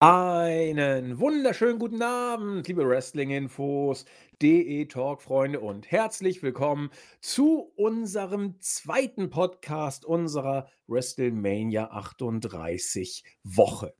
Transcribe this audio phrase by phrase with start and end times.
[0.00, 4.04] Einen wunderschönen guten Abend, liebe Wrestling-Infos,
[4.40, 6.90] DE Talk-Freunde und herzlich willkommen
[7.20, 13.92] zu unserem zweiten Podcast unserer WrestleMania 38 Woche.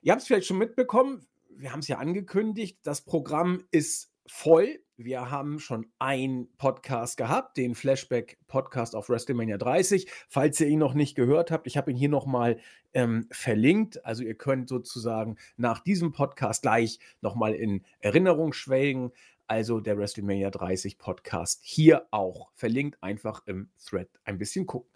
[0.00, 4.81] Ihr habt es vielleicht schon mitbekommen, wir haben es ja angekündigt, das Programm ist voll.
[4.98, 10.06] Wir haben schon einen Podcast gehabt, den Flashback-Podcast auf WrestleMania 30.
[10.28, 12.58] Falls ihr ihn noch nicht gehört habt, ich habe ihn hier nochmal
[12.92, 14.04] ähm, verlinkt.
[14.04, 19.12] Also ihr könnt sozusagen nach diesem Podcast gleich nochmal in Erinnerung schwelgen.
[19.46, 24.90] Also der WrestleMania 30 Podcast hier auch verlinkt, einfach im Thread ein bisschen gucken.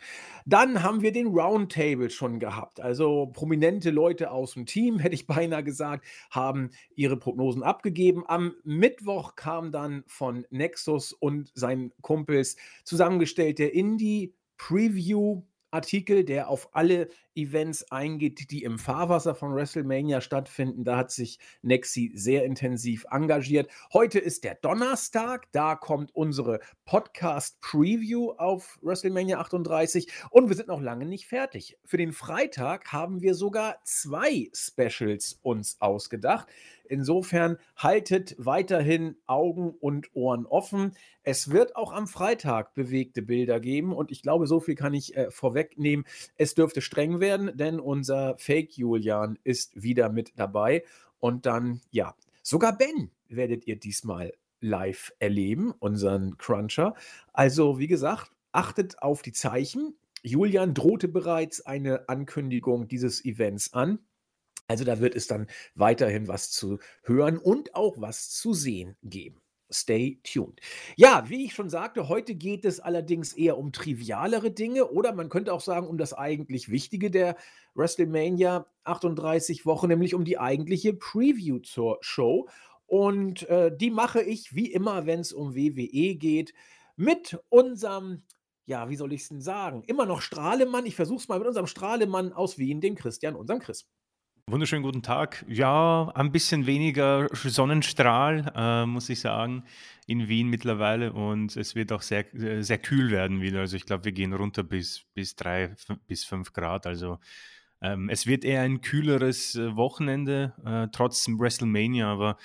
[0.47, 2.81] Dann haben wir den Roundtable schon gehabt.
[2.81, 8.25] Also prominente Leute aus dem Team, hätte ich beinahe gesagt, haben ihre Prognosen abgegeben.
[8.27, 16.49] Am Mittwoch kam dann von Nexus und seinen Kumpels zusammengestellt der Indie Preview Artikel, der
[16.49, 20.85] auf alle Events eingeht, die im Fahrwasser von WrestleMania stattfinden.
[20.85, 23.71] Da hat sich Nexi sehr intensiv engagiert.
[23.93, 30.81] Heute ist der Donnerstag, da kommt unsere Podcast-Preview auf WrestleMania 38 und wir sind noch
[30.81, 31.77] lange nicht fertig.
[31.85, 36.49] Für den Freitag haben wir sogar zwei Specials uns ausgedacht.
[36.89, 40.93] Insofern haltet weiterhin Augen und Ohren offen.
[41.23, 45.17] Es wird auch am Freitag bewegte Bilder geben und ich glaube, so viel kann ich
[45.17, 46.07] äh, vorwegnehmen.
[46.37, 50.85] Es dürfte streng werden, denn unser Fake Julian ist wieder mit dabei
[51.19, 56.95] und dann, ja, sogar Ben werdet ihr diesmal live erleben, unseren Cruncher.
[57.33, 59.97] Also, wie gesagt, achtet auf die Zeichen.
[60.23, 63.99] Julian drohte bereits eine Ankündigung dieses Events an.
[64.69, 69.41] Also da wird es dann weiterhin was zu hören und auch was zu sehen geben.
[69.71, 70.61] Stay tuned.
[70.97, 75.29] Ja, wie ich schon sagte, heute geht es allerdings eher um trivialere Dinge oder man
[75.29, 77.37] könnte auch sagen um das eigentlich Wichtige der
[77.75, 82.49] WrestleMania 38 Woche, nämlich um die eigentliche Preview zur Show.
[82.87, 86.55] Und äh, die mache ich wie immer, wenn es um WWE geht,
[86.95, 88.23] mit unserem,
[88.67, 90.87] ja, wie soll ich es denn sagen, immer noch Strahlemann.
[90.87, 93.89] Ich versuche es mal mit unserem Strahlemann aus Wien, dem Christian, unserem Chris.
[94.49, 95.45] Wunderschönen guten Tag.
[95.49, 99.65] Ja, ein bisschen weniger Sonnenstrahl, äh, muss ich sagen,
[100.07, 101.13] in Wien mittlerweile.
[101.13, 103.59] Und es wird auch sehr, sehr kühl werden wieder.
[103.59, 105.75] Also ich glaube, wir gehen runter bis, bis drei
[106.07, 106.87] bis fünf Grad.
[106.87, 107.19] Also
[107.83, 112.07] ähm, es wird eher ein kühleres äh, Wochenende, äh, trotz WrestleMania.
[112.07, 112.37] Aber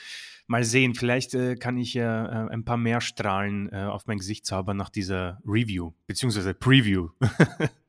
[0.47, 4.17] mal sehen, vielleicht äh, kann ich ja äh, ein paar mehr Strahlen äh, auf mein
[4.17, 7.09] Gesicht zaubern nach dieser Review, beziehungsweise Preview.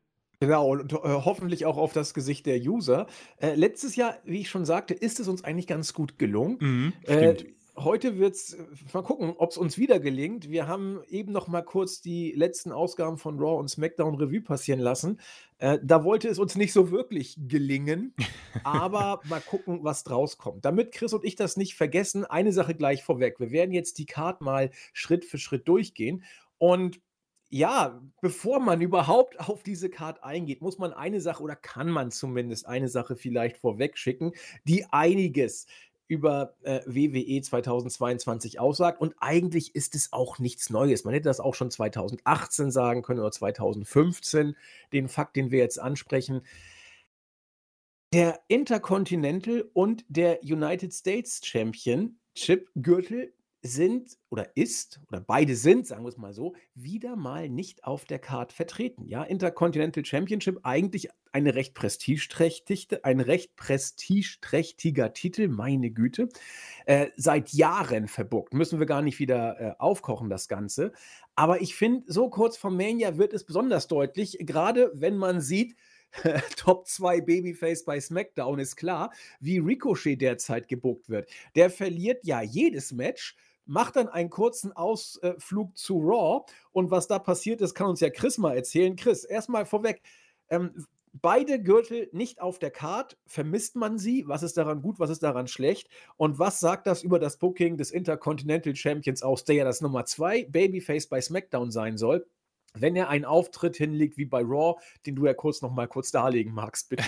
[0.42, 3.06] Genau, und äh, hoffentlich auch auf das Gesicht der User.
[3.40, 6.56] Äh, letztes Jahr, wie ich schon sagte, ist es uns eigentlich ganz gut gelungen.
[6.58, 7.36] Mhm, äh,
[7.76, 10.50] heute wird es, äh, mal gucken, ob es uns wieder gelingt.
[10.50, 14.80] Wir haben eben noch mal kurz die letzten Ausgaben von Raw und SmackDown Revue passieren
[14.80, 15.20] lassen.
[15.58, 18.12] Äh, da wollte es uns nicht so wirklich gelingen,
[18.64, 20.64] aber mal gucken, was draus kommt.
[20.64, 23.38] Damit Chris und ich das nicht vergessen, eine Sache gleich vorweg.
[23.38, 26.24] Wir werden jetzt die Card mal Schritt für Schritt durchgehen
[26.58, 27.00] und
[27.52, 32.10] ja, bevor man überhaupt auf diese Card eingeht, muss man eine Sache oder kann man
[32.10, 34.32] zumindest eine Sache vielleicht vorweg schicken,
[34.64, 35.66] die einiges
[36.08, 39.02] über äh, WWE 2022 aussagt.
[39.02, 41.04] Und eigentlich ist es auch nichts Neues.
[41.04, 44.56] Man hätte das auch schon 2018 sagen können oder 2015,
[44.94, 46.40] den Fakt, den wir jetzt ansprechen.
[48.14, 56.02] Der Intercontinental und der United States Championship Gürtel sind oder ist oder beide sind, sagen
[56.02, 59.06] wir es mal so, wieder mal nicht auf der Card vertreten.
[59.06, 66.28] Ja, Intercontinental Championship eigentlich eine recht prestigeträchtige, ein recht prestigeträchtiger Titel, meine Güte,
[66.86, 68.52] äh, seit Jahren verbuckt.
[68.52, 70.92] Müssen wir gar nicht wieder äh, aufkochen das Ganze.
[71.36, 75.76] Aber ich finde, so kurz vor Mania wird es besonders deutlich, gerade wenn man sieht,
[76.56, 81.30] Top 2 Babyface bei SmackDown ist klar, wie Ricochet derzeit gebuckt wird.
[81.54, 83.34] Der verliert ja jedes Match
[83.64, 86.44] macht dann einen kurzen Ausflug zu Raw.
[86.72, 88.96] Und was da passiert ist, kann uns ja Chris mal erzählen.
[88.96, 90.02] Chris, erstmal vorweg.
[90.48, 93.16] Ähm, beide Gürtel nicht auf der Card.
[93.26, 94.24] Vermisst man sie?
[94.26, 94.98] Was ist daran gut?
[94.98, 95.88] Was ist daran schlecht?
[96.16, 100.04] Und was sagt das über das Booking des Intercontinental Champions aus, der ja das Nummer
[100.04, 102.26] 2 Babyface bei SmackDown sein soll?
[102.74, 106.10] Wenn er einen Auftritt hinlegt wie bei Raw, den du ja kurz noch mal kurz
[106.10, 107.04] darlegen magst, bitte.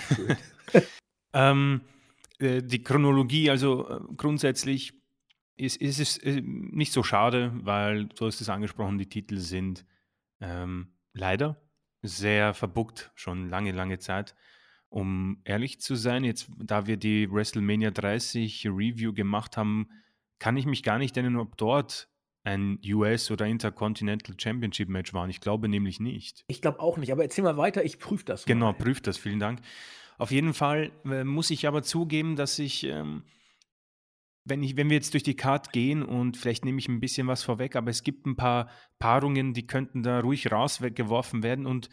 [1.32, 1.80] ähm,
[2.38, 4.92] äh, die Chronologie, also äh, grundsätzlich
[5.56, 9.84] ist, ist es äh, nicht so schade, weil, du hast es angesprochen, die Titel sind
[10.40, 11.60] ähm, leider
[12.02, 14.34] sehr verbuckt, schon lange, lange Zeit.
[14.88, 19.88] Um ehrlich zu sein, jetzt, da wir die WrestleMania 30 Review gemacht haben,
[20.38, 22.08] kann ich mich gar nicht erinnern, ob dort
[22.44, 25.26] ein US- oder Intercontinental Championship Match war.
[25.28, 26.44] Ich glaube nämlich nicht.
[26.46, 28.44] Ich glaube auch nicht, aber erzähl mal weiter, ich prüfe das.
[28.44, 29.60] Genau, prüf das, vielen Dank.
[30.18, 33.24] Auf jeden Fall äh, muss ich aber zugeben, dass ich, ähm,
[34.44, 37.26] wenn ich, wenn wir jetzt durch die Card gehen und vielleicht nehme ich ein bisschen
[37.26, 38.68] was vorweg, aber es gibt ein paar
[38.98, 41.66] Paarungen, die könnten da ruhig rausgeworfen werden.
[41.66, 41.88] Und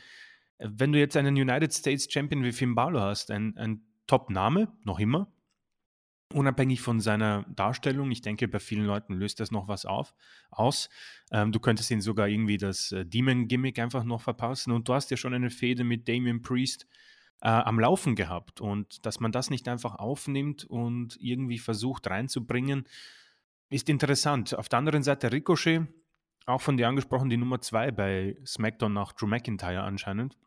[0.58, 4.68] äh, wenn du jetzt einen United States Champion wie Finn Balor hast, ein, ein Top-Name,
[4.84, 5.34] noch immer,
[6.34, 10.14] unabhängig von seiner Darstellung, ich denke, bei vielen Leuten löst das noch was auf,
[10.50, 10.90] aus.
[11.32, 14.72] Ähm, du könntest ihn sogar irgendwie das äh, Demon-Gimmick einfach noch verpassen.
[14.72, 16.86] Und du hast ja schon eine Fehde mit Damien Priest
[17.42, 18.62] äh, am Laufen gehabt.
[18.62, 22.88] Und dass man das nicht einfach aufnimmt und irgendwie versucht reinzubringen,
[23.70, 24.56] ist interessant.
[24.56, 25.88] Auf der anderen Seite Ricochet,
[26.46, 30.38] auch von dir angesprochen, die Nummer zwei bei SmackDown nach Drew McIntyre anscheinend.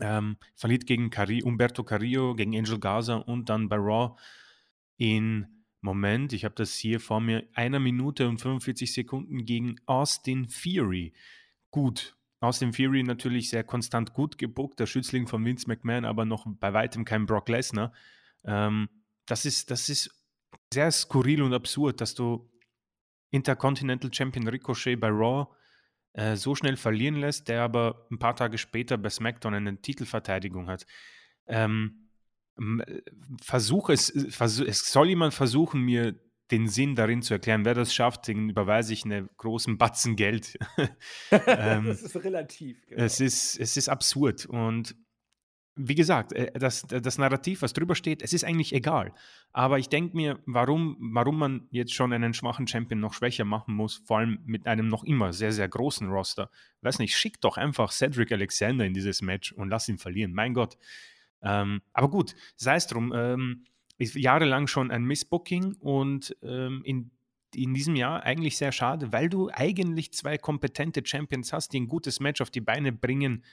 [0.00, 4.16] Ähm, verliert gegen Cari Umberto Carrillo, gegen Angel Gaza und dann bei Raw
[4.96, 10.48] in Moment, ich habe das hier vor mir, einer Minute und 45 Sekunden gegen Austin
[10.48, 11.12] Fury.
[11.72, 16.44] Gut, Austin Fury natürlich sehr konstant gut gebuckt, der Schützling von Vince McMahon, aber noch
[16.46, 17.92] bei weitem kein Brock Lesnar.
[18.44, 18.88] Ähm,
[19.26, 20.10] das, ist, das ist
[20.72, 22.50] sehr skurril und absurd, dass du
[23.30, 25.46] Intercontinental Champion Ricochet bei Raw
[26.14, 30.68] äh, so schnell verlieren lässt, der aber ein paar Tage später bei SmackDown eine Titelverteidigung
[30.68, 30.84] hat.
[31.46, 32.08] Ähm,
[33.40, 36.18] versuch es, versuch, es soll jemand versuchen, mir
[36.52, 37.64] den Sinn darin zu erklären.
[37.64, 40.58] Wer das schafft, den überweise ich einen großen Batzen Geld.
[41.30, 42.86] ähm, das ist relativ.
[42.86, 43.02] Genau.
[43.02, 44.46] Es, ist, es ist absurd.
[44.46, 44.94] Und
[45.74, 49.14] wie gesagt, äh, das, das Narrativ, was drüber steht, es ist eigentlich egal.
[49.52, 53.74] Aber ich denke mir, warum, warum man jetzt schon einen schwachen Champion noch schwächer machen
[53.74, 56.50] muss, vor allem mit einem noch immer sehr, sehr großen Roster.
[56.82, 60.34] Weiß nicht, schick doch einfach Cedric Alexander in dieses Match und lass ihn verlieren.
[60.34, 60.76] Mein Gott.
[61.42, 63.12] Ähm, aber gut, sei es drum.
[63.14, 63.64] Ähm,
[63.98, 67.10] ist jahrelang schon ein Missbooking und ähm, in,
[67.54, 71.88] in diesem Jahr eigentlich sehr schade, weil du eigentlich zwei kompetente Champions hast, die ein
[71.88, 73.44] gutes Match auf die Beine bringen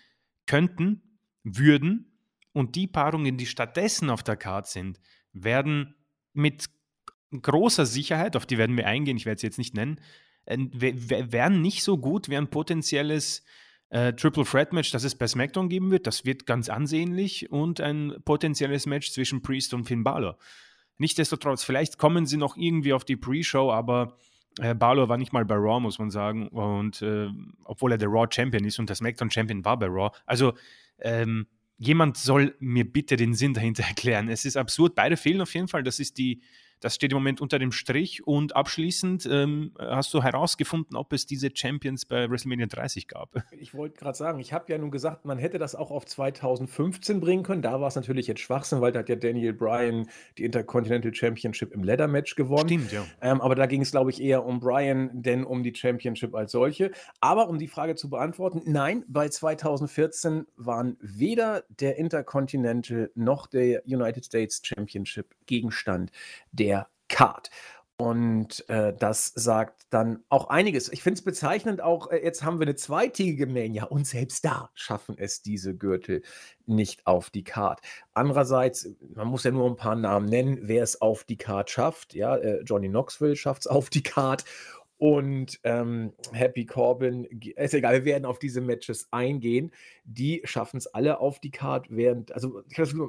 [0.45, 1.01] könnten,
[1.44, 2.06] würden.
[2.51, 5.00] Und die Paarungen, die stattdessen auf der Karte sind,
[5.33, 5.95] werden
[6.33, 6.65] mit
[7.31, 10.01] großer Sicherheit, auf die werden wir eingehen, ich werde sie jetzt nicht nennen,
[10.45, 13.44] äh, werden nicht so gut wie ein potenzielles
[13.89, 16.07] äh, Triple Threat Match, das es bei SmackDown geben wird.
[16.07, 20.38] Das wird ganz ansehnlich und ein potenzielles Match zwischen Priest und Finn Balor.
[20.97, 24.18] Nichtsdestotrotz, vielleicht kommen sie noch irgendwie auf die Pre-Show, aber
[24.59, 26.47] äh, Balor war nicht mal bei Raw, muss man sagen.
[26.50, 27.30] Und äh,
[27.63, 30.15] obwohl er der Raw Champion ist und der SmackDown Champion war bei Raw.
[30.25, 30.53] Also
[31.00, 31.47] ähm,
[31.77, 34.30] jemand soll mir bitte den Sinn dahinter erklären.
[34.30, 34.95] Es ist absurd.
[34.95, 35.83] Beide fehlen auf jeden Fall.
[35.83, 36.42] Das ist die
[36.80, 38.26] das steht im Moment unter dem Strich.
[38.26, 43.44] Und abschließend ähm, hast du herausgefunden, ob es diese Champions bei WrestleMania 30 gab.
[43.62, 47.20] Ich wollte gerade sagen, ich habe ja nun gesagt, man hätte das auch auf 2015
[47.20, 47.62] bringen können.
[47.62, 51.74] Da war es natürlich jetzt Schwachsinn, weil da hat ja Daniel Bryan die Intercontinental Championship
[51.74, 52.70] im Leather Match gewonnen.
[52.70, 53.06] Stimmt, ja.
[53.22, 56.54] Ähm, aber da ging es, glaube ich, eher um Bryan, denn um die Championship als
[56.54, 56.92] solche.
[57.20, 63.84] Aber um die Frage zu beantworten, nein, bei 2014 waren weder der Intercontinental noch der
[63.86, 66.12] United States Championship Gegenstand
[66.52, 66.69] der der
[67.09, 67.50] Card.
[68.01, 70.89] Und äh, das sagt dann auch einiges.
[70.89, 74.69] Ich finde es bezeichnend auch, äh, jetzt haben wir eine zweitägige Mania und selbst da
[74.73, 76.21] schaffen es diese Gürtel
[76.65, 77.81] nicht auf die Card.
[78.13, 82.13] Andererseits, man muss ja nur ein paar Namen nennen, wer es auf die Card schafft.
[82.13, 84.45] Ja, äh, Johnny Knoxville schafft es auf die Card
[85.00, 87.25] und ähm, Happy Corbin,
[87.56, 89.71] ist egal, wir werden auf diese Matches eingehen.
[90.04, 92.61] Die schaffen es alle auf die Card, während, also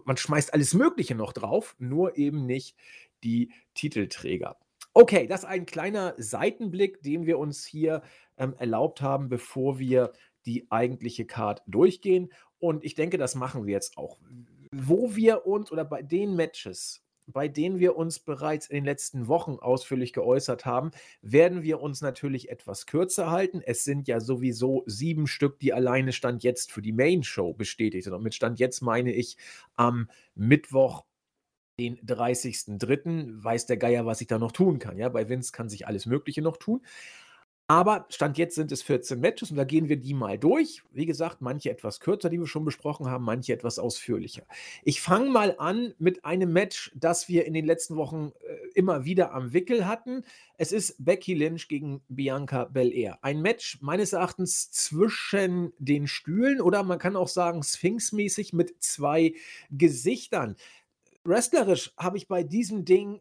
[0.04, 2.76] man schmeißt alles Mögliche noch drauf, nur eben nicht
[3.24, 4.56] die Titelträger.
[4.92, 8.02] Okay, das ist ein kleiner Seitenblick, den wir uns hier
[8.36, 10.12] ähm, erlaubt haben, bevor wir
[10.46, 12.32] die eigentliche Card durchgehen.
[12.58, 14.18] Und ich denke, das machen wir jetzt auch.
[14.72, 19.28] Wo wir uns oder bei den Matches, bei denen wir uns bereits in den letzten
[19.28, 20.90] Wochen ausführlich geäußert haben,
[21.22, 23.62] werden wir uns natürlich etwas kürzer halten.
[23.64, 28.04] Es sind ja sowieso sieben Stück, die alleine Stand jetzt für die Main Show bestätigt
[28.04, 28.12] sind.
[28.12, 29.36] Und mit Stand jetzt meine ich
[29.76, 31.04] am Mittwoch
[31.80, 33.42] den 30.03.
[33.42, 34.98] weiß der Geier, was ich da noch tun kann.
[34.98, 36.82] Ja, bei Vince kann sich alles Mögliche noch tun.
[37.70, 40.82] Aber Stand jetzt sind es 14 Matches und da gehen wir die mal durch.
[40.90, 44.42] Wie gesagt, manche etwas kürzer, die wir schon besprochen haben, manche etwas ausführlicher.
[44.82, 49.04] Ich fange mal an mit einem Match, das wir in den letzten Wochen äh, immer
[49.04, 50.24] wieder am Wickel hatten.
[50.58, 53.20] Es ist Becky Lynch gegen Bianca Belair.
[53.22, 59.34] Ein Match meines Erachtens zwischen den Stühlen oder man kann auch sagen Sphinx-mäßig mit zwei
[59.70, 60.56] Gesichtern
[61.24, 63.20] wrestlerisch habe ich bei diesem Ding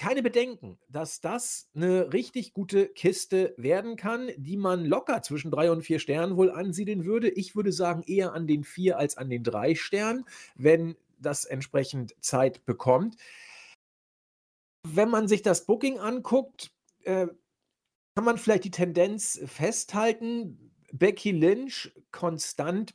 [0.00, 5.70] keine Bedenken, dass das eine richtig gute Kiste werden kann, die man locker zwischen drei
[5.70, 7.28] und vier Sternen wohl ansiedeln würde.
[7.28, 12.14] Ich würde sagen eher an den vier als an den drei Sternen, wenn das entsprechend
[12.20, 13.16] Zeit bekommt.
[14.88, 17.26] Wenn man sich das Booking anguckt, äh,
[18.14, 20.72] kann man vielleicht die Tendenz festhalten.
[20.92, 22.94] Becky Lynch konstant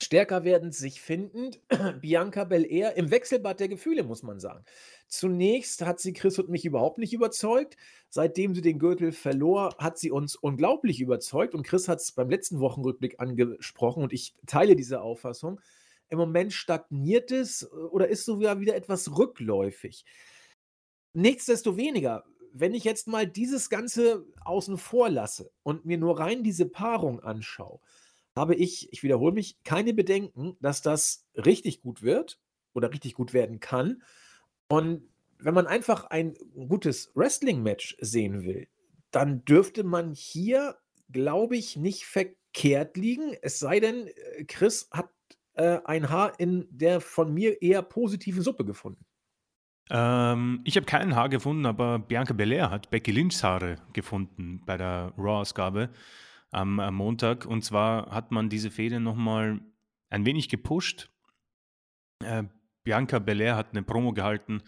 [0.00, 1.60] Stärker werdend, sich findend.
[2.00, 4.64] Bianca Belair im Wechselbad der Gefühle, muss man sagen.
[5.08, 7.76] Zunächst hat sie Chris und mich überhaupt nicht überzeugt.
[8.08, 11.54] Seitdem sie den Gürtel verlor, hat sie uns unglaublich überzeugt.
[11.54, 15.60] Und Chris hat es beim letzten Wochenrückblick angesprochen und ich teile diese Auffassung.
[16.10, 20.04] Im Moment stagniert es äh, oder ist sogar wieder etwas rückläufig.
[21.12, 26.66] Nichtsdestoweniger, wenn ich jetzt mal dieses Ganze außen vor lasse und mir nur rein diese
[26.66, 27.80] Paarung anschaue,
[28.38, 32.40] habe ich, ich wiederhole mich, keine Bedenken, dass das richtig gut wird
[32.72, 34.02] oder richtig gut werden kann.
[34.68, 35.02] Und
[35.38, 38.68] wenn man einfach ein gutes Wrestling-Match sehen will,
[39.10, 40.76] dann dürfte man hier,
[41.10, 43.34] glaube ich, nicht verkehrt liegen.
[43.42, 45.10] Es sei denn, äh, Chris hat
[45.54, 49.04] äh, ein Haar in der von mir eher positiven Suppe gefunden.
[49.90, 54.76] Ähm, ich habe kein Haar gefunden, aber Bianca Belair hat Becky Lynchs Haare gefunden bei
[54.76, 55.90] der Raw-Ausgabe
[56.50, 57.46] am, am Montag.
[57.46, 59.60] Und zwar hat man diese Fehde nochmal
[60.10, 61.10] ein wenig gepusht.
[62.22, 62.44] Äh,
[62.84, 64.62] Bianca Belair hat eine Promo gehalten,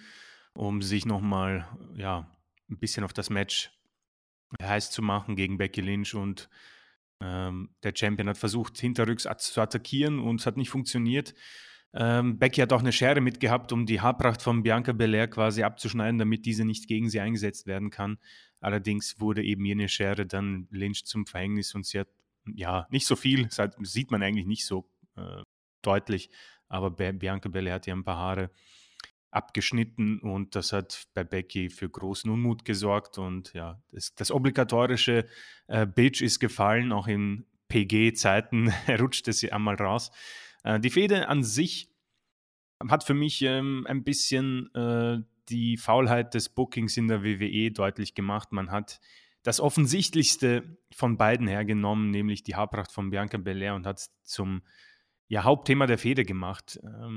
[0.53, 2.31] um sich nochmal ja,
[2.69, 3.71] ein bisschen auf das Match
[4.61, 6.49] heiß zu machen gegen Becky Lynch und
[7.23, 11.35] ähm, der Champion hat versucht, hinterrücks zu attackieren und es hat nicht funktioniert.
[11.93, 16.19] Ähm, Becky hat auch eine Schere mitgehabt, um die Haarpracht von Bianca Belair quasi abzuschneiden,
[16.19, 18.19] damit diese nicht gegen sie eingesetzt werden kann.
[18.61, 22.09] Allerdings wurde eben jene Schere dann Lynch zum Verhängnis und sie hat
[22.47, 23.49] ja nicht so viel,
[23.81, 25.43] sieht man eigentlich nicht so äh,
[25.83, 26.31] deutlich,
[26.69, 28.51] aber Bianca Belair hat ja ein paar Haare
[29.31, 35.27] abgeschnitten und das hat bei Becky für großen Unmut gesorgt und ja, das, das obligatorische
[35.69, 40.11] äh, Bitch ist gefallen, auch in PG-Zeiten rutschte sie einmal raus.
[40.65, 41.91] Äh, die Fehde an sich
[42.89, 48.15] hat für mich ähm, ein bisschen äh, die Faulheit des Bookings in der WWE deutlich
[48.15, 48.53] gemacht.
[48.53, 49.01] Man hat
[49.43, 54.63] das Offensichtlichste von beiden hergenommen, nämlich die Haarpracht von Bianca Belair und hat es zum
[55.29, 56.79] ja, Hauptthema der Fehde gemacht.
[56.83, 57.17] Ähm,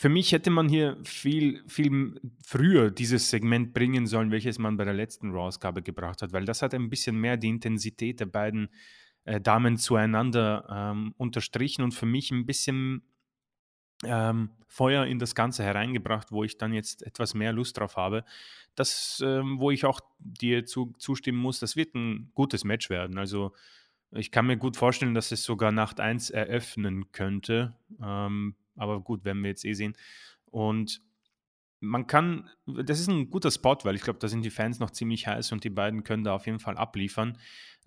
[0.00, 4.84] für mich hätte man hier viel, viel früher dieses Segment bringen sollen, welches man bei
[4.84, 8.68] der letzten Raw-Ausgabe gebracht hat, weil das hat ein bisschen mehr die Intensität der beiden
[9.28, 13.02] äh, Damen zueinander ähm, unterstrichen und für mich ein bisschen
[14.02, 18.24] ähm, Feuer in das Ganze hereingebracht, wo ich dann jetzt etwas mehr Lust drauf habe.
[18.74, 23.18] Das, ähm, wo ich auch dir zu, zustimmen muss, das wird ein gutes Match werden.
[23.18, 23.52] Also
[24.12, 27.74] ich kann mir gut vorstellen, dass es sogar Nacht 1 eröffnen könnte.
[28.02, 29.94] Ähm, aber gut, werden wir jetzt eh sehen.
[30.46, 31.02] Und
[31.80, 34.90] man kann, das ist ein guter Spot, weil ich glaube, da sind die Fans noch
[34.90, 37.38] ziemlich heiß und die beiden können da auf jeden Fall abliefern.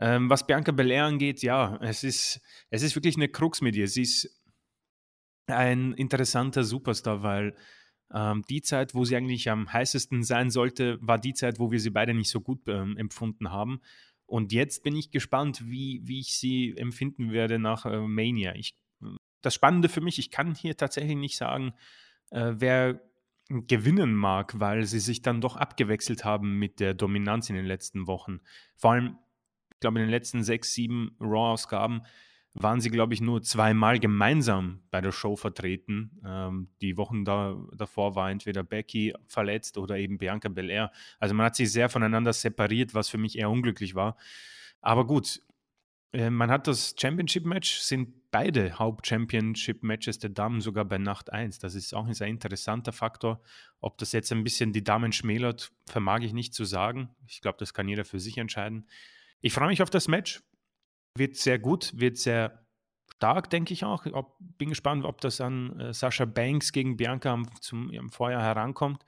[0.01, 2.41] Ähm, was Bianca Belair angeht, ja, es ist,
[2.71, 3.87] es ist wirklich eine Krux mit ihr.
[3.87, 4.41] Sie ist
[5.45, 7.55] ein interessanter Superstar, weil
[8.11, 11.79] ähm, die Zeit, wo sie eigentlich am heißesten sein sollte, war die Zeit, wo wir
[11.79, 13.79] sie beide nicht so gut ähm, empfunden haben.
[14.25, 18.55] Und jetzt bin ich gespannt, wie, wie ich sie empfinden werde nach äh, Mania.
[18.55, 18.75] Ich,
[19.41, 21.73] das Spannende für mich, ich kann hier tatsächlich nicht sagen,
[22.31, 23.01] äh, wer
[23.49, 28.07] gewinnen mag, weil sie sich dann doch abgewechselt haben mit der Dominanz in den letzten
[28.07, 28.39] Wochen.
[28.77, 29.17] Vor allem,
[29.81, 32.03] glaube, in den letzten sechs, sieben Raw-Ausgaben
[32.53, 36.21] waren sie, glaube ich, nur zweimal gemeinsam bei der Show vertreten.
[36.25, 40.91] Ähm, die Wochen da, davor war entweder Becky verletzt oder eben Bianca Belair.
[41.19, 44.17] Also man hat sich sehr voneinander separiert, was für mich eher unglücklich war.
[44.81, 45.41] Aber gut,
[46.11, 51.59] äh, man hat das Championship-Match, sind beide Haupt-Championship-Matches der Damen sogar bei Nacht 1.
[51.59, 53.41] Das ist auch ein sehr interessanter Faktor.
[53.79, 57.09] Ob das jetzt ein bisschen die Damen schmälert, vermag ich nicht zu sagen.
[57.27, 58.87] Ich glaube, das kann jeder für sich entscheiden.
[59.41, 60.41] Ich freue mich auf das Match
[61.17, 62.65] wird sehr gut, wird sehr
[63.15, 64.05] stark, denke ich auch.
[64.13, 68.41] Ob, bin gespannt, ob das an äh, Sascha Banks gegen Bianca am, zum, am Vorjahr
[68.41, 69.03] herankommt.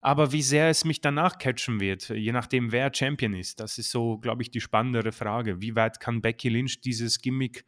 [0.00, 3.90] Aber wie sehr es mich danach catchen wird, je nachdem, wer Champion ist, das ist
[3.90, 5.60] so, glaube ich, die spannendere Frage.
[5.60, 7.64] Wie weit kann Becky Lynch dieses Gimmick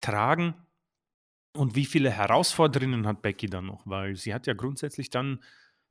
[0.00, 0.54] tragen?
[1.56, 3.86] Und wie viele Herausforderungen hat Becky dann noch?
[3.86, 5.42] Weil sie hat ja grundsätzlich dann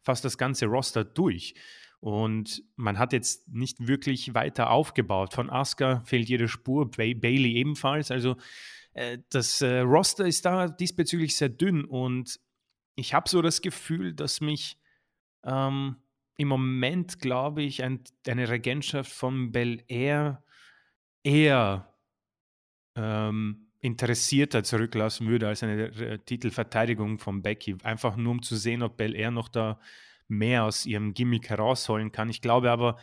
[0.03, 1.55] fast das ganze Roster durch.
[2.03, 5.33] Und man hat jetzt nicht wirklich weiter aufgebaut.
[5.33, 8.11] Von Asuka fehlt jede Spur, Bailey ebenfalls.
[8.11, 8.35] Also
[8.91, 12.41] äh, das äh, Roster ist da diesbezüglich sehr dünn und
[12.95, 14.77] ich habe so das Gefühl, dass mich
[15.45, 15.95] ähm,
[16.35, 20.43] im Moment, glaube ich, ein, eine Regentschaft von Bel Air
[21.23, 21.87] eher
[22.97, 27.77] ähm, interessierter zurücklassen würde als eine äh, Titelverteidigung von Becky.
[27.83, 29.79] Einfach nur um zu sehen, ob Bel Air noch da
[30.37, 32.29] mehr aus ihrem Gimmick herausholen kann.
[32.29, 32.97] Ich glaube aber,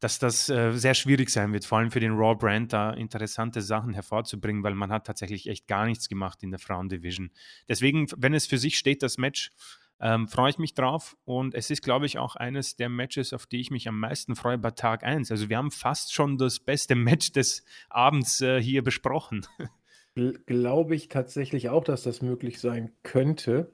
[0.00, 3.62] dass das äh, sehr schwierig sein wird, vor allem für den Raw Brand da interessante
[3.62, 7.30] Sachen hervorzubringen, weil man hat tatsächlich echt gar nichts gemacht in der Frauendivision.
[7.68, 9.50] Deswegen, wenn es für sich steht, das Match,
[9.98, 13.46] ähm, freue ich mich drauf und es ist, glaube ich, auch eines der Matches, auf
[13.46, 15.30] die ich mich am meisten freue bei Tag 1.
[15.30, 19.46] Also wir haben fast schon das beste Match des Abends äh, hier besprochen.
[20.46, 23.72] glaube ich tatsächlich auch, dass das möglich sein könnte.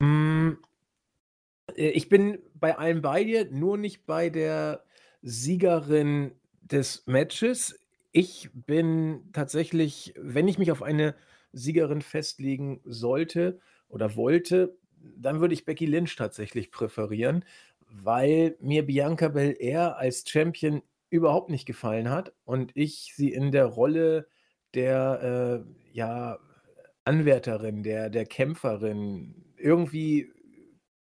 [0.00, 0.52] Äh,
[1.76, 4.84] ich bin bei allem bei dir, nur nicht bei der
[5.22, 7.78] Siegerin des Matches.
[8.12, 11.14] Ich bin tatsächlich, wenn ich mich auf eine
[11.52, 14.76] Siegerin festlegen sollte oder wollte,
[15.16, 17.44] dann würde ich Becky Lynch tatsächlich präferieren,
[17.88, 23.66] weil mir Bianca Belair als Champion überhaupt nicht gefallen hat und ich sie in der
[23.66, 24.28] Rolle
[24.74, 26.38] der, äh, ja,
[27.04, 30.32] Anwärterin, der der Kämpferin irgendwie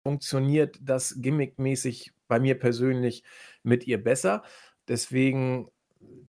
[0.05, 3.25] funktioniert das gimmickmäßig bei mir persönlich
[3.63, 4.43] mit ihr besser.
[4.87, 5.71] Deswegen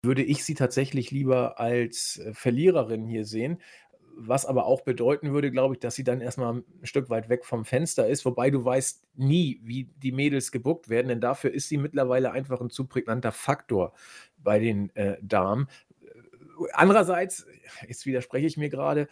[0.01, 3.61] würde ich sie tatsächlich lieber als äh, Verliererin hier sehen.
[4.21, 7.45] Was aber auch bedeuten würde, glaube ich, dass sie dann erstmal ein Stück weit weg
[7.45, 11.69] vom Fenster ist, wobei du weißt nie, wie die Mädels gebuckt werden, denn dafür ist
[11.69, 13.93] sie mittlerweile einfach ein zu prägnanter Faktor
[14.37, 15.69] bei den äh, Damen.
[16.73, 17.45] Andererseits,
[17.87, 19.07] jetzt widerspreche ich mir gerade,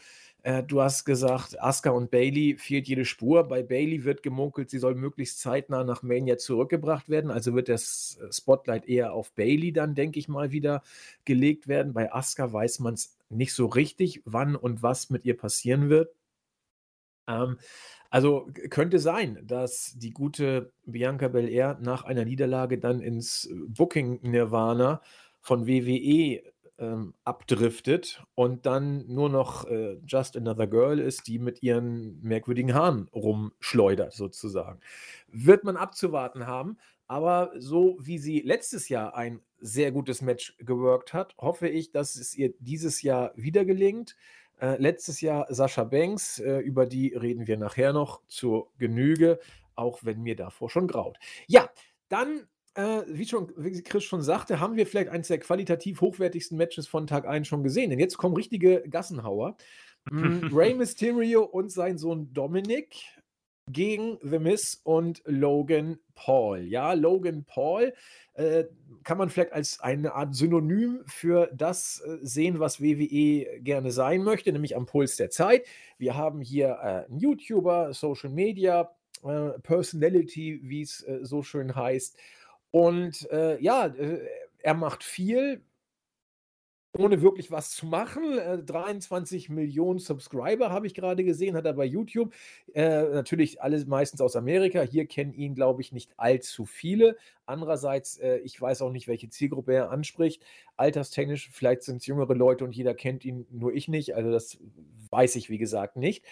[0.47, 3.43] äh, du hast gesagt, Asuka und Bailey fehlt jede Spur.
[3.49, 7.31] Bei Bailey wird gemunkelt, sie soll möglichst zeitnah nach Mania zurückgebracht werden.
[7.31, 10.83] Also wird das Spotlight eher auf Bailey dann, denke ich mal, wieder
[11.25, 11.91] gelegt werden.
[11.91, 16.15] Bei Asuka weiß man es nicht so richtig, wann und was mit ihr passieren wird.
[17.27, 17.57] Ähm,
[18.09, 25.01] also könnte sein, dass die gute Bianca Belair nach einer Niederlage dann ins Booking Nirvana
[25.41, 26.41] von WWE
[26.79, 32.73] ähm, abdriftet und dann nur noch äh, Just Another Girl ist, die mit ihren merkwürdigen
[32.73, 34.79] Haaren rumschleudert, sozusagen.
[35.27, 41.13] Wird man abzuwarten haben, aber so wie sie letztes Jahr ein sehr gutes Match geworkt
[41.13, 44.15] hat, hoffe ich, dass es ihr dieses Jahr wieder gelingt.
[44.59, 49.39] Äh, letztes Jahr Sascha Banks, äh, über die reden wir nachher noch zur Genüge,
[49.75, 51.17] auch wenn mir davor schon graut.
[51.47, 51.69] Ja,
[52.09, 56.57] dann äh, wie schon wie Chris schon sagte, haben wir vielleicht eines der qualitativ hochwertigsten
[56.57, 57.89] Matches von Tag 1 schon gesehen.
[57.89, 59.57] Denn jetzt kommen richtige Gassenhauer.
[60.11, 62.95] Mm, Rey Mysterio und sein Sohn Dominic
[63.69, 66.59] gegen The Miz und Logan Paul.
[66.59, 67.93] Ja, Logan Paul
[68.35, 68.65] äh,
[69.03, 74.23] kann man vielleicht als eine Art Synonym für das äh, sehen, was WWE gerne sein
[74.23, 75.65] möchte, nämlich am Puls der Zeit.
[75.97, 78.91] Wir haben hier äh, einen YouTuber, Social Media,
[79.23, 82.17] äh, Personality, wie es äh, so schön heißt.
[82.77, 84.19] Und äh, ja, äh,
[84.59, 85.63] er macht viel,
[86.95, 88.37] ohne wirklich was zu machen.
[88.37, 92.35] Äh, 23 Millionen Subscriber habe ich gerade gesehen, hat er bei YouTube.
[92.75, 94.81] Äh, natürlich alles meistens aus Amerika.
[94.83, 97.17] Hier kennen ihn, glaube ich, nicht allzu viele.
[97.47, 100.43] Andererseits, äh, ich weiß auch nicht, welche Zielgruppe er anspricht.
[100.75, 104.13] Alterstechnisch, vielleicht sind es jüngere Leute und jeder kennt ihn, nur ich nicht.
[104.13, 104.59] Also das
[105.09, 106.23] weiß ich, wie gesagt, nicht.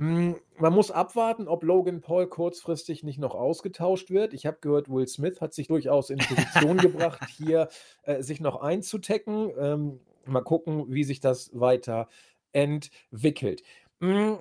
[0.00, 4.34] Hm, man muss abwarten, ob Logan Paul kurzfristig nicht noch ausgetauscht wird.
[4.34, 7.68] Ich habe gehört, Will Smith hat sich durchaus in Position gebracht, hier
[8.02, 9.52] äh, sich noch einzutecken.
[9.58, 12.08] Ähm, mal gucken, wie sich das weiter
[12.52, 13.62] entwickelt.
[14.00, 14.38] Hm,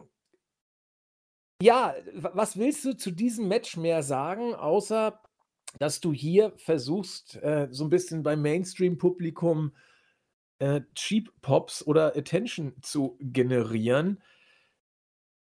[1.62, 5.22] ja, was willst du zu diesem Match mehr sagen, außer
[5.80, 9.74] dass du hier versuchst, äh, so ein bisschen beim Mainstream-Publikum
[10.60, 14.22] äh, Cheap Pops oder Attention zu generieren?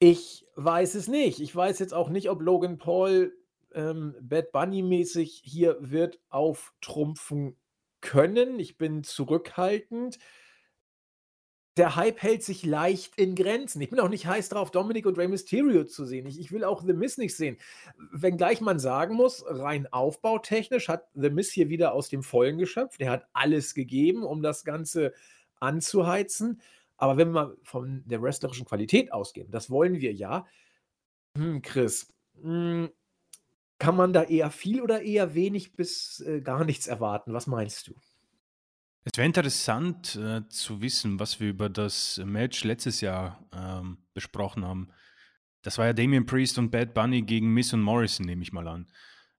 [0.02, 1.40] Ich weiß es nicht.
[1.40, 3.36] Ich weiß jetzt auch nicht, ob Logan Paul
[3.74, 7.56] ähm, Bad Bunny-mäßig hier wird auftrumpfen
[8.00, 8.58] können.
[8.58, 10.18] Ich bin zurückhaltend.
[11.76, 13.82] Der Hype hält sich leicht in Grenzen.
[13.82, 16.26] Ich bin auch nicht heiß drauf, Dominic und Rey Mysterio zu sehen.
[16.26, 17.58] Ich, ich will auch The Miz nicht sehen.
[18.10, 23.02] Wenngleich man sagen muss, rein aufbautechnisch hat The Miz hier wieder aus dem Vollen geschöpft.
[23.02, 25.12] Er hat alles gegeben, um das Ganze
[25.60, 26.62] anzuheizen.
[27.00, 30.46] Aber wenn wir von der wrestlerischen Qualität ausgehen, das wollen wir ja,
[31.36, 32.90] hm, Chris, hm,
[33.78, 37.32] kann man da eher viel oder eher wenig bis äh, gar nichts erwarten?
[37.32, 37.94] Was meinst du?
[39.04, 44.66] Es wäre interessant äh, zu wissen, was wir über das Match letztes Jahr ähm, besprochen
[44.66, 44.90] haben.
[45.62, 48.68] Das war ja Damien Priest und Bad Bunny gegen Miss und Morrison, nehme ich mal
[48.68, 48.88] an.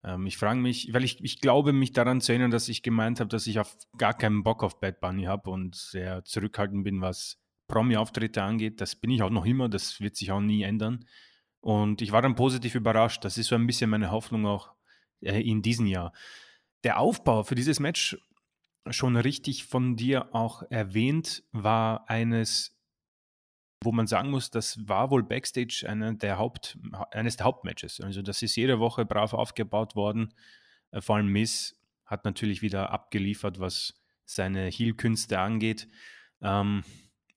[0.03, 3.19] Ähm, ich frage mich, weil ich, ich glaube, mich daran zu erinnern, dass ich gemeint
[3.19, 7.01] habe, dass ich auf gar keinen Bock auf Bad Bunny habe und sehr zurückhaltend bin,
[7.01, 7.40] was
[7.71, 8.81] Promi-Auftritte angeht.
[8.81, 11.05] Das bin ich auch noch immer, das wird sich auch nie ändern.
[11.61, 13.23] Und ich war dann positiv überrascht.
[13.23, 14.73] Das ist so ein bisschen meine Hoffnung auch
[15.21, 16.11] äh, in diesem Jahr.
[16.83, 18.17] Der Aufbau für dieses Match,
[18.89, 22.77] schon richtig von dir auch erwähnt, war eines,
[23.83, 26.77] wo man sagen muss, das war wohl backstage eine der Haupt,
[27.11, 28.01] eines der Hauptmatches.
[28.01, 30.33] Also das ist jede Woche brav aufgebaut worden.
[30.91, 35.87] Äh, vor allem Miss hat natürlich wieder abgeliefert, was seine Heel-Künste angeht.
[36.41, 36.83] Ähm,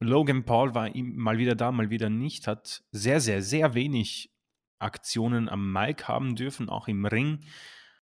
[0.05, 4.33] Logan Paul war mal wieder da, mal wieder nicht, hat sehr, sehr, sehr wenig
[4.79, 7.41] Aktionen am Mic haben dürfen, auch im Ring.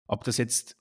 [0.08, 0.78] Ob das jetzt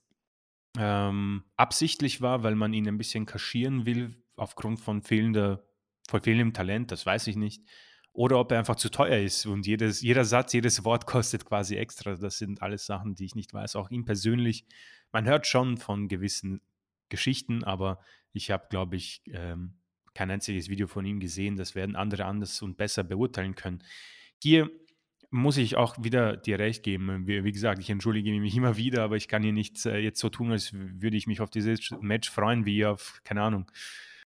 [0.77, 5.63] ähm, absichtlich war, weil man ihn ein bisschen kaschieren will, aufgrund von fehlender
[6.07, 7.63] vor fehlendem Talent, das weiß ich nicht.
[8.11, 11.75] Oder ob er einfach zu teuer ist und jedes, jeder Satz, jedes Wort kostet quasi
[11.75, 12.15] extra.
[12.15, 13.75] Das sind alles Sachen, die ich nicht weiß.
[13.75, 14.65] Auch ihm persönlich.
[15.11, 16.61] Man hört schon von gewissen
[17.09, 17.99] Geschichten, aber
[18.31, 19.75] ich habe, glaube ich, ähm,
[20.13, 21.55] kein einziges Video von ihm gesehen.
[21.55, 23.83] Das werden andere anders und besser beurteilen können.
[24.41, 24.69] Hier
[25.29, 27.27] muss ich auch wieder dir recht geben.
[27.27, 30.19] Wie, wie, gesagt, ich entschuldige mich immer wieder, aber ich kann hier nicht äh, jetzt
[30.19, 33.71] so tun, als würde ich mich auf dieses Match freuen, wie auf, keine Ahnung,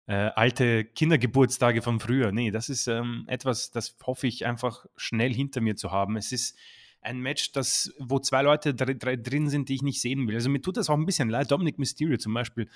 [0.06, 2.32] äh, alte Kindergeburtstage von früher.
[2.32, 6.16] Nee, das ist ähm, etwas, das hoffe ich einfach schnell hinter mir zu haben.
[6.16, 6.56] Es ist
[7.02, 10.34] ein Match, das, wo zwei Leute drin sind, die ich nicht sehen will.
[10.34, 11.50] Also mir tut das auch ein bisschen leid.
[11.50, 12.68] Dominic Mysterio zum Beispiel,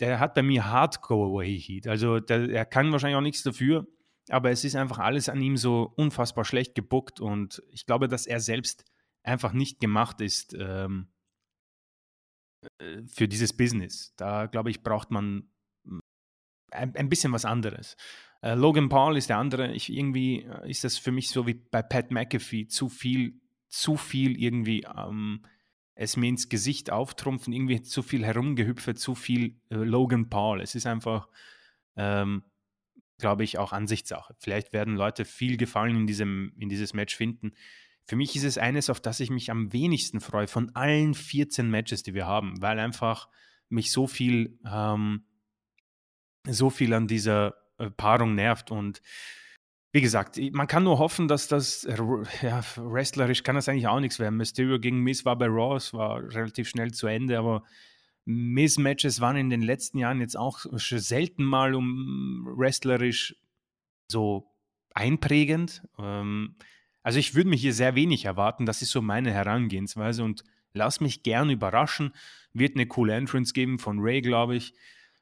[0.00, 1.86] der hat bei mir Hardcore Heat.
[1.86, 3.86] Also der, er kann wahrscheinlich auch nichts dafür,
[4.28, 8.26] aber es ist einfach alles an ihm so unfassbar schlecht gebuckt und ich glaube, dass
[8.26, 8.84] er selbst
[9.22, 11.08] einfach nicht gemacht ist ähm,
[12.78, 14.14] äh, für dieses Business.
[14.16, 15.50] Da glaube ich, braucht man
[16.70, 17.96] ein, ein bisschen was anderes.
[18.42, 19.72] Äh, Logan Paul ist der andere.
[19.72, 23.96] Ich, irgendwie äh, ist das für mich so wie bei Pat McAfee zu viel, zu
[23.96, 25.44] viel irgendwie ähm,
[26.00, 30.60] es mir ins Gesicht auftrumpfen, irgendwie zu viel herumgehüpfe, zu viel äh, Logan Paul.
[30.60, 31.28] Es ist einfach
[31.96, 32.44] ähm,
[33.18, 34.34] glaube ich, auch Ansichtssache.
[34.38, 37.52] Vielleicht werden Leute viel Gefallen in, diesem, in dieses Match finden.
[38.04, 41.68] Für mich ist es eines, auf das ich mich am wenigsten freue von allen 14
[41.68, 43.28] Matches, die wir haben, weil einfach
[43.68, 45.24] mich so viel, ähm,
[46.46, 49.02] so viel an dieser äh, Paarung nervt und
[49.92, 51.86] wie gesagt, man kann nur hoffen, dass das,
[52.42, 54.36] ja, wrestlerisch kann das eigentlich auch nichts werden.
[54.36, 57.62] Mysterio gegen Miss war bei Raw, es war relativ schnell zu Ende, aber
[58.26, 63.34] Miss-Matches waren in den letzten Jahren jetzt auch selten mal um wrestlerisch
[64.10, 64.54] so
[64.92, 65.82] einprägend.
[65.98, 66.56] Ähm,
[67.02, 68.66] also ich würde mich hier sehr wenig erwarten.
[68.66, 72.12] Das ist so meine Herangehensweise und lass mich gern überraschen.
[72.52, 74.74] Wird eine coole Entrance geben von Ray, glaube ich.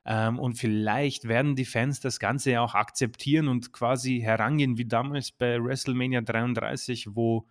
[0.06, 4.84] Ähm, und vielleicht werden die Fans das Ganze ja auch akzeptieren und quasi herangehen wie
[4.84, 7.48] damals bei WrestleMania 33, wo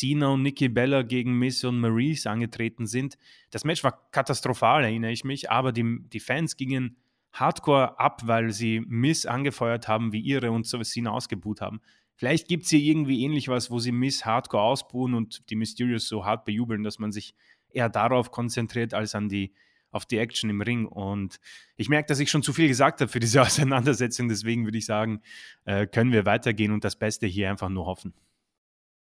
[0.00, 3.18] Cena und Nikki Bella gegen Miss und Maurice angetreten sind.
[3.50, 6.96] Das Match war katastrophal, erinnere ich mich, aber die, die Fans gingen
[7.32, 11.80] hardcore ab, weil sie Miss angefeuert haben wie ihre und so Cena ausgebuht haben.
[12.14, 16.08] Vielleicht gibt es hier irgendwie ähnlich was, wo sie Miss hardcore ausbuhen und die Mysterious
[16.08, 17.34] so hart bejubeln, dass man sich
[17.70, 19.52] eher darauf konzentriert als an die,
[19.92, 20.86] auf die Action im Ring.
[20.86, 21.38] Und
[21.76, 24.28] ich merke, dass ich schon zu viel gesagt habe für diese Auseinandersetzung.
[24.28, 25.22] Deswegen würde ich sagen,
[25.64, 28.12] äh, können wir weitergehen und das Beste hier einfach nur hoffen.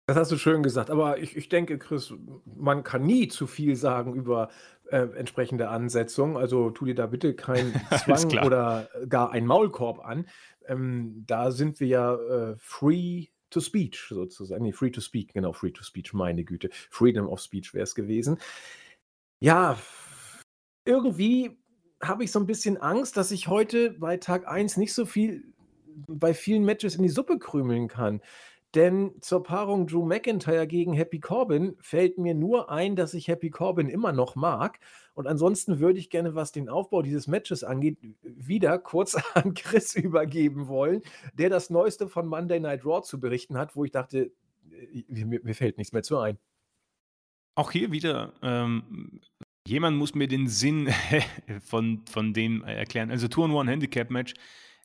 [0.06, 0.88] Das hast du schön gesagt.
[0.88, 2.14] Aber ich, ich denke, Chris,
[2.46, 4.48] man kann nie zu viel sagen über
[4.90, 6.38] äh, entsprechende Ansetzungen.
[6.38, 10.26] Also tu dir da bitte keinen Zwang oder gar einen Maulkorb an.
[10.66, 14.62] Ähm, da sind wir ja äh, free to speech sozusagen.
[14.62, 16.70] Nee, free to speak, genau, free to speech, meine Güte.
[16.90, 18.38] Freedom of speech wäre es gewesen.
[19.40, 19.78] Ja,
[20.88, 21.59] irgendwie
[22.03, 25.44] habe ich so ein bisschen Angst, dass ich heute bei Tag 1 nicht so viel
[26.07, 28.20] bei vielen Matches in die Suppe krümeln kann.
[28.74, 33.51] Denn zur Paarung Drew McIntyre gegen Happy Corbin fällt mir nur ein, dass ich Happy
[33.51, 34.79] Corbin immer noch mag.
[35.14, 39.94] Und ansonsten würde ich gerne, was den Aufbau dieses Matches angeht, wieder kurz an Chris
[39.96, 41.03] übergeben wollen,
[41.35, 44.31] der das Neueste von Monday Night Raw zu berichten hat, wo ich dachte,
[44.70, 46.38] äh, mir, mir fällt nichts mehr zu ein.
[47.55, 49.20] Auch hier wieder, ähm,
[49.68, 50.88] jemand muss mir den Sinn
[51.64, 53.11] von, von dem erklären.
[53.11, 54.35] Also Two-on-One-Handicap-Match,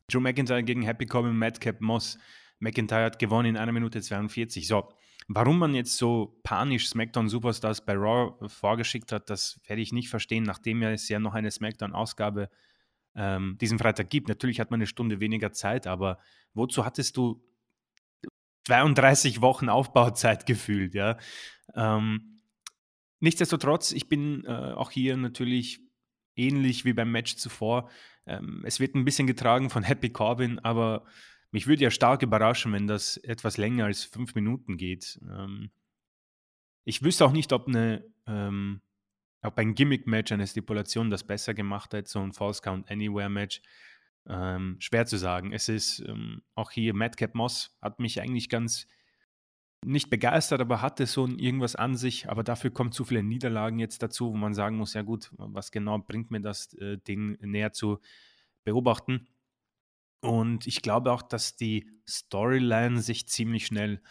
[0.08, 2.18] Drew McIntyre gegen Happy Corbin, Madcap Moss.
[2.60, 4.68] McIntyre hat gewonnen in einer Minute 42.
[4.68, 4.90] So,
[5.28, 10.10] warum man jetzt so panisch SmackDown Superstars bei Raw vorgeschickt hat, das werde ich nicht
[10.10, 12.50] verstehen, nachdem es ja noch eine SmackDown-Ausgabe
[13.16, 14.28] ähm, diesen Freitag gibt.
[14.28, 16.20] Natürlich hat man eine Stunde weniger Zeit, aber
[16.54, 17.44] wozu hattest du
[18.66, 21.18] 32 Wochen Aufbauzeit gefühlt, ja?
[21.76, 22.33] Ähm,
[23.24, 25.80] nichtsdestotrotz, ich bin äh, auch hier natürlich
[26.36, 27.90] ähnlich wie beim Match zuvor.
[28.26, 31.06] Ähm, es wird ein bisschen getragen von Happy Corbin, aber
[31.52, 35.20] mich würde ja stark überraschen, wenn das etwas länger als fünf Minuten geht.
[35.30, 35.72] Ähm,
[36.84, 38.82] ich wüsste auch nicht, ob, eine, ähm,
[39.42, 43.62] ob ein Gimmick-Match, eine Stipulation das besser gemacht hätte, so ein False Count Anywhere-Match.
[44.28, 45.54] Ähm, schwer zu sagen.
[45.54, 48.88] Es ist ähm, auch hier Madcap Moss hat mich eigentlich ganz
[49.86, 52.30] nicht begeistert, aber hatte so irgendwas an sich.
[52.30, 55.72] Aber dafür kommen zu viele Niederlagen jetzt dazu, wo man sagen muss, ja gut, was
[55.72, 58.00] genau bringt mir das, äh, Ding näher zu
[58.64, 59.28] beobachten.
[60.22, 64.02] Und ich glaube auch, dass die Storyline sich ziemlich schnell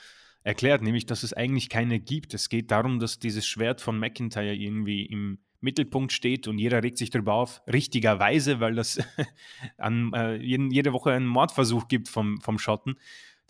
[0.45, 2.35] erklärt, nämlich dass es eigentlich keine gibt.
[2.35, 6.99] Es geht darum, dass dieses Schwert von McIntyre irgendwie im Mittelpunkt steht und jeder regt
[6.99, 8.99] sich darüber auf, richtigerweise, weil das
[9.79, 12.97] an, äh, jede Woche einen Mordversuch gibt vom, vom Schotten.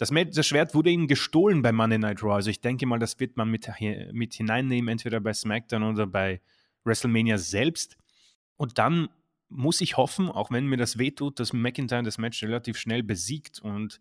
[0.03, 2.35] Das, das, Schwert wurde ihm gestohlen bei Monday Night Raw.
[2.35, 3.71] Also ich denke mal, das wird man mit,
[4.11, 6.41] mit hineinnehmen, entweder bei SmackDown oder bei
[6.83, 7.97] WrestleMania selbst.
[8.57, 9.11] Und dann
[9.49, 13.61] muss ich hoffen, auch wenn mir das wehtut, dass McIntyre das Match relativ schnell besiegt
[13.61, 14.01] und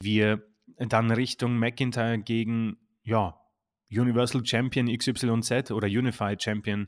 [0.00, 0.46] wir
[0.78, 3.36] dann Richtung McIntyre gegen, ja,
[3.90, 6.86] Universal Champion XYZ oder Unified Champion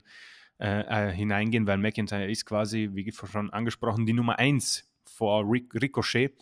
[0.61, 5.73] äh, äh, hineingehen, weil McIntyre ist quasi, wie schon angesprochen, die Nummer 1 vor Ric
[5.73, 6.37] Ricochet.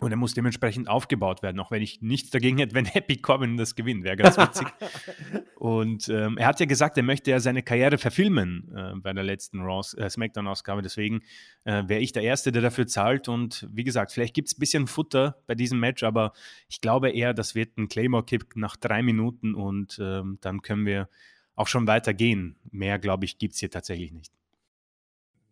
[0.00, 3.56] Und er muss dementsprechend aufgebaut werden, auch wenn ich nichts dagegen hätte, wenn Happy Corbin
[3.56, 4.68] das gewinnt, wäre ganz witzig.
[5.56, 9.24] und ähm, er hat ja gesagt, er möchte ja seine Karriere verfilmen äh, bei der
[9.24, 10.82] letzten äh, SmackDown-Ausgabe.
[10.82, 11.22] Deswegen
[11.64, 13.28] äh, wäre ich der Erste, der dafür zahlt.
[13.28, 16.32] Und wie gesagt, vielleicht gibt es ein bisschen Futter bei diesem Match, aber
[16.68, 21.08] ich glaube eher, das wird ein Claymore-Kick nach drei Minuten und ähm, dann können wir
[21.56, 22.56] auch schon weitergehen.
[22.70, 24.32] Mehr, glaube ich, gibt es hier tatsächlich nicht.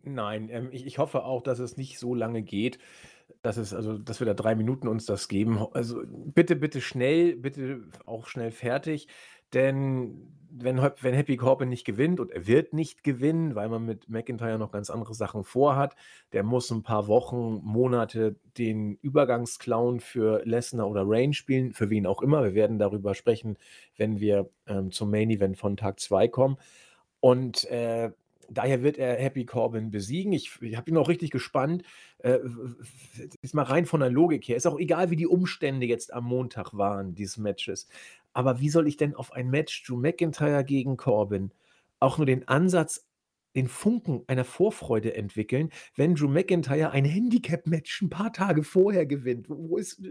[0.05, 2.79] Nein, ähm, ich, ich hoffe auch, dass es nicht so lange geht
[3.47, 5.59] dass es also dass wir da drei Minuten uns das geben.
[5.73, 9.09] Also, bitte, bitte schnell, bitte auch schnell fertig,
[9.55, 14.09] denn wenn wenn Happy Corbin nicht gewinnt und er wird nicht gewinnen, weil man mit
[14.09, 15.95] McIntyre noch ganz andere Sachen vorhat,
[16.33, 22.07] der muss ein paar Wochen, Monate den Übergangsclown für Lesnar oder Reigns spielen, für wen
[22.07, 22.43] auch immer.
[22.43, 23.59] Wir werden darüber sprechen,
[23.97, 26.57] wenn wir, ähm, zum Main Event von Tag 2 kommen.
[27.21, 28.11] Und, äh
[28.51, 30.33] daher wird er Happy Corbin besiegen.
[30.33, 31.83] Ich, ich habe ihn auch richtig gespannt.
[32.19, 32.39] Äh,
[33.43, 34.57] ist mal rein von der Logik her.
[34.57, 37.89] Ist auch egal, wie die Umstände jetzt am Montag waren, dieses Matches.
[38.33, 41.53] Aber wie soll ich denn auf ein Match Drew McIntyre gegen Corbin
[42.01, 43.07] auch nur den Ansatz,
[43.57, 49.49] den Funken einer Vorfreude entwickeln, wenn Drew McIntyre ein Handicap-Match ein paar Tage vorher gewinnt?
[49.49, 50.03] Wo ist,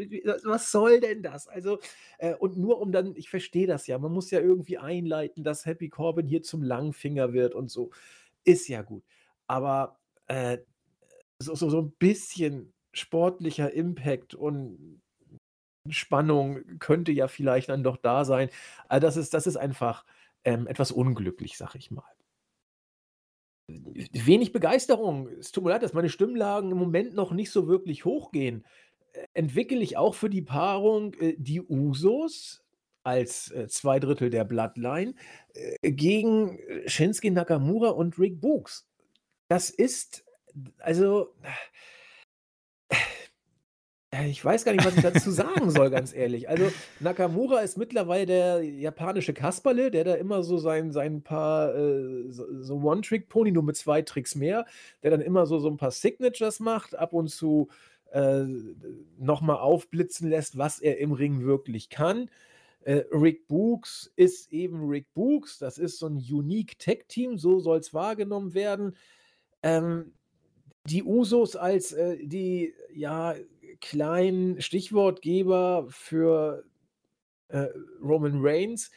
[0.43, 1.48] was soll denn das?
[1.48, 1.78] Also,
[2.17, 5.67] äh, und nur um dann, ich verstehe das ja, man muss ja irgendwie einleiten, dass
[5.67, 7.91] Happy Corbin hier zum Langfinger wird und so
[8.46, 9.04] ist ja gut.
[9.48, 10.60] Aber äh,
[11.40, 15.02] so, so, so ein bisschen sportlicher Impact und
[15.90, 18.50] Spannung könnte ja vielleicht dann doch da sein.
[18.88, 20.06] Also das ist, das ist einfach
[20.44, 22.04] ähm, etwas unglücklich, sag ich mal.
[23.68, 25.28] Wenig Begeisterung.
[25.28, 28.66] Es tut mir leid, dass meine Stimmlagen im Moment noch nicht so wirklich hochgehen.
[29.14, 32.64] Äh, entwickle ich auch für die Paarung äh, die Usos
[33.06, 35.13] als äh, zwei Drittel der Bloodline
[35.54, 38.88] äh, gegen äh, Shinsuke Nakamura und Rick Books.
[39.48, 40.26] Das ist,
[40.80, 41.36] also,
[44.10, 46.50] äh, ich weiß gar nicht, was ich dazu sagen soll, ganz ehrlich.
[46.50, 52.24] Also, Nakamura ist mittlerweile der japanische Kasperle, der da immer so sein, sein paar, äh,
[52.30, 54.65] so, One-Trick-Pony, nur mit zwei Tricks mehr,
[55.04, 57.70] der dann immer so, so ein paar Signatures macht, ab und zu
[58.12, 58.46] äh,
[59.20, 62.32] nochmal aufblitzen lässt, was er im Ring wirklich kann.
[62.86, 65.58] Äh, Rick Books ist eben Rick Books.
[65.58, 68.95] Das ist so ein Unique Tech Team, so soll es wahrgenommen werden.
[69.63, 70.13] Ähm,
[70.88, 73.36] die Usos als äh, die ja
[73.82, 76.63] kleinen Stichwortgeber für
[77.48, 77.67] äh,
[78.02, 78.91] Roman Reigns,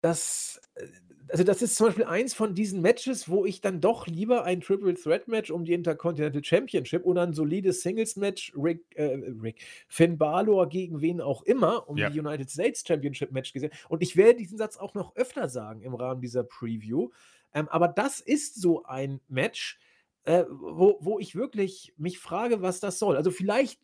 [0.00, 0.88] das, äh,
[1.32, 4.60] also das ist zum Beispiel eins von diesen Matches, wo ich dann doch lieber ein
[4.60, 9.64] Triple Threat Match um die Intercontinental Championship oder ein solides Singles Match Rick, äh, Rick
[9.88, 12.10] Finn Balor gegen wen auch immer um ja.
[12.10, 13.72] die United States Championship Match gesehen.
[13.88, 17.08] Und ich werde diesen Satz auch noch öfter sagen im Rahmen dieser Preview.
[17.54, 19.80] Ähm, aber das ist so ein Match,
[20.24, 23.16] äh, wo, wo ich wirklich mich frage, was das soll.
[23.16, 23.80] Also vielleicht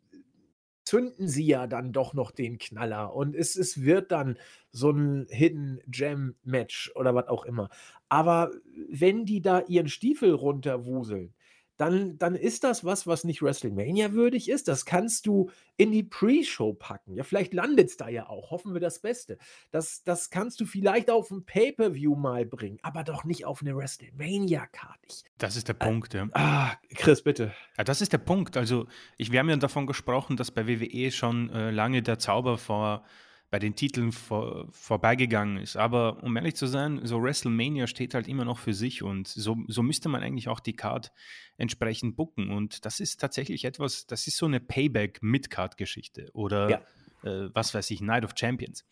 [0.88, 4.38] zünden sie ja dann doch noch den Knaller und es, es wird dann
[4.70, 7.68] so ein Hidden Gem Match oder was auch immer.
[8.08, 8.52] Aber
[8.88, 11.34] wenn die da ihren Stiefel runterwuseln,
[11.78, 14.68] dann, dann ist das was, was nicht WrestleMania würdig ist.
[14.68, 17.14] Das kannst du in die Pre-Show packen.
[17.14, 18.50] Ja, vielleicht landet es da ja auch.
[18.50, 19.38] Hoffen wir das Beste.
[19.70, 23.76] Das, das kannst du vielleicht auf ein Pay-Per-View mal bringen, aber doch nicht auf eine
[23.76, 24.98] WrestleMania-Karte.
[25.38, 26.28] Das ist der äh, Punkt, ja.
[26.32, 27.54] Ah, Chris, bitte.
[27.78, 28.56] Ja, das ist der Punkt.
[28.56, 32.58] Also, ich, wir haben ja davon gesprochen, dass bei WWE schon äh, lange der Zauber
[32.58, 33.04] vor
[33.50, 35.76] bei den Titeln vor, vorbeigegangen ist.
[35.76, 39.56] Aber um ehrlich zu sein, so WrestleMania steht halt immer noch für sich und so,
[39.68, 41.12] so müsste man eigentlich auch die Card
[41.56, 42.50] entsprechend bucken.
[42.50, 46.78] Und das ist tatsächlich etwas, das ist so eine Payback-Mid-Card-Geschichte oder ja.
[47.22, 48.84] äh, was weiß ich, Night of Champions.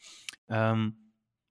[0.48, 0.96] Ähm,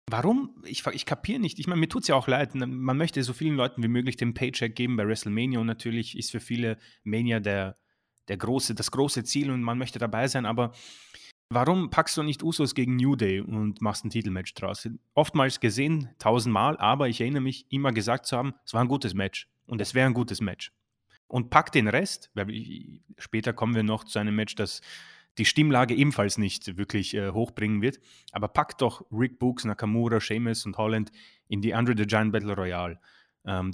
[0.08, 0.62] Warum?
[0.66, 1.60] Ich, ich kapiere nicht.
[1.60, 2.56] Ich meine, mir tut es ja auch leid.
[2.56, 6.32] Man möchte so vielen Leuten wie möglich den Paycheck geben bei WrestleMania und natürlich ist
[6.32, 7.78] für viele Mania der,
[8.28, 10.74] der große, das große Ziel und man möchte dabei sein, aber
[11.54, 14.90] Warum packst du nicht Usos gegen New Day und machst ein Titelmatch draus?
[15.14, 19.14] Oftmals gesehen, tausendmal, aber ich erinnere mich, immer gesagt zu haben, es war ein gutes
[19.14, 20.72] Match und es wäre ein gutes Match.
[21.28, 22.48] Und pack den Rest, weil
[23.20, 24.82] später kommen wir noch zu einem Match, das
[25.38, 28.00] die Stimmlage ebenfalls nicht wirklich äh, hochbringen wird,
[28.32, 31.12] aber pack doch Rick Books, Nakamura, Sheamus und Holland
[31.50, 33.00] in die Andre the Giant Battle Royale.
[33.46, 33.74] Ähm,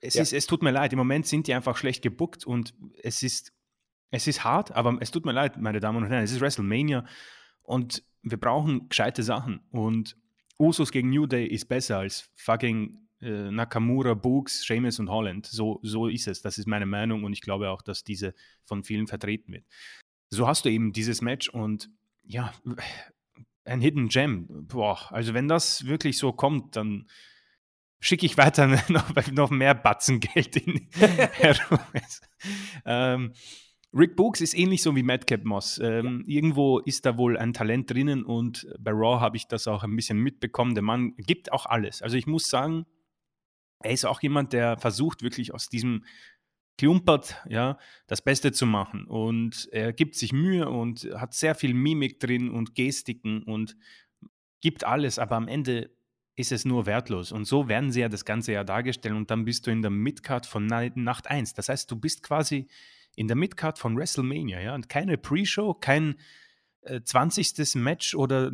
[0.00, 0.22] es, ja.
[0.22, 3.53] ist, es tut mir leid, im Moment sind die einfach schlecht gebuckt und es ist
[4.14, 7.04] es ist hart, aber es tut mir leid, meine Damen und Herren, es ist WrestleMania
[7.62, 9.60] und wir brauchen gescheite Sachen.
[9.70, 10.16] Und
[10.58, 15.46] Usos gegen New Day ist besser als fucking äh, Nakamura, Books, Sheamus und Holland.
[15.46, 16.42] So, so ist es.
[16.42, 19.64] Das ist meine Meinung und ich glaube auch, dass diese von vielen vertreten wird.
[20.30, 21.90] So hast du eben dieses Match und
[22.22, 22.52] ja,
[23.64, 24.46] ein Hidden Gem.
[24.48, 27.08] Boah, also wenn das wirklich so kommt, dann
[27.98, 31.78] schicke ich weiter noch, noch mehr Batzen Geld in herum.
[32.84, 33.32] ähm,
[33.96, 35.78] Rick Books ist ähnlich so wie Madcap Moss.
[35.78, 36.36] Ähm, ja.
[36.36, 39.94] Irgendwo ist da wohl ein Talent drinnen und bei Raw habe ich das auch ein
[39.94, 40.74] bisschen mitbekommen.
[40.74, 42.02] Der Mann gibt auch alles.
[42.02, 42.86] Also ich muss sagen,
[43.80, 46.04] er ist auch jemand, der versucht wirklich aus diesem
[46.76, 47.78] klumpert, ja,
[48.08, 49.06] das Beste zu machen.
[49.06, 53.76] Und er gibt sich Mühe und hat sehr viel Mimik drin und Gestiken und
[54.60, 55.90] gibt alles, aber am Ende
[56.36, 57.30] ist es nur wertlos.
[57.30, 59.92] Und so werden sie ja das ganze Jahr dargestellt und dann bist du in der
[59.92, 61.54] Midcard von Nacht 1.
[61.54, 62.66] Das heißt, du bist quasi
[63.16, 66.16] in der Midcard von WrestleMania, ja, und keine Pre-Show, kein
[66.82, 67.74] äh, 20.
[67.76, 68.50] Match oder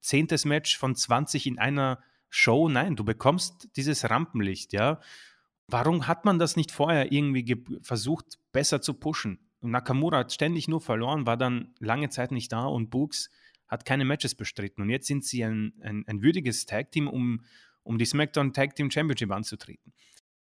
[0.00, 0.28] 10.
[0.44, 2.68] Match von 20 in einer Show.
[2.68, 5.00] Nein, du bekommst dieses Rampenlicht, ja.
[5.68, 9.38] Warum hat man das nicht vorher irgendwie versucht, besser zu pushen?
[9.60, 13.30] Nakamura hat ständig nur verloren, war dann lange Zeit nicht da und Books
[13.68, 14.82] hat keine Matches bestritten.
[14.82, 17.44] Und jetzt sind sie ein, ein, ein würdiges Tag-Team, um,
[17.84, 19.94] um die SmackDown Tag Team Championship anzutreten.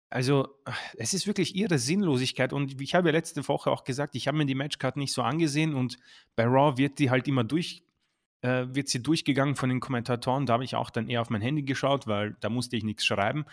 [0.09, 0.47] Also,
[0.95, 2.53] es ist wirklich ihre Sinnlosigkeit.
[2.53, 5.21] Und ich habe ja letzte Woche auch gesagt, ich habe mir die Matchcard nicht so
[5.21, 5.97] angesehen und
[6.35, 7.83] bei Raw wird die halt immer durch,
[8.41, 10.45] äh, wird sie durchgegangen von den Kommentatoren.
[10.45, 13.05] Da habe ich auch dann eher auf mein Handy geschaut, weil da musste ich nichts
[13.05, 13.45] schreiben.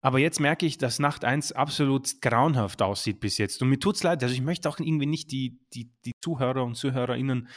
[0.00, 3.60] Aber jetzt merke ich, dass Nacht 1 absolut grauenhaft aussieht bis jetzt.
[3.60, 6.64] Und mir tut es leid, also ich möchte auch irgendwie nicht die, die, die Zuhörer
[6.64, 7.48] und ZuhörerInnen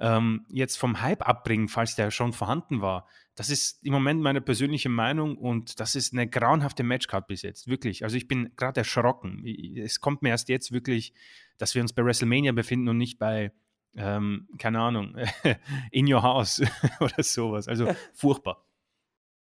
[0.00, 3.06] ähm, jetzt vom Hype abbringen, falls der schon vorhanden war.
[3.36, 7.68] Das ist im Moment meine persönliche Meinung und das ist eine grauenhafte Matchcard bis jetzt,
[7.68, 8.04] wirklich.
[8.04, 9.44] Also ich bin gerade erschrocken.
[9.76, 11.12] Es kommt mir erst jetzt wirklich,
[11.58, 13.52] dass wir uns bei WrestleMania befinden und nicht bei,
[13.96, 15.16] ähm, keine Ahnung,
[15.90, 16.62] In Your House
[17.00, 17.68] oder sowas.
[17.68, 18.63] Also furchtbar.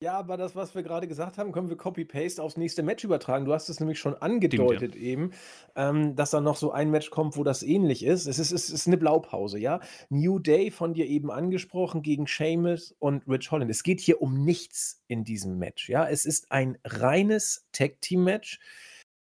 [0.03, 3.45] Ja, aber das, was wir gerade gesagt haben, können wir Copy-Paste aufs nächste Match übertragen.
[3.45, 5.01] Du hast es nämlich schon angedeutet Stimmt, ja.
[5.01, 5.31] eben,
[5.77, 8.27] ähm, dass da noch so ein Match kommt, wo das ähnlich ist.
[8.27, 9.79] Es ist, es ist eine Blaupause, ja.
[10.09, 13.71] New Day von dir eben angesprochen gegen Sheamus und Rich Holland.
[13.71, 16.05] Es geht hier um nichts in diesem Match, ja.
[16.05, 18.59] Es ist ein reines Tag-Team-Match,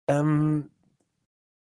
[0.08, 0.69] ähm,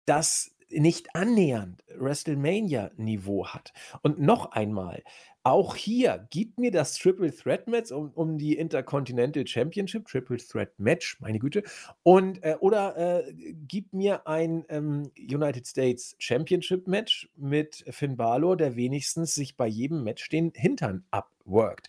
[0.06, 3.72] das nicht annähernd WrestleMania-Niveau hat.
[4.02, 5.02] Und noch einmal,
[5.46, 10.72] auch hier, gib mir das Triple Threat Match um, um die Intercontinental Championship, Triple Threat
[10.78, 11.62] Match, meine Güte.
[12.02, 13.34] Und, äh, oder äh,
[13.68, 19.66] gib mir ein ähm, United States Championship Match mit Finn Balor, der wenigstens sich bei
[19.66, 21.88] jedem Match den Hintern abworkt.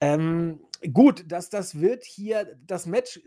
[0.00, 0.60] Ähm,
[0.92, 3.20] gut, dass das wird hier, das Match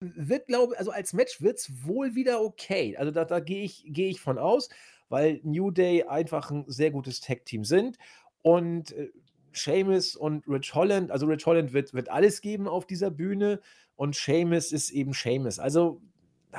[0.00, 2.96] wird, glaube ich, also als Match wird es wohl wieder okay.
[2.96, 4.68] Also da, da gehe ich, geh ich von aus,
[5.08, 7.98] weil New Day einfach ein sehr gutes Tag-Team sind
[8.42, 9.10] und äh,
[9.52, 13.60] Seamus und Rich Holland, also Rich Holland wird, wird alles geben auf dieser Bühne
[13.96, 15.58] und Seamus ist eben Seamus.
[15.58, 16.02] Also,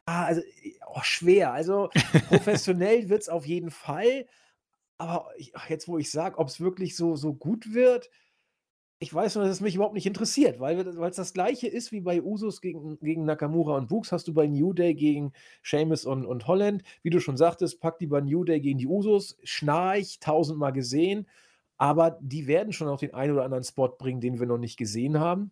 [0.05, 0.41] ah, also
[0.87, 1.53] oh, schwer.
[1.53, 1.89] Also
[2.29, 4.25] professionell wird es auf jeden Fall.
[4.97, 8.09] Aber ich, jetzt, wo ich sage, ob es wirklich so, so gut wird,
[8.99, 12.01] ich weiß nur, dass es mich überhaupt nicht interessiert, weil es das gleiche ist wie
[12.01, 15.33] bei Usos gegen, gegen Nakamura und Books, hast du bei New Day gegen
[15.63, 16.83] Seamus und, und Holland.
[17.03, 21.27] Wie du schon sagtest, pack die bei New Day gegen die Usos, schnarch, tausendmal gesehen
[21.77, 24.77] aber die werden schon auf den einen oder anderen Spot bringen, den wir noch nicht
[24.77, 25.51] gesehen haben.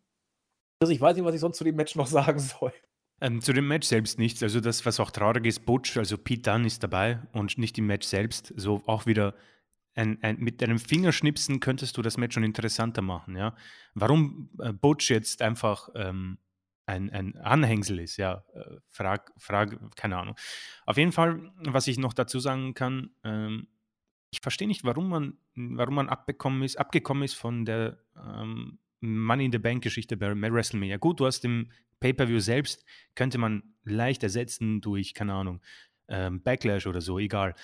[0.80, 2.74] Also ich weiß nicht, was ich sonst zu dem Match noch sagen soll.
[3.22, 4.44] Ähm, zu dem Match selbst nichts.
[4.44, 7.86] Also das, was auch traurig ist, Butch, also Pete Dunne ist dabei und nicht im
[7.86, 8.54] Match selbst.
[8.58, 9.36] So auch wieder
[9.96, 13.36] ein, ein, mit einem Fingerschnipsen könntest du das Match schon interessanter machen.
[13.36, 13.56] Ja?
[13.94, 16.38] Warum äh, Butch jetzt einfach ähm,
[16.86, 20.36] ein, ein Anhängsel ist, ja, äh, frag, frag, keine Ahnung.
[20.86, 23.68] Auf jeden Fall, was ich noch dazu sagen kann, ähm,
[24.32, 29.46] ich verstehe nicht, warum man, warum man abgekommen ist, abgekommen ist von der ähm, Money
[29.46, 30.98] in the Bank Geschichte bei WrestleMania.
[30.98, 35.62] Gut, du hast im Pay-Per-View selbst, könnte man leicht ersetzen durch, keine Ahnung,
[36.08, 37.56] ähm, Backlash oder so, egal.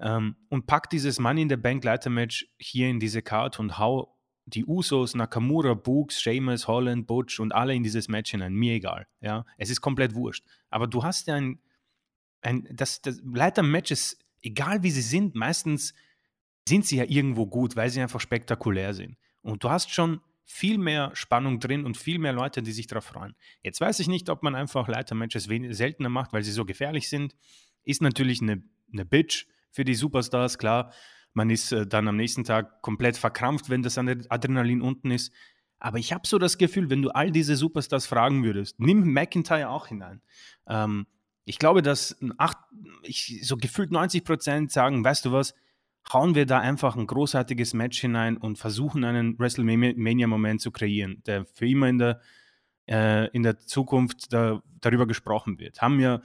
[0.00, 4.16] Ähm, und pack dieses Money in the Bank Leitermatch hier in diese Card und hau
[4.46, 8.54] die Usos, Nakamura, Books, Sheamus, Holland, Butch und alle in dieses Match hinein.
[8.54, 9.06] Mir egal.
[9.20, 10.44] Ja, es ist komplett wurscht.
[10.70, 11.60] Aber du hast ja ein,
[12.42, 15.94] ein das, das Leiter-Matches, egal wie sie sind, meistens
[16.68, 19.16] sind sie ja irgendwo gut, weil sie einfach spektakulär sind.
[19.42, 23.04] Und du hast schon viel mehr Spannung drin und viel mehr Leute, die sich darauf
[23.04, 23.36] freuen.
[23.62, 27.36] Jetzt weiß ich nicht, ob man einfach Leitermatches seltener macht, weil sie so gefährlich sind.
[27.84, 30.92] Ist natürlich eine, eine Bitch für die Superstars, klar.
[31.32, 35.32] Man ist äh, dann am nächsten Tag komplett verkrampft, wenn das Adrenalin unten ist.
[35.78, 39.70] Aber ich habe so das Gefühl, wenn du all diese Superstars fragen würdest, nimm McIntyre
[39.70, 40.20] auch hinein.
[40.68, 41.06] Ähm,
[41.44, 42.58] ich glaube, dass acht,
[43.02, 45.54] ich, so gefühlt 90 Prozent sagen, weißt du was,
[46.12, 51.46] hauen wir da einfach ein großartiges Match hinein und versuchen einen WrestleMania-Moment zu kreieren, der
[51.46, 52.20] für immer in der,
[52.88, 55.80] äh, in der Zukunft da, darüber gesprochen wird.
[55.80, 56.20] Haben ja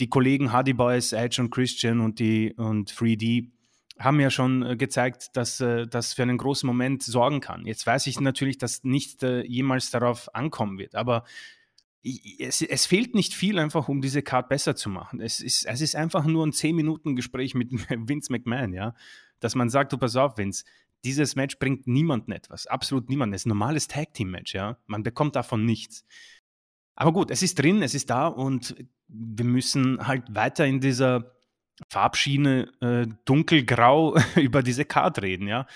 [0.00, 3.50] die Kollegen Hardy Boys, Edge und Christian und die und 3D
[3.98, 7.64] haben ja schon äh, gezeigt, dass äh, das für einen großen Moment sorgen kann.
[7.64, 11.24] Jetzt weiß ich natürlich, dass nicht äh, jemals darauf ankommen wird, aber
[12.38, 15.20] es, es, fehlt nicht viel einfach, um diese Card besser zu machen.
[15.20, 17.72] Es ist, es ist einfach nur ein 10-Minuten-Gespräch mit
[18.08, 18.94] Vince McMahon, ja.
[19.40, 20.64] Dass man sagt, du pass auf, Vince,
[21.04, 22.66] dieses Match bringt niemandem etwas.
[22.66, 23.34] Absolut niemandem.
[23.34, 24.78] Es ist ein normales Tag-Team-Match, ja.
[24.86, 26.04] Man bekommt davon nichts.
[26.96, 28.74] Aber gut, es ist drin, es ist da und
[29.08, 31.36] wir müssen halt weiter in dieser
[31.90, 35.66] Farbschiene äh, dunkelgrau über diese Card reden, ja.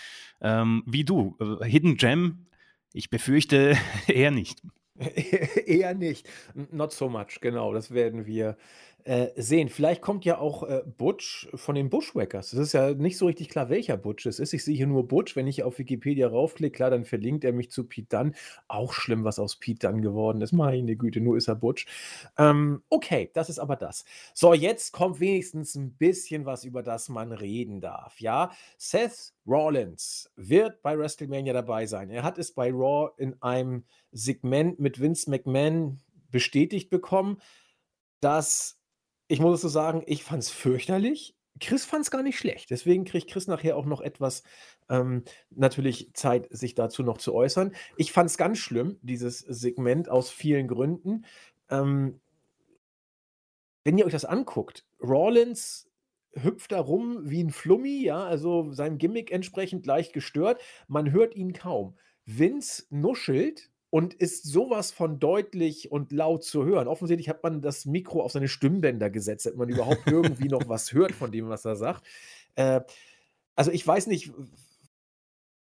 [0.41, 1.37] Ähm, wie du.
[1.39, 2.47] Äh, Hidden Gem,
[2.93, 3.77] ich befürchte
[4.09, 4.63] eher nicht.
[5.67, 6.29] Eher nicht.
[6.55, 7.73] Not so much, genau.
[7.73, 8.59] Das werden wir
[9.05, 9.69] äh, sehen.
[9.69, 12.53] Vielleicht kommt ja auch äh, Butch von den Bushwackers.
[12.53, 14.53] Es ist ja nicht so richtig klar, welcher Butch es ist.
[14.53, 15.37] Ich sehe hier nur Butch.
[15.37, 18.35] Wenn ich auf Wikipedia raufklicke, klar, dann verlinkt er mich zu Pete Dunn.
[18.69, 20.53] Auch schlimm, was aus Pete Dunn geworden ist.
[20.53, 21.87] Meine Güte, nur ist er Butch.
[22.39, 24.05] Ähm, okay, das ist aber das.
[24.35, 28.21] So, jetzt kommt wenigstens ein bisschen was, über das man reden darf.
[28.21, 32.11] Ja, Seth Rollins wird bei WrestleMania dabei sein.
[32.11, 37.41] Er hat es bei Raw in einem Segment mit Vince McMahon bestätigt bekommen,
[38.21, 38.80] dass
[39.31, 41.37] ich muss es so sagen, ich fand es fürchterlich.
[41.61, 42.71] Chris fand es gar nicht schlecht.
[42.71, 44.43] Deswegen kriegt Chris nachher auch noch etwas
[44.89, 47.73] ähm, natürlich Zeit, sich dazu noch zu äußern.
[47.97, 51.27] Ich fand es ganz schlimm, dieses Segment aus vielen Gründen.
[51.69, 52.21] Ähm,
[53.85, 55.89] wenn ihr euch das anguckt, Rawlins
[56.33, 60.61] hüpft da rum wie ein Flummi, ja, also seinem Gimmick entsprechend leicht gestört.
[60.89, 61.97] Man hört ihn kaum.
[62.27, 66.89] Vince nuschelt und ist sowas von deutlich und laut zu hören.
[66.89, 70.93] Offensichtlich hat man das Mikro auf seine Stimmbänder gesetzt, damit man überhaupt irgendwie noch was
[70.93, 72.07] hört von dem, was er sagt.
[72.55, 72.81] Äh,
[73.57, 74.33] also ich weiß nicht,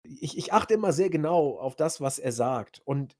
[0.04, 2.82] ich, ich achte immer sehr genau auf das, was er sagt.
[2.84, 3.16] Und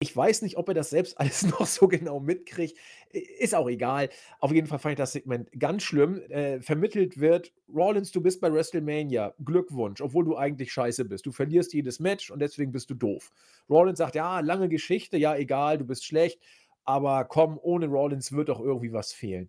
[0.00, 2.76] ich weiß nicht, ob er das selbst alles noch so genau mitkriegt.
[3.10, 4.10] Ist auch egal.
[4.40, 6.20] Auf jeden Fall fand ich das Segment ganz schlimm.
[6.30, 9.34] Äh, vermittelt wird, Rollins, du bist bei WrestleMania.
[9.44, 11.26] Glückwunsch, obwohl du eigentlich scheiße bist.
[11.26, 13.30] Du verlierst jedes Match und deswegen bist du doof.
[13.70, 16.40] Rollins sagt, ja, lange Geschichte, ja, egal, du bist schlecht.
[16.84, 19.48] Aber komm, ohne Rollins wird doch irgendwie was fehlen.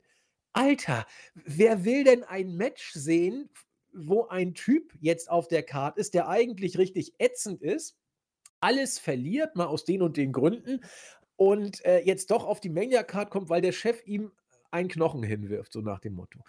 [0.53, 3.49] Alter, wer will denn ein Match sehen,
[3.93, 7.97] wo ein Typ jetzt auf der Karte ist, der eigentlich richtig ätzend ist?
[8.59, 10.81] Alles verliert, mal aus den und den Gründen,
[11.37, 14.31] und äh, jetzt doch auf die Mania-Card kommt, weil der Chef ihm
[14.71, 16.39] einen Knochen hinwirft, so nach dem Motto.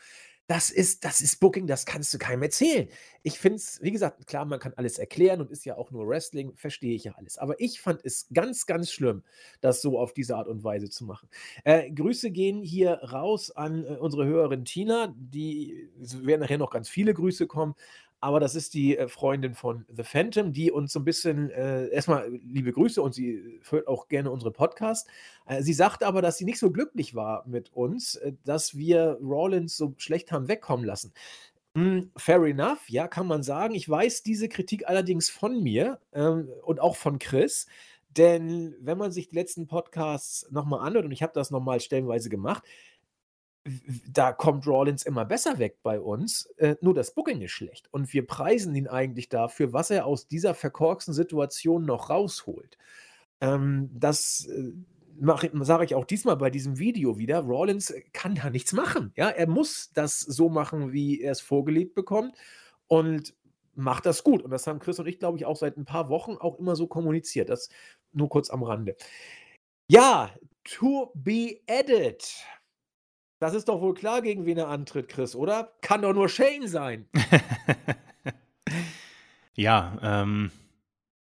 [0.49, 2.89] Das ist, das ist Booking, das kannst du keinem erzählen.
[3.25, 6.07] Ich finde es, wie gesagt, klar, man kann alles erklären und ist ja auch nur
[6.07, 7.37] Wrestling, verstehe ich ja alles.
[7.37, 9.25] Aber ich fand es ganz, ganz schlimm,
[9.61, 11.29] das so auf diese Art und Weise zu machen.
[11.65, 16.89] Äh, Grüße gehen hier raus an äh, unsere Hörerin Tina, die werden nachher noch ganz
[16.89, 17.75] viele Grüße kommen
[18.21, 21.89] aber das ist die äh, Freundin von The Phantom, die uns so ein bisschen, äh,
[21.89, 25.09] erstmal liebe Grüße und sie hört auch gerne unsere Podcast.
[25.47, 29.19] Äh, sie sagt aber, dass sie nicht so glücklich war mit uns, äh, dass wir
[29.21, 31.13] Rollins so schlecht haben wegkommen lassen.
[31.77, 33.75] Hm, fair enough, ja, kann man sagen.
[33.75, 37.67] Ich weiß diese Kritik allerdings von mir ähm, und auch von Chris.
[38.17, 42.31] Denn wenn man sich die letzten Podcasts nochmal anhört, und ich habe das nochmal stellenweise
[42.31, 42.65] gemacht,
[44.09, 47.89] da kommt Rawlins immer besser weg bei uns, äh, nur das Booking ist schlecht.
[47.93, 52.79] Und wir preisen ihn eigentlich dafür, was er aus dieser verkorksten Situation noch rausholt.
[53.41, 54.73] Ähm, das äh,
[55.19, 57.41] sage ich auch diesmal bei diesem Video wieder.
[57.41, 59.13] Rawlins kann da nichts machen.
[59.17, 62.37] Ja, er muss das so machen, wie er es vorgelegt bekommt
[62.87, 63.35] und
[63.75, 64.43] macht das gut.
[64.43, 66.77] Und das haben Chris und ich, glaube ich, auch seit ein paar Wochen auch immer
[66.77, 67.49] so kommuniziert.
[67.49, 67.69] Das
[68.13, 68.97] nur kurz am Rande.
[69.89, 70.31] Ja,
[70.65, 72.23] to be added.
[73.39, 75.73] Das ist doch wohl klar, gegen wen er antritt, Chris, oder?
[75.83, 77.07] Kann doch nur Shane sein.
[79.55, 80.51] ja, ähm,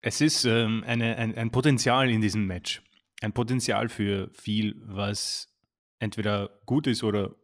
[0.02, 2.82] es ist ähm, eine, ein, ein Potenzial in diesem Match.
[3.22, 5.50] Ein Potenzial für viel, was
[6.00, 7.36] entweder gut ist oder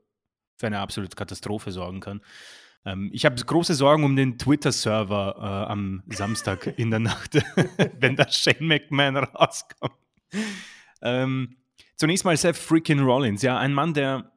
[0.57, 2.21] für eine absolute Katastrophe sorgen kann.
[2.85, 7.35] Ähm, ich habe große Sorgen um den Twitter-Server äh, am Samstag in der Nacht,
[7.99, 9.93] wenn da Shane McMahon rauskommt.
[11.01, 11.57] Ähm,
[11.97, 14.31] zunächst mal Seth freaking Rollins, ja, ein Mann, der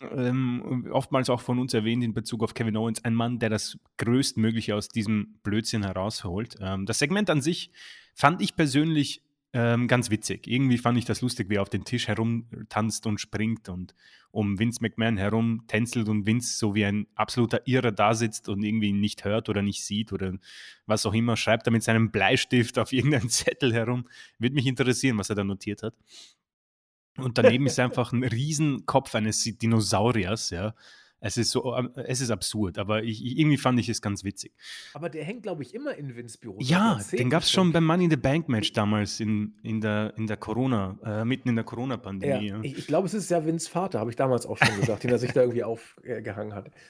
[0.00, 3.78] ähm, oftmals auch von uns erwähnt in Bezug auf Kevin Owens, ein Mann, der das
[3.98, 6.56] Größtmögliche aus diesem Blödsinn herausholt.
[6.60, 7.70] Ähm, das Segment an sich
[8.14, 9.22] fand ich persönlich
[9.52, 10.48] ähm, ganz witzig.
[10.48, 13.94] Irgendwie fand ich das lustig, wie er auf den Tisch herumtanzt und springt und
[14.32, 18.64] um Vince McMahon herum tänzelt und Vince so wie ein absoluter Irrer da sitzt und
[18.64, 20.32] irgendwie nicht hört oder nicht sieht oder
[20.86, 24.08] was auch immer, schreibt er mit seinem Bleistift auf irgendeinen Zettel herum.
[24.40, 25.94] Würde mich interessieren, was er da notiert hat.
[27.16, 30.74] Und daneben ist einfach ein Riesenkopf eines Dinosauriers, ja.
[31.26, 34.52] Es ist so, ähm, es ist absurd, aber ich, irgendwie fand ich es ganz witzig.
[34.92, 36.58] Aber der hängt, glaube ich, immer in Vince Büro.
[36.60, 40.12] Ja, den gab es schon beim Money in the Bank Match damals in, in der,
[40.18, 42.48] in der Corona, äh, mitten in der Corona-Pandemie.
[42.48, 42.62] Ja, ja.
[42.62, 45.12] Ich, ich glaube, es ist ja Vince Vater, habe ich damals auch schon gesagt, den
[45.12, 46.70] er sich da irgendwie aufgehangen hat.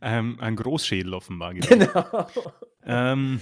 [0.00, 1.54] Ähm, ein Großschädel offenbar.
[1.54, 2.28] Genau.
[2.84, 3.40] ähm,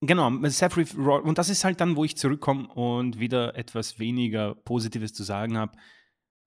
[0.00, 5.12] genau, Sefri, und das ist halt dann, wo ich zurückkomme und wieder etwas weniger Positives
[5.12, 5.72] zu sagen habe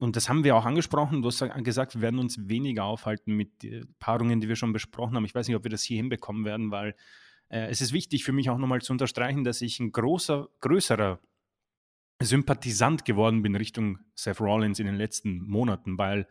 [0.03, 1.21] und das haben wir auch angesprochen.
[1.21, 3.65] Du hast gesagt, wir werden uns weniger aufhalten mit
[3.99, 5.23] Paarungen, die wir schon besprochen haben.
[5.23, 6.93] Ich weiß nicht, ob wir das hier hinbekommen werden, weil
[7.47, 11.21] äh, es ist wichtig für mich auch nochmal zu unterstreichen, dass ich ein großer, größerer
[12.21, 16.27] Sympathisant geworden bin Richtung Seth Rollins in den letzten Monaten, weil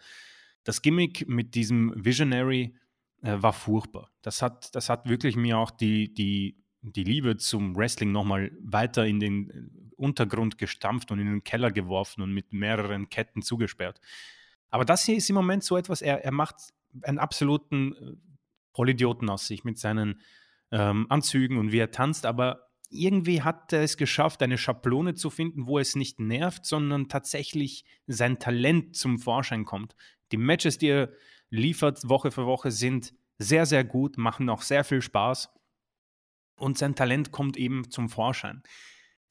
[0.64, 2.74] das Gimmick mit diesem Visionary
[3.22, 4.10] äh, war furchtbar.
[4.20, 9.06] Das hat, das hat wirklich mir auch die, die, die Liebe zum Wrestling nochmal weiter
[9.06, 14.00] in den Untergrund gestampft und in den Keller geworfen und mit mehreren Ketten zugesperrt.
[14.68, 16.56] Aber das hier ist im Moment so etwas, er, er macht
[17.02, 18.16] einen absoluten äh,
[18.74, 20.20] Vollidioten aus sich mit seinen
[20.72, 25.30] ähm, Anzügen und wie er tanzt, aber irgendwie hat er es geschafft, eine Schablone zu
[25.30, 29.94] finden, wo es nicht nervt, sondern tatsächlich sein Talent zum Vorschein kommt.
[30.30, 31.12] Die Matches, die er
[31.48, 35.50] liefert Woche für Woche, sind sehr, sehr gut, machen auch sehr viel Spaß
[36.62, 38.62] und sein Talent kommt eben zum Vorschein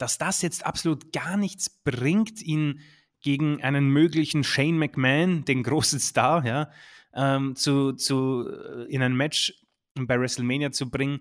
[0.02, 2.82] dass das jetzt absolut gar nichts bringt, ihn
[3.22, 6.72] gegen einen möglichen Shane McMahon, den großen Star, ja,
[7.14, 9.54] ähm, zu, zu, äh, in ein Match
[9.94, 11.20] bei WrestleMania zu bringen,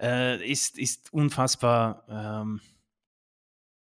[0.00, 2.60] äh, ist, ist unfassbar ähm,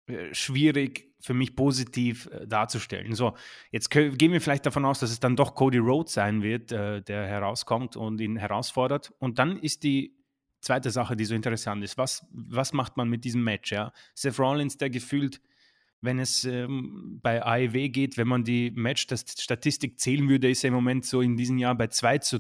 [0.08, 3.14] äh, schwierig für mich positiv äh, darzustellen.
[3.14, 3.38] So,
[3.70, 7.04] jetzt gehen wir vielleicht davon aus, dass es dann doch Cody Rhodes sein wird, äh,
[7.04, 9.14] der herauskommt und ihn herausfordert.
[9.20, 10.21] Und dann ist die
[10.62, 11.98] zweite Sache, die so interessant ist.
[11.98, 13.72] Was, was macht man mit diesem Match?
[13.72, 13.92] Ja?
[14.14, 15.42] Seth Rollins, der gefühlt,
[16.02, 20.74] wenn es ähm, bei AEW geht, wenn man die Match-Statistik zählen würde, ist er im
[20.74, 22.40] Moment so in diesem Jahr bei 2 zu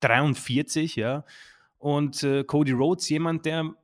[0.00, 0.96] 43.
[0.96, 1.24] Ja?
[1.78, 3.74] Und äh, Cody Rhodes, jemand, der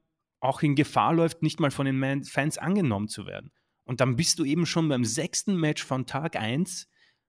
[0.40, 3.50] auch in Gefahr läuft, nicht mal von den Fans angenommen zu werden.
[3.84, 6.88] Und dann bist du eben schon beim sechsten Match von Tag 1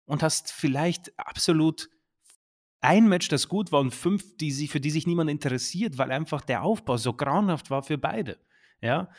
[0.04, 1.90] und hast vielleicht absolut
[2.80, 6.12] ein Match, das gut war und fünf, die sich, für die sich niemand interessiert, weil
[6.12, 8.38] einfach der Aufbau so grauenhaft war für beide.
[8.80, 9.10] Ja?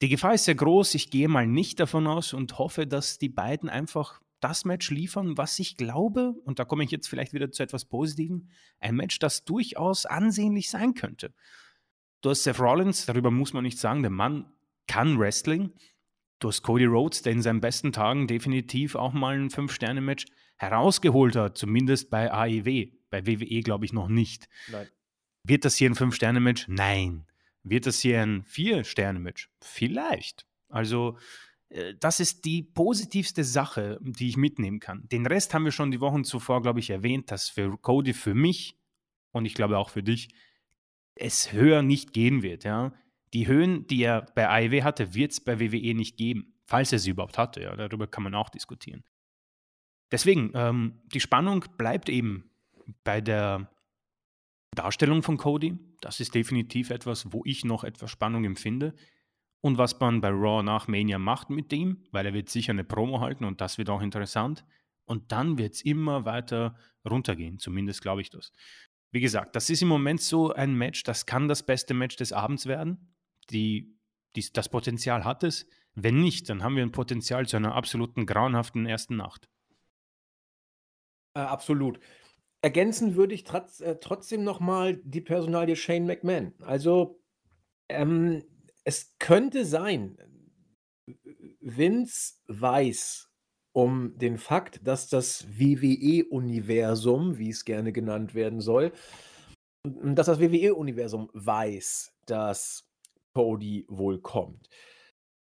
[0.00, 0.94] Die Gefahr ist sehr groß.
[0.94, 5.38] Ich gehe mal nicht davon aus und hoffe, dass die beiden einfach das Match liefern,
[5.38, 8.48] was ich glaube, und da komme ich jetzt vielleicht wieder zu etwas Positivem,
[8.80, 11.32] ein Match, das durchaus ansehnlich sein könnte.
[12.22, 14.52] Du hast Seth Rollins, darüber muss man nicht sagen, der Mann
[14.88, 15.72] kann Wrestling.
[16.40, 20.26] Du hast Cody Rhodes, der in seinen besten Tagen definitiv auch mal ein Fünf-Sterne-Match
[20.56, 22.90] herausgeholt hat, zumindest bei AEW.
[23.10, 24.48] Bei WWE glaube ich noch nicht.
[24.68, 24.88] Nein.
[25.44, 26.66] Wird das hier ein Fünf-Sterne-Match?
[26.68, 27.26] Nein.
[27.64, 29.50] Wird das hier ein Vier-Sterne-Match?
[29.60, 30.46] Vielleicht.
[30.68, 31.18] Also,
[31.68, 35.08] äh, das ist die positivste Sache, die ich mitnehmen kann.
[35.08, 38.34] Den Rest haben wir schon die Wochen zuvor, glaube ich, erwähnt, dass für Cody, für
[38.34, 38.76] mich
[39.32, 40.28] und ich glaube auch für dich,
[41.14, 42.64] es höher nicht gehen wird.
[42.64, 42.92] Ja?
[43.32, 46.98] Die Höhen, die er bei AEW hatte, wird es bei WWE nicht geben, falls er
[46.98, 47.62] sie überhaupt hatte.
[47.62, 47.76] Ja?
[47.76, 49.04] Darüber kann man auch diskutieren.
[50.12, 52.50] Deswegen, ähm, die Spannung bleibt eben
[53.02, 53.70] bei der
[54.74, 55.78] Darstellung von Cody.
[56.00, 58.94] Das ist definitiv etwas, wo ich noch etwas Spannung empfinde.
[59.62, 62.84] Und was man bei Raw nach Mania macht mit ihm, weil er wird sicher eine
[62.84, 64.64] Promo halten und das wird auch interessant.
[65.04, 66.76] Und dann wird es immer weiter
[67.08, 68.52] runtergehen, zumindest glaube ich das.
[69.12, 72.32] Wie gesagt, das ist im Moment so ein Match, das kann das beste Match des
[72.32, 73.14] Abends werden.
[73.50, 73.96] Die,
[74.34, 75.68] die, das Potenzial hat es.
[75.94, 79.48] Wenn nicht, dann haben wir ein Potenzial zu einer absoluten grauenhaften ersten Nacht.
[81.34, 81.98] Äh, absolut.
[82.62, 86.54] Ergänzen würde ich trotz, äh, trotzdem nochmal die Personalie Shane McMahon.
[86.60, 87.20] Also,
[87.88, 88.44] ähm,
[88.84, 90.16] es könnte sein,
[91.60, 93.28] Vince weiß
[93.72, 98.92] um den Fakt, dass das WWE-Universum, wie es gerne genannt werden soll,
[99.84, 102.86] dass das WWE-Universum weiß, dass
[103.34, 104.68] Cody wohl kommt.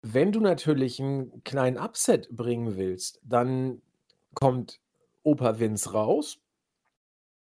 [0.03, 3.83] Wenn du natürlich einen kleinen Upset bringen willst, dann
[4.35, 4.81] kommt
[5.27, 6.41] Opa Vince raus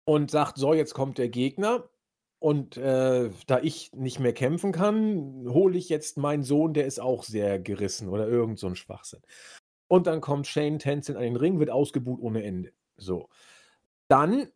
[0.08, 1.88] und sagt: „So, jetzt kommt der Gegner
[2.38, 7.00] und, äh, da ich nicht mehr kämpfen kann, hole ich jetzt meinen Sohn, der ist
[7.00, 9.22] auch sehr gerissen“ oder irgend so 'n Schwachsinn.
[9.88, 12.72] Und dann kommt Shane tänzelnd an den Ring, wird ausgebuht ohne Ende.
[12.96, 13.28] So.
[14.08, 14.48] Dann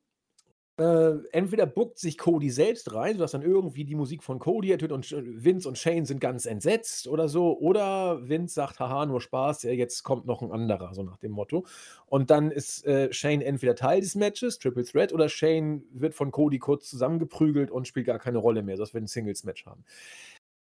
[0.79, 4.93] äh, entweder buckt sich Cody selbst rein, sodass dann irgendwie die Musik von Cody ertönt
[4.93, 7.59] und Vince und Shane sind ganz entsetzt oder so.
[7.59, 11.33] Oder Vince sagt, haha, nur Spaß, ja, jetzt kommt noch ein anderer, so nach dem
[11.33, 11.67] Motto.
[12.07, 16.31] Und dann ist äh, Shane entweder Teil des Matches, Triple Threat, oder Shane wird von
[16.31, 19.85] Cody kurz zusammengeprügelt und spielt gar keine Rolle mehr, dass wir ein Singles-Match haben.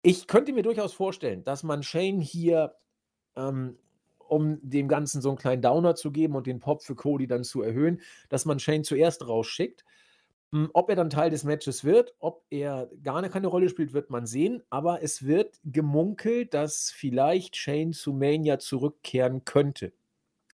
[0.02, 2.74] Ich könnte mir durchaus vorstellen, dass man Shane hier
[3.36, 3.76] ähm,
[4.30, 7.44] um dem Ganzen so einen kleinen Downer zu geben und den Pop für Cody dann
[7.44, 9.84] zu erhöhen, dass man Shane zuerst rausschickt.
[10.52, 14.10] Hm, ob er dann Teil des Matches wird, ob er gar keine Rolle spielt, wird
[14.10, 14.62] man sehen.
[14.68, 19.92] Aber es wird gemunkelt, dass vielleicht Shane zu Mania zurückkehren könnte.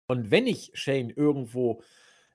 [0.07, 1.81] Und wenn ich Shane irgendwo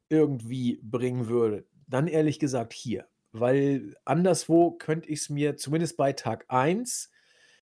[0.09, 3.07] irgendwie bringen würde, dann ehrlich gesagt hier.
[3.33, 7.11] Weil anderswo könnte ich es mir zumindest bei Tag 1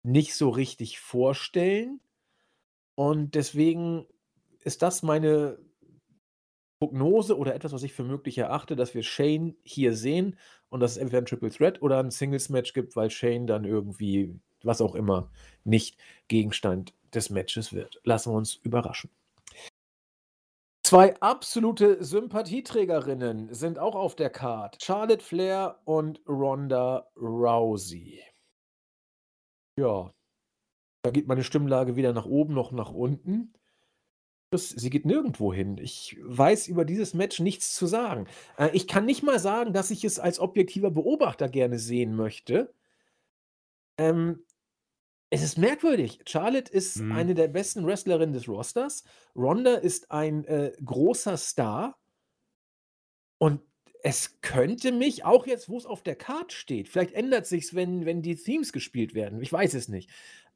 [0.03, 2.01] nicht so richtig vorstellen.
[2.95, 4.07] Und deswegen
[4.61, 5.59] ist das meine
[6.81, 10.93] Prognose oder etwas, was ich für möglich erachte, dass wir Shane hier sehen und dass
[10.93, 14.95] es entweder ein Triple Threat oder ein Singles-Match gibt, weil Shane dann irgendwie, was auch
[14.95, 15.31] immer,
[15.65, 15.99] nicht
[16.29, 18.01] Gegenstand des Matches wird.
[18.05, 19.11] Lassen wir uns überraschen.
[20.85, 24.83] Zwei absolute Sympathieträgerinnen sind auch auf der Card.
[24.83, 28.23] Charlotte Flair und Ronda Rousey.
[29.79, 30.15] Ja,
[31.03, 33.53] da geht meine Stimmlage weder nach oben noch nach unten.
[34.55, 35.77] Sie geht nirgendwo hin.
[35.79, 38.27] Ich weiß über dieses Match nichts zu sagen.
[38.57, 42.73] Äh, ich kann nicht mal sagen, dass ich es als objektiver Beobachter gerne sehen möchte.
[43.99, 44.45] Ähm,
[45.31, 46.21] es ist merkwürdig.
[46.27, 47.13] Charlotte ist Mhm.
[47.13, 49.05] eine der besten Wrestlerinnen des Rosters.
[49.37, 51.99] Ronda ist ein, äh, großer Star.
[53.41, 53.61] Und
[54.03, 58.05] es könnte mich, auch jetzt, wo es auf der Card steht vielleicht ändert sich's, wenn
[58.07, 60.11] wenn die Themes gespielt werden, ich weiß es nicht.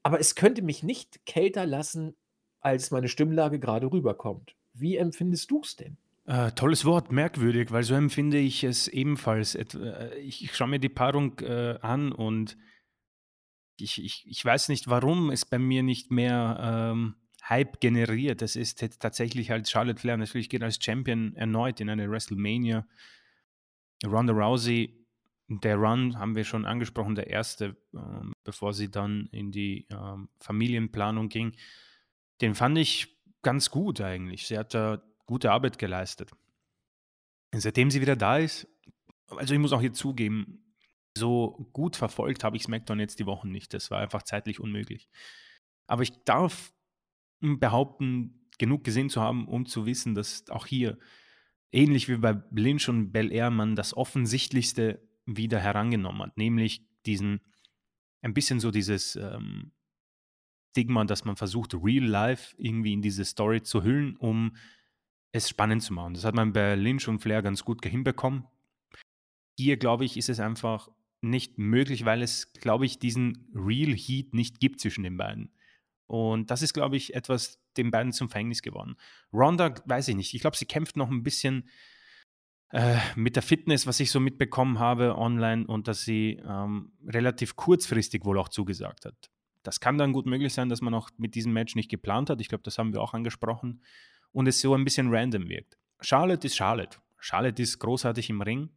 [0.05, 2.17] Aber es könnte mich nicht kälter lassen,
[2.63, 4.55] als meine Stimmlage gerade rüberkommt.
[4.73, 5.99] Wie empfindest du es denn?
[6.25, 9.55] Äh, tolles Wort, merkwürdig, weil so empfinde ich es ebenfalls.
[9.55, 12.57] äh, ich ich schaue mir die Paarung, äh, an und
[13.77, 17.17] ich, ich, ich weiß nicht, warum es bei mir nicht mehr ähm,
[17.49, 18.41] Hype generiert.
[18.41, 22.87] Es ist tatsächlich als Charlotte Flair natürlich geht als Champion erneut in eine WrestleMania.
[24.05, 25.07] Ronda Rousey,
[25.49, 30.29] der Run haben wir schon angesprochen, der erste, ähm, bevor sie dann in die ähm,
[30.39, 31.55] Familienplanung ging.
[32.41, 33.09] Den fand ich
[33.43, 34.47] ganz gut eigentlich.
[34.47, 36.31] Sie hat da gute Arbeit geleistet.
[37.55, 38.67] Seitdem sie wieder da ist,
[39.29, 40.75] also ich muss auch hier zugeben,
[41.17, 43.75] so gut verfolgt habe ich SmackDown jetzt die Wochen nicht.
[43.75, 45.09] Das war einfach zeitlich unmöglich.
[45.87, 46.73] Aber ich darf
[47.41, 50.99] behaupten, genug gesehen zu haben, um zu wissen, dass auch hier,
[51.73, 57.41] ähnlich wie bei Lynch und Bel Air, man das Offensichtlichste wieder herangenommen hat, nämlich diesen,
[58.21, 59.73] ein bisschen so dieses ähm,
[60.73, 64.57] Stigma, dass man versucht, real life irgendwie in diese Story zu hüllen, um
[65.33, 66.15] es spannend zu machen.
[66.15, 68.45] Das hat man bei Lynch und Flair ganz gut hinbekommen.
[69.59, 70.89] Hier, glaube ich, ist es einfach
[71.21, 75.53] nicht möglich, weil es, glaube ich, diesen Real Heat nicht gibt zwischen den beiden.
[76.07, 78.97] Und das ist, glaube ich, etwas den beiden zum Verhängnis geworden.
[79.33, 80.35] Ronda, weiß ich nicht.
[80.35, 81.69] Ich glaube, sie kämpft noch ein bisschen
[82.71, 87.57] äh, mit der Fitness, was ich so mitbekommen habe online und dass sie ähm, relativ
[87.57, 89.32] kurzfristig wohl auch zugesagt hat.
[89.63, 92.41] Das kann dann gut möglich sein, dass man auch mit diesem Match nicht geplant hat.
[92.41, 93.83] Ich glaube, das haben wir auch angesprochen.
[94.33, 95.79] Und es so ein bisschen random wirkt.
[96.01, 96.99] Charlotte ist Charlotte.
[97.19, 98.71] Charlotte ist großartig im Ring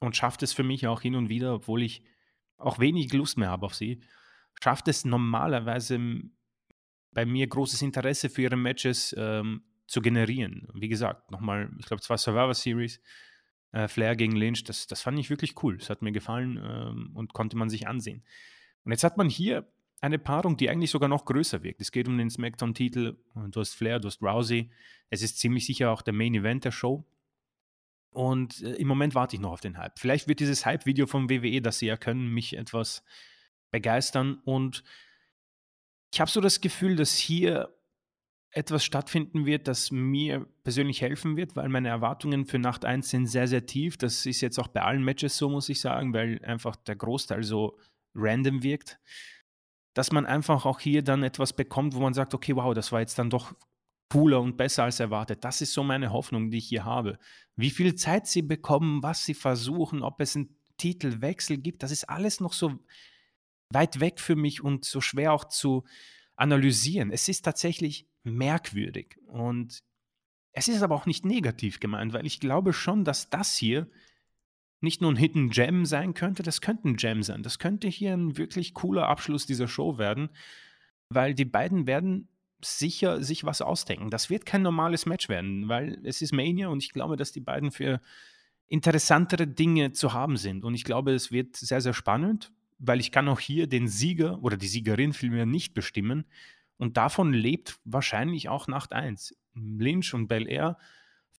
[0.00, 2.02] und schafft es für mich auch hin und wieder, obwohl ich
[2.58, 4.00] auch wenig Lust mehr habe auf sie,
[4.62, 5.98] schafft es normalerweise
[7.12, 10.68] bei mir großes Interesse für ihre Matches ähm, zu generieren.
[10.74, 13.00] Wie gesagt, nochmal, ich glaube, zwei Survivor Series,
[13.72, 15.78] äh, Flair gegen Lynch, das, das fand ich wirklich cool.
[15.78, 18.24] Das hat mir gefallen ähm, und konnte man sich ansehen.
[18.84, 19.66] Und jetzt hat man hier
[20.00, 21.80] eine Paarung, die eigentlich sogar noch größer wirkt.
[21.80, 23.16] Es geht um den SmackDown-Titel.
[23.34, 24.70] Du hast Flair, du hast Rousey.
[25.10, 27.04] Es ist ziemlich sicher auch der Main Event der Show.
[28.10, 29.98] Und äh, im Moment warte ich noch auf den Hype.
[29.98, 33.02] Vielleicht wird dieses Hype-Video vom WWE, das sie ja können, mich etwas
[33.70, 34.40] begeistern.
[34.44, 34.82] Und
[36.12, 37.74] ich habe so das Gefühl, dass hier
[38.50, 43.26] etwas stattfinden wird, das mir persönlich helfen wird, weil meine Erwartungen für Nacht 1 sind
[43.26, 43.98] sehr, sehr tief.
[43.98, 47.42] Das ist jetzt auch bei allen Matches so, muss ich sagen, weil einfach der Großteil
[47.42, 47.78] so
[48.14, 48.98] random wirkt.
[49.98, 53.00] Dass man einfach auch hier dann etwas bekommt, wo man sagt, okay, wow, das war
[53.00, 53.52] jetzt dann doch
[54.12, 55.42] cooler und besser als erwartet.
[55.42, 57.18] Das ist so meine Hoffnung, die ich hier habe.
[57.56, 62.08] Wie viel Zeit sie bekommen, was sie versuchen, ob es einen Titelwechsel gibt, das ist
[62.08, 62.78] alles noch so
[63.70, 65.82] weit weg für mich und so schwer auch zu
[66.36, 67.10] analysieren.
[67.10, 69.80] Es ist tatsächlich merkwürdig und
[70.52, 73.90] es ist aber auch nicht negativ gemeint, weil ich glaube schon, dass das hier
[74.80, 77.42] nicht nur ein Hidden Gem sein könnte, das könnte ein Gem sein.
[77.42, 80.28] Das könnte hier ein wirklich cooler Abschluss dieser Show werden,
[81.08, 82.28] weil die beiden werden
[82.64, 84.10] sicher sich was ausdenken.
[84.10, 87.40] Das wird kein normales Match werden, weil es ist Mania und ich glaube, dass die
[87.40, 88.00] beiden für
[88.68, 90.64] interessantere Dinge zu haben sind.
[90.64, 94.42] Und ich glaube, es wird sehr, sehr spannend, weil ich kann auch hier den Sieger
[94.42, 96.24] oder die Siegerin vielmehr nicht bestimmen.
[96.76, 99.36] Und davon lebt wahrscheinlich auch Nacht 1.
[99.54, 100.78] Lynch und Bel Air,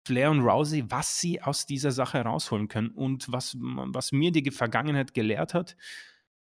[0.04, 2.90] Flair und Rousey, was sie aus dieser Sache herausholen können.
[2.90, 5.76] Und was, was mir die Vergangenheit gelehrt hat,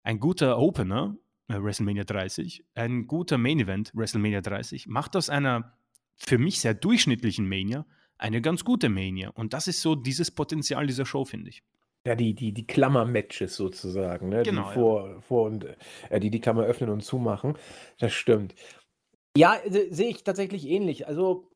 [0.04, 1.18] ein guter Opener
[1.48, 5.78] äh, WrestleMania 30, ein guter Main Event, WrestleMania 30, macht aus einer
[6.16, 7.86] für mich sehr durchschnittlichen Mania
[8.18, 9.30] eine ganz gute Mania.
[9.30, 11.64] Und das ist so dieses Potenzial dieser Show, finde ich.
[12.06, 14.44] Ja, die, die, die Klammer-Matches sozusagen, ne?
[14.44, 15.22] Genau, die vor, ja.
[15.22, 15.66] vor und
[16.10, 17.56] äh, die die Klammer öffnen und zumachen.
[18.00, 18.56] Das stimmt.
[19.38, 21.08] Ja, sehe ich tatsächlich ähnlich.
[21.08, 21.51] Also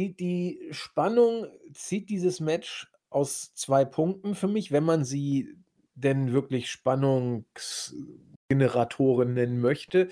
[0.00, 5.58] die, die Spannung zieht dieses Match aus zwei Punkten für mich, wenn man sie
[5.94, 10.08] denn wirklich Spannungsgeneratoren nennen möchte.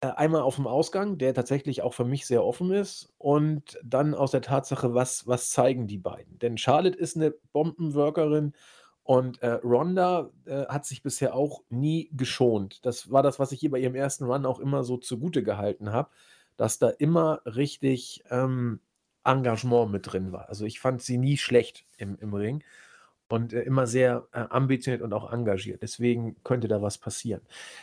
[0.00, 4.14] Äh, einmal auf dem Ausgang, der tatsächlich auch für mich sehr offen ist, und dann
[4.14, 6.38] aus der Tatsache, was, was zeigen die beiden.
[6.38, 8.54] Denn Charlotte ist eine Bombenworkerin
[9.02, 12.86] und äh, Ronda äh, hat sich bisher auch nie geschont.
[12.86, 15.92] Das war das, was ich hier bei ihrem ersten Run auch immer so zugute gehalten
[15.92, 16.08] habe,
[16.56, 18.80] dass da immer richtig ähm,
[19.30, 20.48] Engagement mit drin war.
[20.48, 22.64] Also ich fand sie nie schlecht im, im Ring
[23.30, 25.82] und äh, immer sehr äh, ambitioniert und auch engagiert.
[25.82, 27.40] Deswegen könnte da was passieren.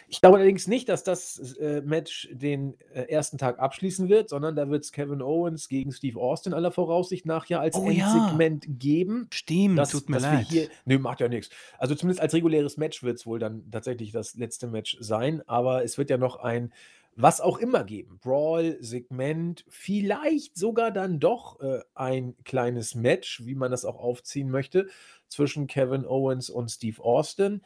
[0.08, 4.56] Ich glaube allerdings nicht, dass das äh, Match den äh, ersten Tag abschließen wird, sondern
[4.56, 8.66] da wird es Kevin Owens gegen Steve Austin aller Voraussicht nach ja als oh, Endsegment
[8.66, 8.74] ja.
[8.78, 9.28] geben.
[9.32, 10.48] Stimmt, das tut mir leid.
[10.50, 11.50] Hier, nö, macht ja nichts.
[11.78, 15.84] Also zumindest als reguläres Match wird es wohl dann tatsächlich das letzte Match sein, aber
[15.84, 16.72] es wird ja noch ein
[17.18, 18.20] was auch immer geben.
[18.22, 24.52] Brawl, Segment, vielleicht sogar dann doch äh, ein kleines Match, wie man das auch aufziehen
[24.52, 24.88] möchte,
[25.28, 27.62] zwischen Kevin Owens und Steve Austin.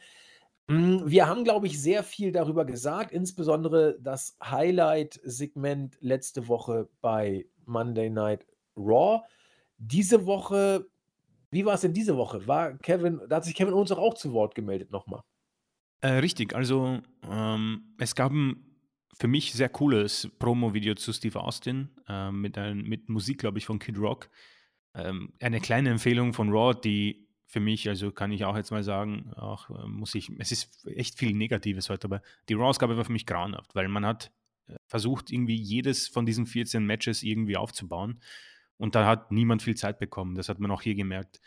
[0.68, 7.44] Hm, wir haben, glaube ich, sehr viel darüber gesagt, insbesondere das Highlight-Segment letzte Woche bei
[7.66, 9.20] Monday Night Raw.
[9.76, 10.86] Diese Woche,
[11.50, 12.46] wie war es denn diese Woche?
[12.46, 15.20] War Kevin, da hat sich Kevin Owens auch zu Wort gemeldet nochmal.
[16.00, 17.00] Äh, richtig, also
[17.30, 18.71] ähm, es gab ein
[19.18, 23.66] für mich sehr cooles Promo-Video zu Steve Austin äh, mit, ein, mit Musik, glaube ich,
[23.66, 24.30] von Kid Rock.
[24.94, 28.82] Ähm, eine kleine Empfehlung von Raw, die für mich, also kann ich auch jetzt mal
[28.82, 33.04] sagen, auch äh, muss ich, es ist echt viel Negatives heute, aber die Raw-Ausgabe war
[33.04, 34.32] für mich grauenhaft, weil man hat
[34.68, 38.20] äh, versucht, irgendwie jedes von diesen 14 Matches irgendwie aufzubauen
[38.78, 40.34] und da hat niemand viel Zeit bekommen.
[40.34, 41.40] Das hat man auch hier gemerkt.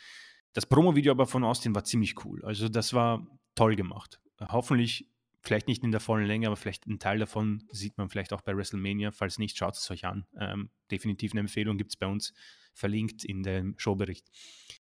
[0.54, 2.46] Das Promo-Video aber von Austin war ziemlich cool.
[2.46, 4.22] Also das war toll gemacht.
[4.40, 5.10] Hoffentlich
[5.46, 8.42] Vielleicht nicht in der vollen Länge, aber vielleicht ein Teil davon sieht man vielleicht auch
[8.42, 9.12] bei WrestleMania.
[9.12, 10.26] Falls nicht, schaut es euch an.
[10.40, 12.34] Ähm, definitiv eine Empfehlung gibt es bei uns
[12.74, 14.26] verlinkt in dem Showbericht.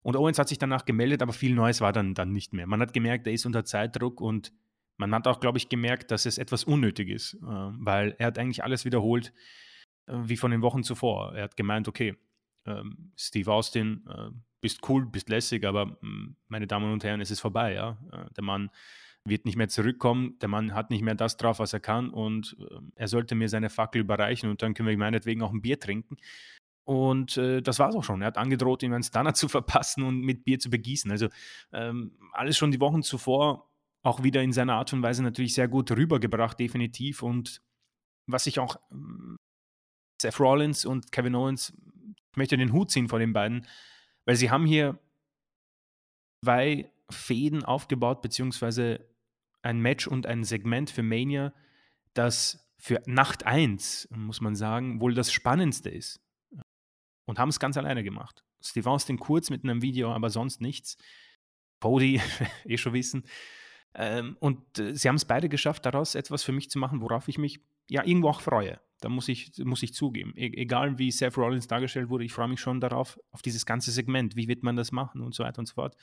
[0.02, 2.66] Und Owens hat sich danach gemeldet, aber viel Neues war dann, dann nicht mehr.
[2.68, 4.52] Man hat gemerkt, er ist unter Zeitdruck und
[4.98, 8.38] man hat auch, glaube ich, gemerkt, dass es etwas unnötig ist, äh, weil er hat
[8.38, 9.32] eigentlich alles wiederholt
[10.06, 11.34] äh, wie von den Wochen zuvor.
[11.34, 12.16] Er hat gemeint, okay,
[12.64, 12.82] äh,
[13.16, 14.30] Steve Austin, äh,
[14.60, 17.74] bist cool, bist lässig, aber mm, meine Damen und Herren, es ist vorbei.
[17.74, 17.98] Ja?
[18.12, 18.70] Äh, der Mann
[19.28, 22.56] wird nicht mehr zurückkommen, der Mann hat nicht mehr das drauf, was er kann und
[22.60, 25.78] äh, er sollte mir seine Fackel überreichen und dann können wir meinetwegen auch ein Bier
[25.80, 26.16] trinken.
[26.84, 28.22] Und äh, das war es auch schon.
[28.22, 31.10] Er hat angedroht, ihm einen Stunner zu verpassen und mit Bier zu begießen.
[31.10, 31.28] Also
[31.72, 33.68] ähm, alles schon die Wochen zuvor
[34.04, 37.24] auch wieder in seiner Art und Weise natürlich sehr gut rübergebracht, definitiv.
[37.24, 37.60] Und
[38.26, 39.36] was ich auch ähm,
[40.22, 41.72] Seth Rollins und Kevin Owens,
[42.30, 43.66] ich möchte den Hut ziehen vor den beiden,
[44.24, 44.96] weil sie haben hier
[46.44, 49.04] zwei Fäden aufgebaut, beziehungsweise
[49.66, 51.52] ein Match und ein Segment für Mania,
[52.14, 56.20] das für Nacht 1, muss man sagen, wohl das Spannendste ist.
[57.26, 58.44] Und haben es ganz alleine gemacht.
[58.62, 60.96] Steve Austin kurz mit einem Video, aber sonst nichts.
[61.80, 62.20] Cody,
[62.64, 63.24] eh schon wissen.
[63.94, 67.28] Ähm, und äh, sie haben es beide geschafft, daraus etwas für mich zu machen, worauf
[67.28, 68.80] ich mich ja irgendwo auch freue.
[69.00, 70.32] Da muss ich, muss ich zugeben.
[70.36, 73.90] E egal wie Seth Rollins dargestellt wurde, ich freue mich schon darauf, auf dieses ganze
[73.90, 74.36] Segment.
[74.36, 75.96] Wie wird man das machen und so weiter und so fort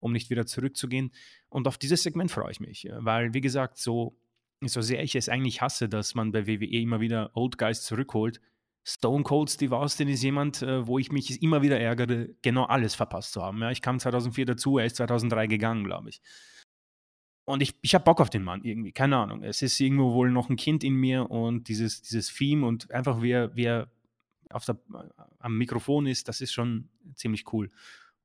[0.00, 1.12] um nicht wieder zurückzugehen.
[1.48, 4.18] Und auf dieses Segment freue ich mich, weil, wie gesagt, so,
[4.64, 8.40] so sehr ich es eigentlich hasse, dass man bei WWE immer wieder Old Guys zurückholt,
[8.88, 12.94] Stone Cold Steve Austin ist jemand, äh, wo ich mich immer wieder ärgere, genau alles
[12.94, 13.60] verpasst zu haben.
[13.60, 16.22] Ja, ich kam 2004 dazu, er ist 2003 gegangen, glaube ich.
[17.44, 19.42] Und ich, ich habe Bock auf den Mann irgendwie, keine Ahnung.
[19.42, 23.20] Es ist irgendwo wohl noch ein Kind in mir und dieses, dieses Theme und einfach
[23.20, 23.90] wie er,
[24.50, 24.78] auf der,
[25.38, 27.70] am Mikrofon ist, das ist schon ziemlich cool.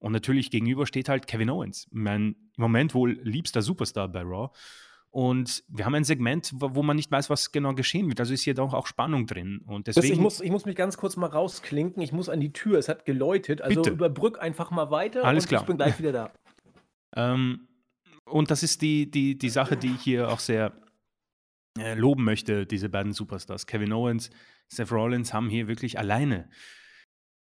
[0.03, 4.49] Und natürlich gegenüber steht halt Kevin Owens, mein im Moment wohl liebster Superstar bei Raw.
[5.11, 8.19] Und wir haben ein Segment, wo, man nicht weiß, was genau geschehen wird.
[8.19, 9.61] Also ist hier doch auch Spannung drin.
[9.65, 12.03] Und deswegen, ich, muss, ich muss mich ganz kurz mal rausklinken.
[12.03, 12.79] Ich muss an die Tür.
[12.79, 13.61] Es hat geläutet.
[13.61, 13.91] Also bitte.
[13.91, 15.23] überbrück einfach mal weiter.
[15.23, 15.61] Alles klar.
[15.61, 16.33] Ich bin gleich wieder da.
[17.15, 17.69] ähm,
[18.25, 20.73] und das ist die, die, die Sache, die ich hier auch sehr
[21.79, 23.67] äh, loben möchte, diese beiden Superstars.
[23.67, 24.31] Kevin Owens,
[24.67, 26.49] Seth Rollins haben hier wirklich alleine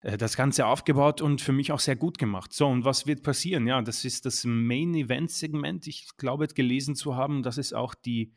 [0.03, 2.53] das Ganze aufgebaut und für mich auch sehr gut gemacht.
[2.53, 3.67] So, und was wird passieren?
[3.67, 5.87] Ja, das ist das Main-Event-Segment.
[5.87, 8.33] Ich glaube, gelesen zu haben, dass es auch die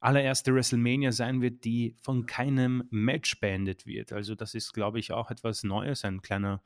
[0.00, 4.12] allererste WrestleMania sein wird, die von keinem Match beendet wird.
[4.12, 6.62] Also, das ist, glaube ich, auch etwas Neues, ein kleiner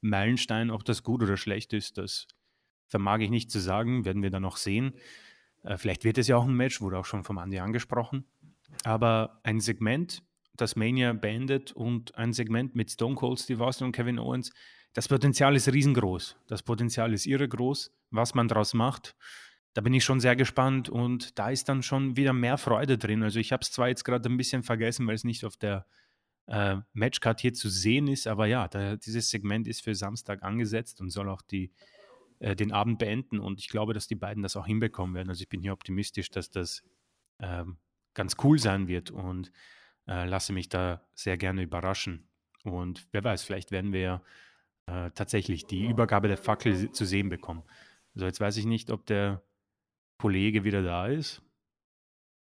[0.00, 0.70] Meilenstein.
[0.70, 2.26] Ob das gut oder schlecht ist, das
[2.88, 4.94] vermag ich nicht zu sagen, werden wir dann noch sehen.
[5.62, 8.24] Äh, vielleicht wird es ja auch ein Match, wurde auch schon vom Andi angesprochen.
[8.82, 10.22] Aber ein Segment,
[10.56, 14.52] das Mania beendet und ein Segment mit Stone Cold Steve Austin und Kevin Owens,
[14.92, 16.36] das Potenzial ist riesengroß.
[16.46, 17.92] Das Potenzial ist irre groß.
[18.10, 19.16] Was man daraus macht,
[19.74, 23.24] da bin ich schon sehr gespannt und da ist dann schon wieder mehr Freude drin.
[23.24, 25.84] Also ich habe es zwar jetzt gerade ein bisschen vergessen, weil es nicht auf der
[26.46, 31.00] äh, Matchcard hier zu sehen ist, aber ja, da, dieses Segment ist für Samstag angesetzt
[31.00, 31.72] und soll auch die,
[32.38, 35.28] äh, den Abend beenden und ich glaube, dass die beiden das auch hinbekommen werden.
[35.28, 36.84] Also ich bin hier optimistisch, dass das
[37.40, 37.78] ähm,
[38.14, 39.50] ganz cool sein wird und
[40.08, 42.28] äh, lasse mich da sehr gerne überraschen.
[42.64, 44.22] Und wer weiß, vielleicht werden wir ja
[44.86, 47.62] äh, tatsächlich die Übergabe der Fackel zu sehen bekommen.
[48.14, 49.42] Also jetzt weiß ich nicht, ob der
[50.18, 51.42] Kollege wieder da ist.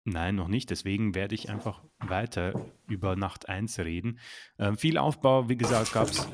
[0.06, 0.70] Nein, noch nicht.
[0.70, 2.54] Deswegen werde ich einfach weiter
[2.88, 4.20] über Nacht 1 reden.
[4.58, 6.28] Ähm, viel Aufbau, wie gesagt, gab es.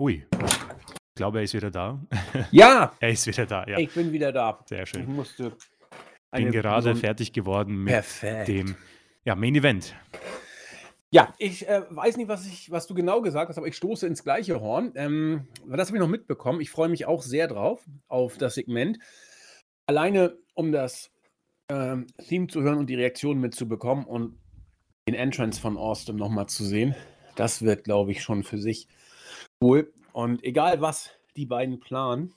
[0.00, 2.04] Ui, ich glaube, er ist wieder da.
[2.50, 2.92] Ja!
[2.98, 3.78] er ist wieder da, ja.
[3.78, 4.64] Ich bin wieder da.
[4.66, 5.02] Sehr schön.
[5.02, 5.56] Ich musste.
[6.32, 8.48] Bin gerade fertig geworden mit Perfekt.
[8.48, 8.74] dem
[9.24, 9.94] ja, Main Event.
[11.14, 14.04] Ja, ich äh, weiß nicht, was, ich, was du genau gesagt hast, aber ich stoße
[14.04, 14.90] ins gleiche Horn.
[14.96, 16.60] Ähm, das habe ich noch mitbekommen.
[16.60, 18.98] Ich freue mich auch sehr drauf, auf das Segment.
[19.86, 21.12] Alleine, um das
[21.68, 24.40] ähm, Theme zu hören und die Reaktion mitzubekommen und
[25.06, 26.96] den Entrance von Austin nochmal zu sehen,
[27.36, 28.88] das wird, glaube ich, schon für sich
[29.62, 29.94] cool.
[30.12, 32.34] Und egal, was die beiden planen,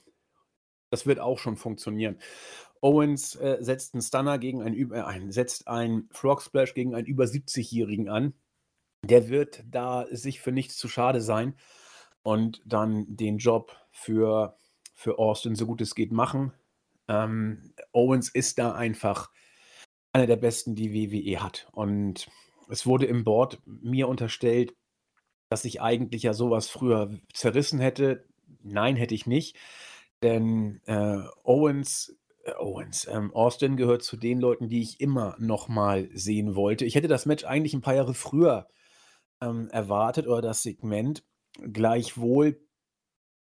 [0.92, 2.20] das wird auch schon funktionieren.
[2.80, 7.24] Owens äh, setzt einen Stunner gegen einen, äh, setzt einen Frog Splash gegen einen über
[7.24, 8.34] 70-Jährigen an
[9.02, 11.54] der wird da sich für nichts zu schade sein
[12.22, 14.56] und dann den Job für,
[14.94, 16.52] für Austin so gut es geht machen.
[17.08, 19.30] Ähm, Owens ist da einfach
[20.12, 21.68] einer der besten, die WWE hat.
[21.72, 22.28] Und
[22.68, 24.74] es wurde im Board mir unterstellt,
[25.48, 28.26] dass ich eigentlich ja sowas früher zerrissen hätte.
[28.62, 29.56] Nein, hätte ich nicht.
[30.22, 35.68] Denn äh, Owens, äh, Owens, ähm, Austin gehört zu den Leuten, die ich immer noch
[35.68, 36.84] mal sehen wollte.
[36.84, 38.68] Ich hätte das Match eigentlich ein paar Jahre früher
[39.40, 41.24] ähm, erwartet oder das Segment.
[41.60, 42.60] Gleichwohl,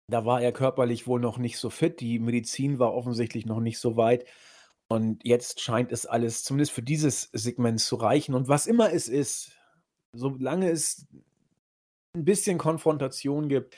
[0.09, 2.01] da war er körperlich wohl noch nicht so fit.
[2.01, 4.27] Die Medizin war offensichtlich noch nicht so weit.
[4.89, 8.35] Und jetzt scheint es alles, zumindest für dieses Segment, zu reichen.
[8.35, 9.53] Und was immer es ist,
[10.13, 11.07] solange es
[12.15, 13.77] ein bisschen Konfrontation gibt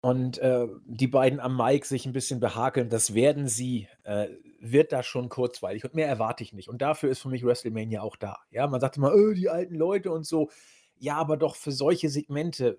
[0.00, 4.28] und äh, die beiden am Mike sich ein bisschen behakeln, das werden sie, äh,
[4.60, 5.84] wird da schon kurzweilig.
[5.84, 6.68] Und mehr erwarte ich nicht.
[6.68, 8.38] Und dafür ist für mich WrestleMania auch da.
[8.50, 10.50] Ja, man sagt immer, oh, die alten Leute und so.
[10.98, 12.78] Ja, aber doch für solche Segmente,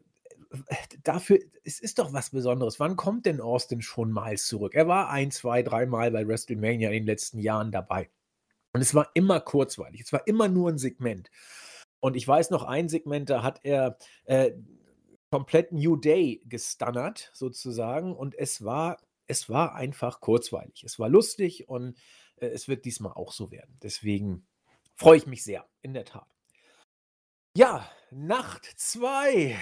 [0.68, 2.80] äh, dafür, es ist doch was Besonderes.
[2.80, 4.74] Wann kommt denn Austin schon mal zurück?
[4.76, 8.10] Er war ein, zwei, dreimal bei WrestleMania in den letzten Jahren dabei.
[8.74, 10.02] Und es war immer kurzweilig.
[10.02, 11.30] Es war immer nur ein Segment.
[12.00, 14.52] Und ich weiß noch, ein Segment, da hat er äh,
[15.32, 18.16] komplett New Day gestunnert, sozusagen.
[18.16, 18.98] Und es war,
[19.28, 20.84] es war einfach kurzweilig.
[20.84, 21.98] Es war lustig und
[22.38, 23.78] äh, es wird diesmal auch so werden.
[23.82, 24.46] Deswegen
[24.96, 26.37] freue ich mich sehr, in der Tat.
[27.58, 29.58] Ja, Nacht 2.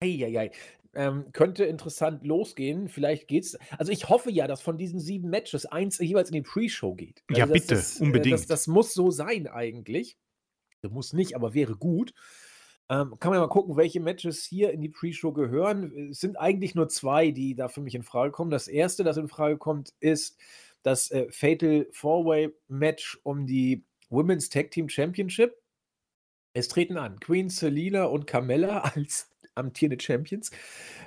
[0.00, 0.52] Eieiei.
[0.94, 2.88] Ähm, könnte interessant losgehen.
[2.88, 3.58] Vielleicht geht's.
[3.78, 7.24] Also ich hoffe ja, dass von diesen sieben Matches eins jeweils in die Pre-Show geht.
[7.26, 8.34] Also ja, bitte, das, unbedingt.
[8.34, 10.18] Das, das, muss so sein eigentlich.
[10.88, 12.14] Muss nicht, aber wäre gut.
[12.88, 16.10] Ähm, kann man ja mal gucken, welche Matches hier in die Pre-Show gehören.
[16.12, 18.52] Es sind eigentlich nur zwei, die da für mich in Frage kommen.
[18.52, 20.38] Das erste, das in Frage kommt, ist
[20.84, 25.56] das äh, Fatal Four-Way Match um die Women's Tag Team Championship.
[26.58, 30.50] Es treten an Queen Selina und Carmella als amtierende Champions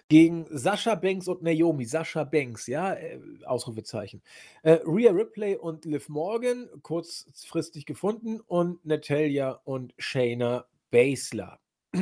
[0.08, 1.84] gegen Sascha Banks und Naomi.
[1.84, 4.22] Sascha Banks, ja, äh, Ausrufezeichen.
[4.64, 11.60] Äh, Rhea Ripley und Liv Morgan, kurzfristig gefunden, und Natalia und Shayna Baszler.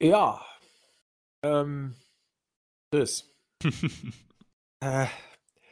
[0.00, 0.46] ja,
[1.42, 1.96] ähm,
[2.90, 3.34] das.
[4.80, 5.06] äh,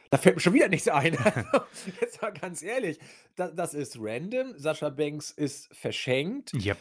[0.09, 1.17] da fällt mir schon wieder nichts ein.
[2.01, 2.99] Jetzt mal ganz ehrlich.
[3.35, 4.53] Das, das, ist random.
[4.57, 6.53] Sascha Banks ist verschenkt.
[6.53, 6.77] Yep.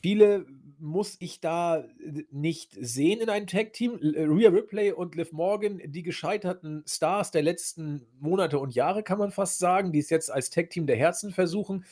[0.00, 0.46] Viele
[0.78, 1.84] muss ich da
[2.30, 4.00] nicht sehen in einem Tag-Team.
[4.02, 9.18] Äh, Rhea Ripley und Liv Morgan, die gescheiterten Stars der letzten Monate und Jahre, kann
[9.18, 11.84] man fast sagen, die es jetzt als Tag-Team der Herzen versuchen.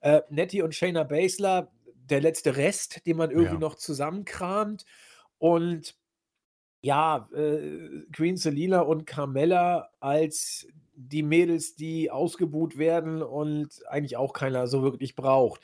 [0.00, 1.72] Äh, Nettie und Shayna Baszler,
[2.10, 3.60] der letzte Rest, den man irgendwie ja.
[3.60, 4.84] noch zusammenkramt.
[5.38, 5.96] Und
[6.84, 14.34] ja, äh, Queen Selina und Carmella als die Mädels, die ausgebuht werden und eigentlich auch
[14.34, 15.62] keiner so wirklich braucht.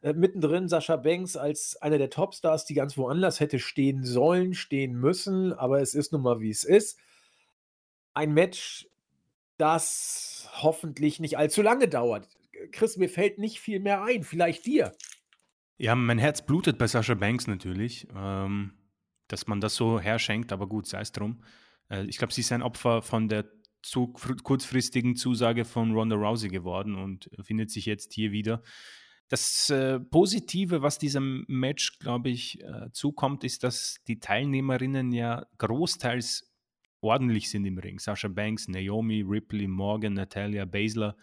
[0.00, 4.94] Äh, mittendrin Sascha Banks als einer der Topstars, die ganz woanders hätte stehen sollen, stehen
[4.94, 6.98] müssen, aber es ist nun mal wie es ist.
[8.14, 8.88] Ein Match,
[9.58, 12.30] das hoffentlich nicht allzu lange dauert.
[12.70, 14.92] Chris, mir fällt nicht viel mehr ein, vielleicht dir.
[15.76, 18.08] Ja, mein Herz blutet bei Sascha Banks natürlich.
[18.16, 18.72] Ähm,
[19.32, 21.42] dass man das so herschenkt, aber gut, sei es drum.
[21.88, 26.48] Äh, ich glaube, sie ist ein Opfer von der zu kurzfristigen Zusage von Ronda Rousey
[26.48, 28.62] geworden und findet sich jetzt hier wieder.
[29.28, 35.46] Das äh, Positive, was diesem Match, glaube ich, äh, zukommt, ist, dass die Teilnehmerinnen ja
[35.56, 36.52] großteils
[37.00, 37.98] ordentlich sind im Ring.
[37.98, 41.16] Sasha Banks, Naomi, Ripley, Morgan, Natalia, Baszler.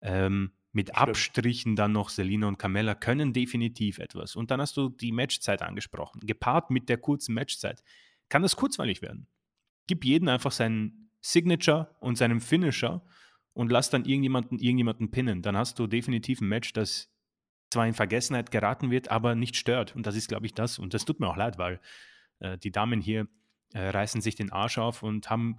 [0.00, 0.98] Ähm, mit Stimmt.
[0.98, 4.36] Abstrichen dann noch Selina und Carmella können definitiv etwas.
[4.36, 6.20] Und dann hast du die Matchzeit angesprochen.
[6.20, 7.82] Gepaart mit der kurzen Matchzeit
[8.28, 9.26] kann das kurzweilig werden.
[9.86, 13.02] Gib jeden einfach seinen Signature und seinen Finisher
[13.52, 15.42] und lass dann irgendjemanden irgendjemanden pinnen.
[15.42, 17.10] Dann hast du definitiv ein Match, das
[17.70, 19.94] zwar in Vergessenheit geraten wird, aber nicht stört.
[19.94, 20.78] Und das ist, glaube ich, das.
[20.78, 21.80] Und das tut mir auch leid, weil
[22.38, 23.28] äh, die Damen hier
[23.72, 25.58] äh, reißen sich den Arsch auf und haben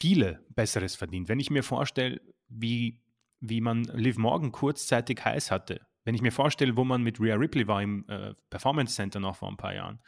[0.00, 1.28] viele Besseres verdient.
[1.28, 3.00] Wenn ich mir vorstelle, wie
[3.40, 5.80] wie man Liv Morgan kurzzeitig heiß hatte.
[6.04, 9.36] Wenn ich mir vorstelle, wo man mit Rhea Ripley war im äh, Performance Center noch
[9.36, 10.00] vor ein paar Jahren.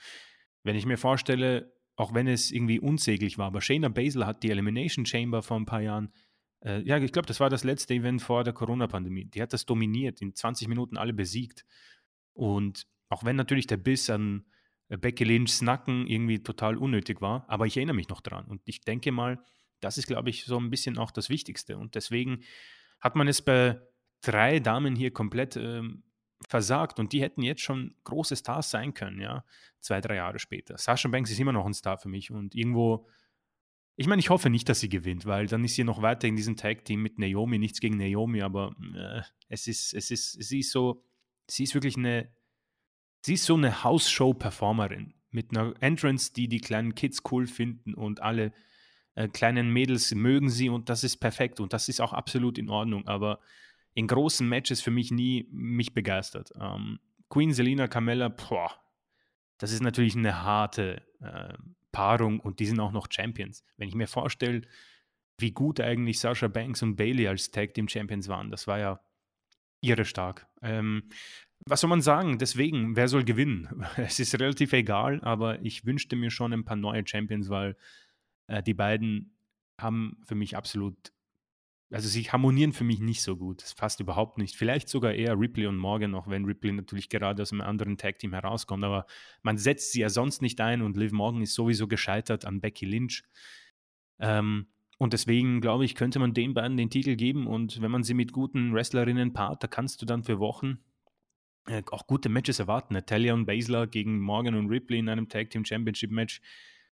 [0.62, 4.50] Wenn ich mir vorstelle, auch wenn es irgendwie unsäglich war, aber Shayna Baszler hat die
[4.50, 6.12] Elimination Chamber vor ein paar Jahren,
[6.64, 9.26] äh, ja, ich glaube, das war das letzte Event vor der Corona-Pandemie.
[9.26, 11.64] Die hat das dominiert, in 20 Minuten alle besiegt.
[12.32, 14.46] Und auch wenn natürlich der Biss an
[14.88, 18.46] äh, Becky Lynch's Nacken irgendwie total unnötig war, aber ich erinnere mich noch dran.
[18.46, 19.42] Und ich denke mal,
[19.80, 21.78] das ist, glaube ich, so ein bisschen auch das Wichtigste.
[21.78, 22.42] Und deswegen
[23.00, 23.80] hat man es bei
[24.22, 26.02] drei Damen hier komplett ähm,
[26.48, 29.44] versagt und die hätten jetzt schon große Stars sein können, ja,
[29.80, 30.78] zwei, drei Jahre später.
[30.78, 33.06] Sasha Banks ist immer noch ein Star für mich und irgendwo,
[33.96, 36.36] ich meine, ich hoffe nicht, dass sie gewinnt, weil dann ist sie noch weiter in
[36.36, 40.72] diesem Tag-Team mit Naomi, nichts gegen Naomi, aber äh, es ist, es ist, sie ist
[40.72, 41.04] so,
[41.46, 42.32] sie ist wirklich eine,
[43.24, 48.20] sie ist so eine House-Show-Performerin mit einer Entrance, die die kleinen Kids cool finden und
[48.20, 48.52] alle
[49.14, 52.68] äh, kleinen Mädels mögen sie und das ist perfekt und das ist auch absolut in
[52.68, 53.06] Ordnung.
[53.06, 53.40] Aber
[53.94, 56.52] in großen Matches für mich nie mich begeistert.
[56.60, 58.70] Ähm, Queen Selina Carmella, boah,
[59.58, 61.54] das ist natürlich eine harte äh,
[61.92, 63.64] Paarung und die sind auch noch Champions.
[63.76, 64.62] Wenn ich mir vorstelle,
[65.38, 69.00] wie gut eigentlich Sasha Banks und Bailey als Tag Team Champions waren, das war ja
[69.80, 70.46] irre stark.
[70.62, 71.08] Ähm,
[71.66, 72.38] was soll man sagen?
[72.38, 73.84] Deswegen, wer soll gewinnen?
[73.96, 77.76] Es ist relativ egal, aber ich wünschte mir schon ein paar neue Champions, weil
[78.50, 79.36] äh, die beiden
[79.78, 81.12] haben für mich absolut,
[81.90, 83.64] also sie harmonieren für mich nicht so gut.
[83.76, 84.56] Passt überhaupt nicht.
[84.56, 88.32] Vielleicht sogar eher Ripley und Morgan, auch wenn Ripley natürlich gerade aus einem anderen Tag-Team
[88.32, 88.84] herauskommt.
[88.84, 89.06] Aber
[89.42, 92.86] man setzt sie ja sonst nicht ein und Liv Morgan ist sowieso gescheitert an Becky
[92.86, 93.22] Lynch.
[94.18, 94.66] Ähm,
[94.98, 97.46] und deswegen, glaube ich, könnte man den beiden den Titel geben.
[97.46, 100.78] Und wenn man sie mit guten Wrestlerinnen paart, da kannst du dann für Wochen
[101.66, 102.94] äh, auch gute Matches erwarten.
[102.94, 106.40] Natalia und Baszler gegen Morgan und Ripley in einem Tag Team Championship Match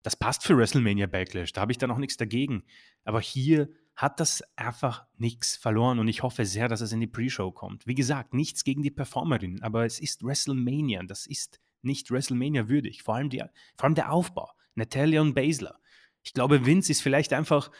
[0.04, 2.62] das passt für WrestleMania Backlash, da habe ich dann auch nichts dagegen.
[3.04, 7.06] Aber hier hat das einfach nichts verloren und ich hoffe sehr, dass es in die
[7.06, 7.86] Pre-Show kommt.
[7.86, 13.02] Wie gesagt, nichts gegen die Performerin, aber es ist WrestleMania, das ist nicht WrestleMania würdig,
[13.02, 13.42] vor allem, die,
[13.76, 14.50] vor allem der Aufbau.
[14.74, 15.78] Natalia und Baszler.
[16.22, 17.70] Ich glaube, Vince ist vielleicht einfach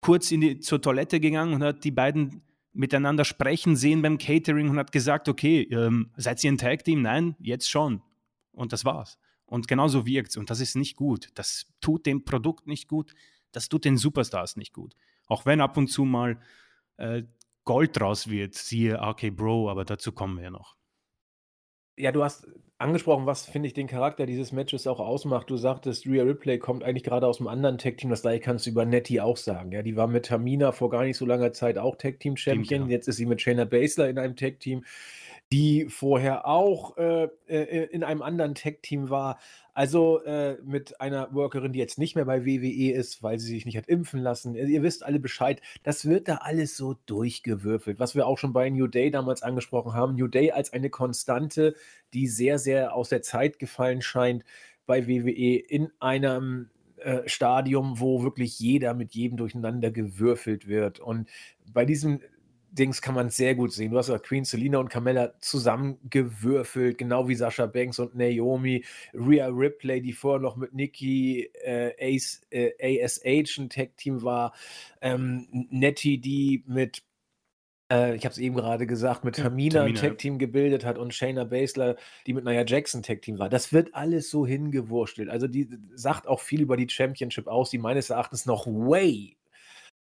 [0.00, 2.42] kurz die, zur Toilette gegangen und hat die beiden
[2.74, 7.02] miteinander sprechen sehen beim Catering und hat gesagt, okay, ähm, seid ihr ein Tag-Team?
[7.02, 8.02] Nein, jetzt schon.
[8.50, 9.18] Und das war's.
[9.52, 10.38] Und genauso wirkt es.
[10.38, 11.28] Und das ist nicht gut.
[11.34, 13.12] Das tut dem Produkt nicht gut.
[13.52, 14.94] Das tut den Superstars nicht gut.
[15.26, 16.40] Auch wenn ab und zu mal
[16.96, 17.24] äh,
[17.64, 20.74] Gold draus wird, siehe RK Bro, aber dazu kommen wir ja noch.
[21.98, 22.46] Ja, du hast
[22.78, 25.50] angesprochen, was finde ich den Charakter dieses Matches auch ausmacht.
[25.50, 28.08] Du sagtest, Rhea Ripley kommt eigentlich gerade aus einem anderen Tag-Team.
[28.08, 29.70] Das gleiche kannst du über Nettie auch sagen.
[29.72, 32.84] Ja, die war mit Tamina vor gar nicht so langer Zeit auch Tag-Team-Champion.
[32.84, 32.88] Ja.
[32.88, 34.82] Jetzt ist sie mit Shayna Baszler in einem Tag-Team
[35.52, 39.38] die vorher auch äh, äh, in einem anderen Tech-Team war.
[39.74, 43.66] Also äh, mit einer Workerin, die jetzt nicht mehr bei WWE ist, weil sie sich
[43.66, 44.54] nicht hat impfen lassen.
[44.54, 45.60] Ihr wisst alle Bescheid.
[45.82, 49.92] Das wird da alles so durchgewürfelt, was wir auch schon bei New Day damals angesprochen
[49.92, 50.14] haben.
[50.14, 51.74] New Day als eine Konstante,
[52.14, 54.44] die sehr, sehr aus der Zeit gefallen scheint
[54.86, 60.98] bei WWE in einem äh, Stadium, wo wirklich jeder mit jedem durcheinander gewürfelt wird.
[60.98, 61.28] Und
[61.72, 62.20] bei diesem
[62.72, 63.92] Dings kann man sehr gut sehen.
[63.92, 69.46] Du hast ja Queen Selina und Carmella zusammengewürfelt, genau wie Sascha Banks und Naomi, Rhea
[69.48, 74.54] Ripley, die vorher noch mit Nikki äh, Ace, äh, ASH ein Tag-Team war,
[75.02, 77.02] ähm, Nettie, die mit
[77.92, 81.12] äh, ich habe es eben gerade gesagt, mit Tamina, Tamina ein Tag-Team gebildet hat und
[81.12, 81.96] Shayna Baszler,
[82.26, 83.50] die mit Nia Jackson Tag-Team war.
[83.50, 85.28] Das wird alles so hingewurschtelt.
[85.28, 89.36] Also die sagt auch viel über die Championship aus, die meines Erachtens noch way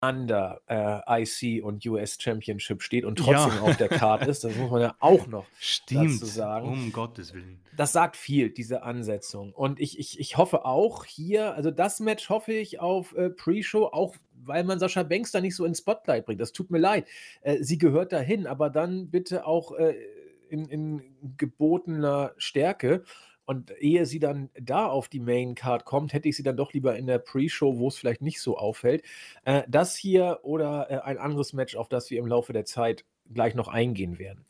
[0.01, 3.61] under äh, IC und US Championship steht und trotzdem ja.
[3.61, 4.43] auf der Card ist.
[4.43, 6.21] Das muss man ja auch noch Stimmt.
[6.21, 6.67] dazu sagen.
[6.67, 7.59] Um Gottes Willen.
[7.75, 9.51] Das sagt viel, diese Ansetzung.
[9.53, 13.85] Und ich, ich, ich hoffe auch hier, also das Match hoffe ich auf äh, Pre-Show,
[13.85, 16.39] auch weil man Sascha Banks da nicht so ins Spotlight bringt.
[16.41, 17.07] Das tut mir leid.
[17.41, 19.95] Äh, sie gehört dahin, aber dann bitte auch äh,
[20.49, 21.01] in, in
[21.37, 23.03] gebotener Stärke.
[23.45, 26.73] Und ehe sie dann da auf die Main Card kommt, hätte ich sie dann doch
[26.73, 29.03] lieber in der Pre-Show, wo es vielleicht nicht so auffällt.
[29.43, 33.05] Äh, das hier oder äh, ein anderes Match, auf das wir im Laufe der Zeit
[33.33, 34.45] gleich noch eingehen werden.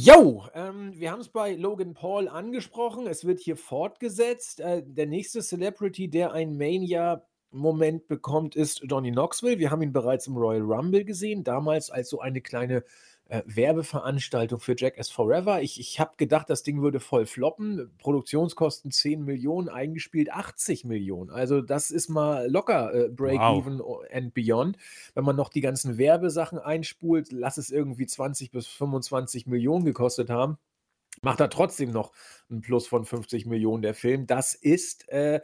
[0.00, 3.06] Jo, ähm, wir haben es bei Logan Paul angesprochen.
[3.06, 4.60] Es wird hier fortgesetzt.
[4.60, 9.58] Äh, der nächste Celebrity, der ein Mania-Moment bekommt, ist Johnny Knoxville.
[9.58, 12.84] Wir haben ihn bereits im Royal Rumble gesehen, damals als so eine kleine
[13.28, 15.60] äh, Werbeveranstaltung für Jackass Forever.
[15.60, 17.90] Ich, ich habe gedacht, das Ding würde voll floppen.
[17.98, 21.30] Produktionskosten 10 Millionen, eingespielt 80 Millionen.
[21.30, 24.04] Also das ist mal locker äh, Break-Even wow.
[24.12, 24.76] and Beyond.
[25.14, 30.30] Wenn man noch die ganzen Werbesachen einspult, lass es irgendwie 20 bis 25 Millionen gekostet
[30.30, 30.58] haben.
[31.22, 32.12] Macht er trotzdem noch
[32.50, 34.26] ein Plus von 50 Millionen der Film.
[34.26, 35.40] Das ist äh,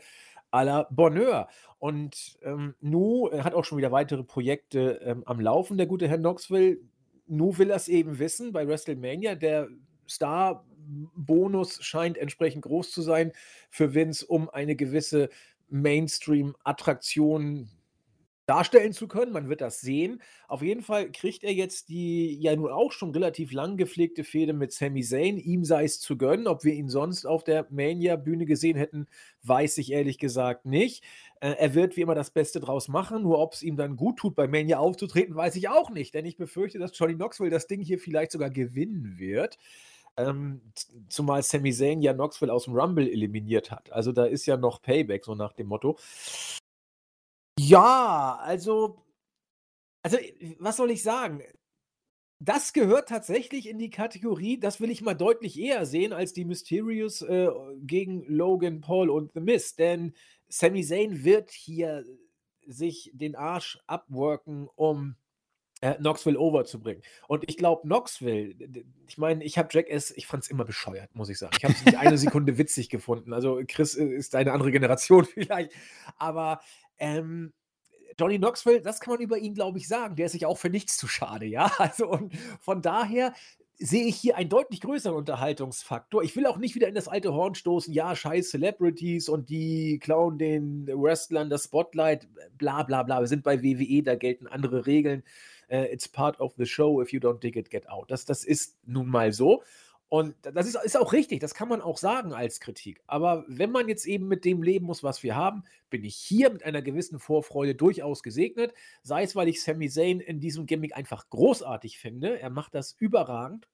[0.52, 1.48] à la Bonheur.
[1.78, 6.18] Und ähm, Nu hat auch schon wieder weitere Projekte ähm, am Laufen, der gute Herr
[6.18, 6.78] Knoxville
[7.26, 9.34] Nu will er es eben wissen bei WrestleMania.
[9.34, 9.68] Der
[10.08, 13.32] Star-Bonus scheint entsprechend groß zu sein
[13.70, 15.28] für Vince, um eine gewisse
[15.68, 17.70] Mainstream-Attraktion
[18.47, 19.32] darstellen zu können.
[19.32, 20.20] Man wird das sehen.
[20.49, 24.53] Auf jeden Fall kriegt er jetzt die ja nun auch schon relativ lang gepflegte Fehde
[24.53, 25.38] mit Sami Zayn.
[25.38, 26.47] Ihm sei es zu gönnen.
[26.47, 29.07] Ob wir ihn sonst auf der Mania-Bühne gesehen hätten,
[29.43, 31.05] weiß ich ehrlich gesagt nicht.
[31.40, 33.22] Äh, er wird wie immer das Beste draus machen.
[33.22, 36.14] Nur ob es ihm dann gut tut, bei Mania aufzutreten, weiß ich auch nicht.
[36.14, 39.59] Denn ich befürchte, dass Johnny Knoxville das Ding hier vielleicht sogar gewinnen wird.
[40.16, 40.61] Ähm,
[41.09, 43.90] zumal Sami Zayn ja Knoxville aus dem Rumble eliminiert hat.
[43.93, 45.97] Also da ist ja noch Payback, so nach dem Motto.
[47.59, 49.03] Ja, also
[50.03, 50.18] also,
[50.59, 51.42] was soll ich sagen?
[52.40, 56.44] Das gehört tatsächlich in die Kategorie, das will ich mal deutlich eher sehen als die
[56.44, 57.48] Mysterious, äh,
[57.82, 60.12] gegen Logan Paul und The Miz, denn
[60.48, 62.05] Sami Zayn wird hier
[62.66, 65.14] sich den Arsch abworken, um,
[65.82, 67.03] äh, Knoxville overzubringen.
[67.28, 68.55] Und ich glaube, Knoxville
[69.07, 71.55] ich meine, ich habe Jackass ich fand es immer bescheuert, muss ich sagen.
[71.59, 73.32] Ich habe es nicht eine Sekunde witzig gefunden.
[73.32, 75.72] Also, Chris, äh, ist eine andere Generation vielleicht,
[76.16, 76.61] aber
[77.03, 77.53] ähm,
[78.18, 80.16] Johnny Knoxville, das kann man über ihn, glaube ich, sagen.
[80.16, 81.70] Der ist sich auch für nichts zu schade, ja.
[81.78, 83.34] Also und von daher
[83.78, 86.22] sehe ich hier einen deutlich größeren Unterhaltungsfaktor.
[86.22, 89.98] Ich will auch nicht wieder in das alte Horn stoßen, ja, scheiß Celebrities und die
[89.98, 93.20] klauen den Wrestlern das Spotlight, bla bla bla.
[93.20, 95.24] Wir sind bei WWE, da gelten andere Regeln.
[95.70, 98.11] Uh, it's part of the show, if you don't dig it, get out.
[98.11, 99.62] Das, das ist nun mal so.
[100.12, 103.00] Und das ist, ist auch richtig, das kann man auch sagen als Kritik.
[103.06, 106.50] Aber wenn man jetzt eben mit dem leben muss, was wir haben, bin ich hier
[106.50, 108.74] mit einer gewissen Vorfreude durchaus gesegnet.
[109.02, 112.38] Sei es, weil ich Sami Zayn in diesem Gimmick einfach großartig finde.
[112.38, 113.68] Er macht das überragend.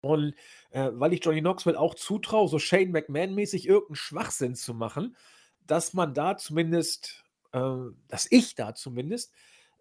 [0.00, 0.34] Und
[0.70, 5.16] äh, weil ich Johnny Knoxville auch zutraue, so Shane McMahon-mäßig irgendeinen Schwachsinn zu machen,
[5.68, 7.60] dass man da zumindest, äh,
[8.08, 9.32] dass ich da zumindest,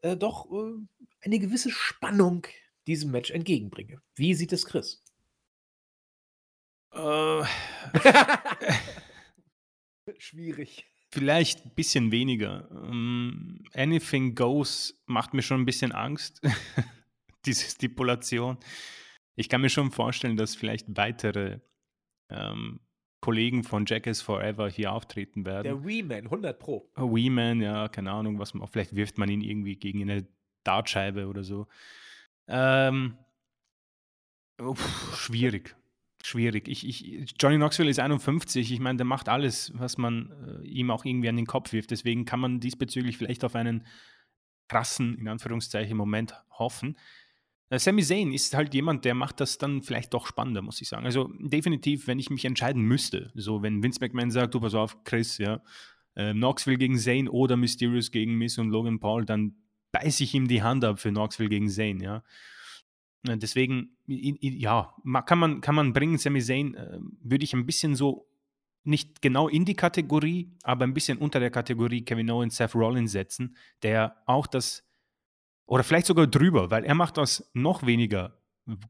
[0.04, 0.76] äh, doch äh,
[1.22, 2.46] eine gewisse Spannung
[2.86, 4.04] diesem Match entgegenbringe.
[4.14, 5.02] Wie sieht es Chris?
[6.92, 7.44] Äh,
[10.18, 10.86] Schwierig.
[11.12, 12.70] Vielleicht ein bisschen weniger.
[12.72, 16.42] Um, anything Goes macht mir schon ein bisschen Angst,
[17.46, 18.58] diese Stipulation.
[19.36, 21.60] Ich kann mir schon vorstellen, dass vielleicht weitere
[22.30, 22.80] ähm,
[23.22, 25.64] Kollegen von Jackass Forever hier auftreten werden.
[25.64, 26.92] Der Wee-Man, 100 Pro.
[26.96, 30.28] Wee-Man, ja, keine Ahnung, was man, vielleicht wirft man ihn irgendwie gegen eine
[30.64, 31.68] Dartscheibe oder so.
[32.48, 33.18] Ähm,
[34.60, 35.76] uff, schwierig
[36.24, 36.68] schwierig.
[36.68, 38.72] Ich, ich, Johnny Knoxville ist 51.
[38.72, 41.92] Ich meine, der macht alles, was man äh, ihm auch irgendwie an den Kopf wirft.
[41.92, 43.86] Deswegen kann man diesbezüglich vielleicht auf einen
[44.68, 46.98] krassen, in Anführungszeichen, Moment hoffen.
[47.70, 50.88] Äh, Sami Zayn ist halt jemand, der macht das dann vielleicht doch spannender, muss ich
[50.88, 51.06] sagen.
[51.06, 55.04] Also definitiv, wenn ich mich entscheiden müsste, so wenn Vince McMahon sagt, du pass auf,
[55.04, 55.62] Chris, ja,
[56.16, 59.56] äh, Knoxville gegen Zayn oder Mysterious gegen Miss und Logan Paul, dann
[59.92, 62.24] beiße ich ihm die Hand ab für Knoxville gegen Zayn, ja.
[63.28, 64.94] Äh, deswegen, ja,
[65.26, 66.18] kann man, kann man bringen.
[66.18, 68.28] Sami Zayn äh, würde ich ein bisschen so
[68.84, 73.12] nicht genau in die Kategorie, aber ein bisschen unter der Kategorie Kevin Owens, Seth Rollins
[73.12, 74.84] setzen, der auch das,
[75.66, 78.40] oder vielleicht sogar drüber, weil er macht aus noch weniger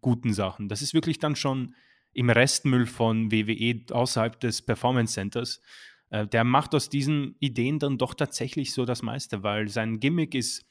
[0.02, 0.70] guten Sachen.
[0.70, 1.74] Das ist wirklich dann schon
[2.14, 5.62] im Restmüll von WWE außerhalb des Performance Centers.
[6.10, 10.36] Äh, der macht aus diesen Ideen dann doch tatsächlich so das meiste, weil sein Gimmick
[10.36, 10.66] ist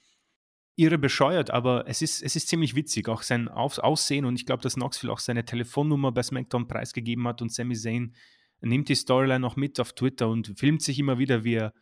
[0.78, 4.62] irre bescheuert, aber es ist, es ist ziemlich witzig, auch sein Aussehen und ich glaube,
[4.62, 8.14] dass Knoxville auch seine Telefonnummer bei SmackDown preisgegeben hat und Sami Zayn
[8.60, 11.74] nimmt die Storyline auch mit auf Twitter und filmt sich immer wieder, wie er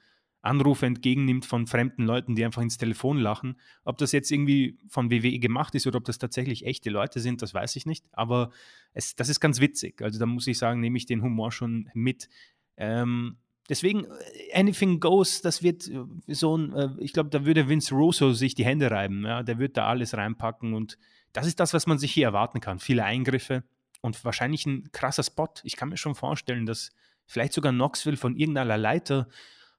[0.47, 3.61] Anrufe entgegennimmt von fremden Leuten, die einfach ins Telefon lachen.
[3.85, 7.43] Ob das jetzt irgendwie von WWE gemacht ist oder ob das tatsächlich echte Leute sind,
[7.43, 8.07] das weiß ich nicht.
[8.13, 8.51] Aber
[8.93, 10.01] es, das ist ganz witzig.
[10.03, 12.29] Also da muss ich sagen, nehme ich den Humor schon mit.
[12.77, 14.09] Ähm, Deswegen, äh,
[14.55, 18.55] anything goes, das wird äh, so ein, äh, ich glaube, da würde Vince Russo sich
[18.55, 19.25] die Hände reiben.
[19.25, 19.43] Ja?
[19.43, 20.99] Der wird da alles reinpacken und
[21.33, 22.79] das ist das, was man sich hier erwarten kann.
[22.79, 23.65] Viele Eingriffe,
[24.07, 25.49] und wahrscheinlich ein krasser Spot.
[25.65, 26.91] Ich kann mir schon vorstellen, dass
[27.27, 29.29] vielleicht sogar Knoxville von irgendeiner Leiter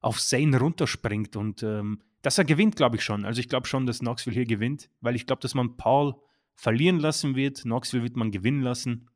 [0.01, 3.25] auf Zane runterspringt und ähm, dass er gewinnt, glaube ich schon.
[3.25, 6.15] Also ich glaube schon, dass Knoxville hier gewinnt, weil ich glaube, dass man Paul
[6.55, 7.61] verlieren lassen wird.
[7.61, 9.09] Knoxville wird man gewinnen lassen.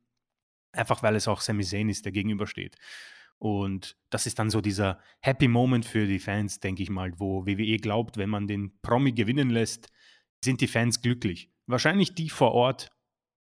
[0.72, 2.76] Einfach weil es auch Sami Zayn ist, der gegenübersteht.
[3.42, 7.44] Und das ist dann so dieser Happy Moment für die Fans, denke ich mal, wo
[7.44, 9.88] WWE glaubt, wenn man den Promi gewinnen lässt,
[10.44, 11.50] sind die Fans glücklich.
[11.66, 12.90] Wahrscheinlich die vor Ort,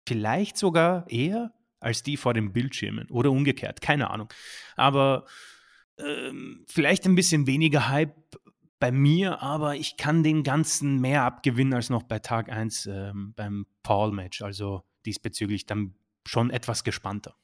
[0.05, 4.27] vielleicht sogar eher als die vor den Bildschirmen oder umgekehrt, keine Ahnung.
[4.75, 5.25] Aber
[5.97, 8.13] ähm, vielleicht ein bisschen weniger Hype
[8.79, 13.33] bei mir, aber ich kann den Ganzen mehr abgewinnen als noch bei Tag 1 ähm,
[13.37, 14.41] beim Paul-Match.
[14.41, 15.95] Also diesbezüglich dann
[16.25, 17.37] schon etwas gespannter.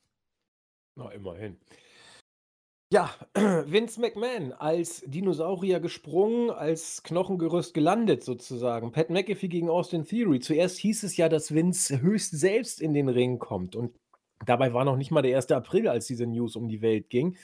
[0.95, 1.57] Na, immerhin.
[2.93, 8.91] Ja, Vince McMahon als Dinosaurier gesprungen, als Knochengerüst gelandet sozusagen.
[8.91, 10.39] Pat McAfee gegen Austin Theory.
[10.39, 13.75] Zuerst hieß es ja, dass Vince höchst selbst in den Ring kommt.
[13.75, 13.95] Und
[14.45, 15.49] dabei war noch nicht mal der 1.
[15.53, 17.35] April, als diese News um die Welt ging.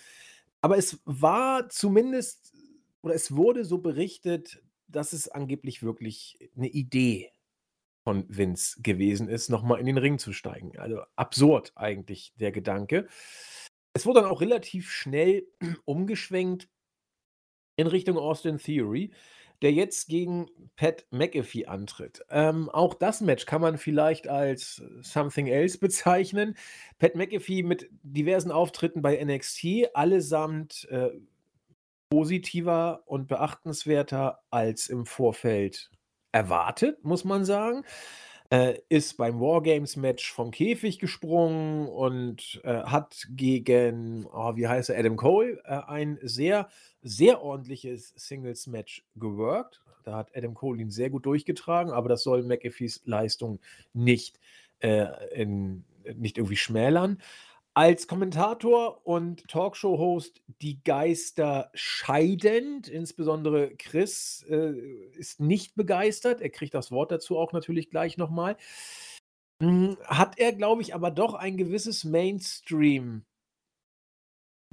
[0.61, 2.53] Aber es war zumindest,
[3.01, 7.31] oder es wurde so berichtet, dass es angeblich wirklich eine Idee
[8.03, 10.77] von Vince gewesen ist, nochmal in den Ring zu steigen.
[10.77, 13.07] Also absurd eigentlich der Gedanke.
[13.99, 15.45] Es wurde dann auch relativ schnell
[15.83, 16.69] umgeschwenkt
[17.75, 19.11] in Richtung Austin Theory,
[19.61, 20.47] der jetzt gegen
[20.77, 22.23] Pat McAfee antritt.
[22.29, 26.55] Ähm, auch das Match kann man vielleicht als Something Else bezeichnen.
[26.97, 31.09] Pat McAfee mit diversen Auftritten bei NXT, allesamt äh,
[32.09, 35.91] positiver und beachtenswerter als im Vorfeld
[36.31, 37.83] erwartet, muss man sagen
[38.51, 44.99] äh, ist beim Wargames-Match vom Käfig gesprungen und äh, hat gegen, oh, wie heißt er,
[44.99, 46.69] Adam Cole, äh, ein sehr,
[47.01, 49.81] sehr ordentliches Singles-Match geworkt.
[50.03, 53.59] Da hat Adam Cole ihn sehr gut durchgetragen, aber das soll McAfees Leistung
[53.93, 54.39] nicht,
[54.79, 55.83] äh, in,
[56.15, 57.21] nicht irgendwie schmälern.
[57.79, 62.89] Als Kommentator und Talkshow-Host die Geister scheidend.
[62.89, 64.73] Insbesondere Chris äh,
[65.17, 66.41] ist nicht begeistert.
[66.41, 68.57] Er kriegt das Wort dazu auch natürlich gleich nochmal.
[69.63, 73.23] Hm, hat er, glaube ich, aber doch ein gewisses Mainstream.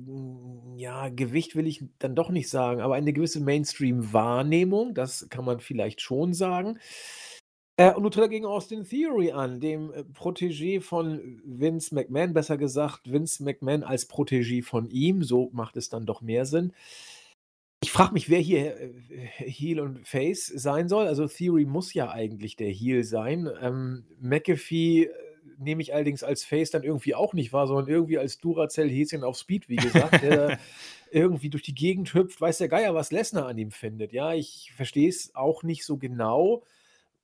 [0.03, 5.45] Hm, ja, Gewicht will ich dann doch nicht sagen, aber eine gewisse Mainstream-Wahrnehmung, das kann
[5.45, 6.81] man vielleicht schon sagen.
[7.77, 12.33] Äh, und nun tritt er gegen Austin Theory an, dem äh, Protégé von Vince McMahon,
[12.33, 15.23] besser gesagt, Vince McMahon als Protégé von ihm.
[15.23, 16.73] So macht es dann doch mehr Sinn.
[17.83, 18.91] Ich frage mich, wer hier äh,
[19.45, 21.07] Heel und Face sein soll.
[21.07, 23.49] Also Theory muss ja eigentlich der Heel sein.
[23.61, 25.11] Ähm, McAfee äh,
[25.59, 29.37] nehme ich allerdings als Face dann irgendwie auch nicht wahr, sondern irgendwie als Duracell-Häschen auf
[29.37, 30.59] Speed, wie gesagt, der
[31.11, 34.13] irgendwie durch die Gegend hüpft, weiß der Geier, was Lesnar an ihm findet.
[34.13, 36.63] Ja, ich verstehe es auch nicht so genau.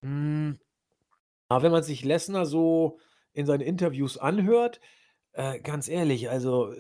[0.03, 0.59] Hm,
[1.49, 2.99] aber wenn man sich Lesnar so
[3.35, 4.81] in seinen Interviews anhört,
[5.35, 6.75] äh, ganz ehrlich, also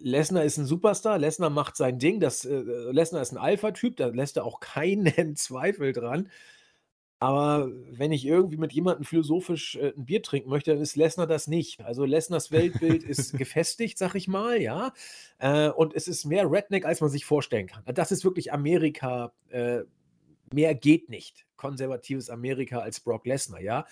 [0.00, 2.56] Lesnar ist ein Superstar, Lesnar macht sein Ding, das, äh,
[2.92, 6.30] Lesnar ist ein Alpha-Typ, da lässt er auch keinen Zweifel dran.
[7.20, 11.26] Aber wenn ich irgendwie mit jemandem philosophisch äh, 'n Bier trinken möchte, dann ist Lesnar
[11.26, 11.80] das nicht.
[11.82, 14.92] Also Lesnars Weltbild ist gefestigt, sag ich mal, ja.
[15.38, 17.82] Äh, und es ist mehr Redneck, als man sich vorstellen kann.
[17.94, 19.82] Das ist wirklich Amerika, äh,
[20.52, 23.86] mehr geht nicht konservatives Amerika als Brock Lesnar, ja.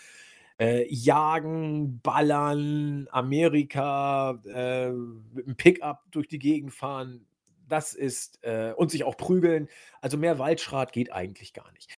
[0.58, 7.26] Äh, jagen, ballern, Amerika, äh, mit einem Pickup durch die Gegend fahren,
[7.68, 9.68] das ist, äh, und sich auch prügeln.
[10.00, 11.94] Also mehr Waldschrat geht eigentlich gar nicht.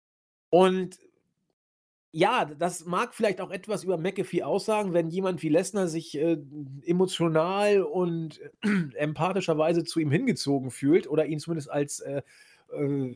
[0.49, 0.99] Und
[2.11, 6.37] ja, das mag vielleicht auch etwas über McAfee aussagen, wenn jemand wie Lesnar sich äh,
[6.85, 8.67] emotional und äh,
[8.97, 12.23] empathischerweise zu ihm hingezogen fühlt oder ihn zumindest als äh,
[12.73, 13.15] äh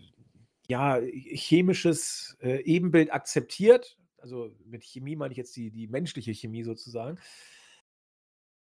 [0.68, 3.98] ja, chemisches äh, Ebenbild akzeptiert.
[4.18, 7.20] Also mit Chemie meine ich jetzt die, die menschliche Chemie sozusagen.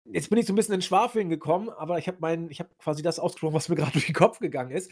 [0.04, 2.70] Jetzt bin ich so ein bisschen in Schwafeln gekommen, aber ich habe mein, ich habe
[2.78, 4.90] quasi das ausgesprochen, was mir gerade durch den Kopf gegangen ist.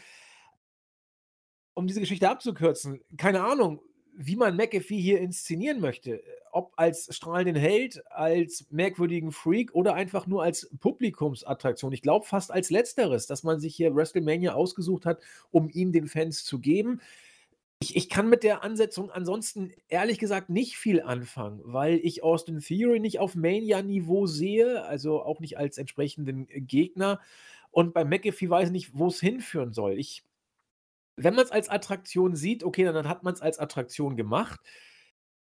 [1.73, 3.81] Um diese Geschichte abzukürzen, keine Ahnung,
[4.15, 6.21] wie man McAfee hier inszenieren möchte.
[6.51, 11.93] Ob als strahlenden Held, als merkwürdigen Freak oder einfach nur als Publikumsattraktion.
[11.93, 15.19] Ich glaube fast als letzteres, dass man sich hier WrestleMania ausgesucht hat,
[15.51, 17.01] um ihn den Fans zu geben.
[17.81, 22.59] Ich, ich kann mit der Ansetzung ansonsten ehrlich gesagt nicht viel anfangen, weil ich Austin
[22.59, 27.21] Theory nicht auf Mania-Niveau sehe, also auch nicht als entsprechenden Gegner.
[27.71, 29.97] Und bei McAfee weiß ich nicht, wo es hinführen soll.
[29.97, 30.23] Ich
[31.23, 34.59] wenn man es als Attraktion sieht, okay, dann hat man es als Attraktion gemacht.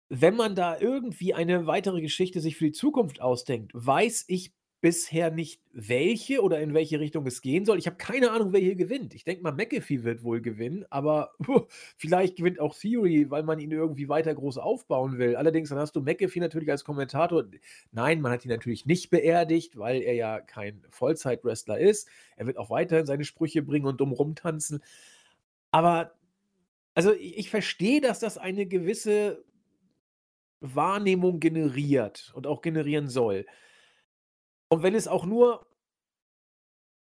[0.10, 4.54] Wenn man da irgendwie eine weitere Geschichte sich für die Zukunft ausdenkt, weiß ich
[4.84, 7.80] bisher nicht, welche oder in welche Richtung es gehen soll.
[7.80, 9.14] Ich habe keine Ahnung, wer hier gewinnt.
[9.16, 11.62] Ich denke mal, McAfee wird wohl gewinnen, aber puh,
[11.98, 15.38] vielleicht gewinnt auch Theory, weil man ihn irgendwie weiter groß aufbauen will.
[15.38, 17.46] Allerdings, dann hast du McAfee natürlich als Kommentator.
[17.94, 22.10] Nein, man hat ihn natürlich nicht beerdigt, weil er ja kein Vollzeit-Wrestler ist.
[22.36, 24.84] Er wird auch weiterhin seine Sprüche bringen und dumm rumtanzen.
[25.74, 26.14] Aber,
[26.94, 29.44] also ich, verstehe, dass das eine gewisse
[30.62, 33.46] Wahrnehmung generiert und auch generieren soll.
[34.70, 35.66] Und wenn es auch nur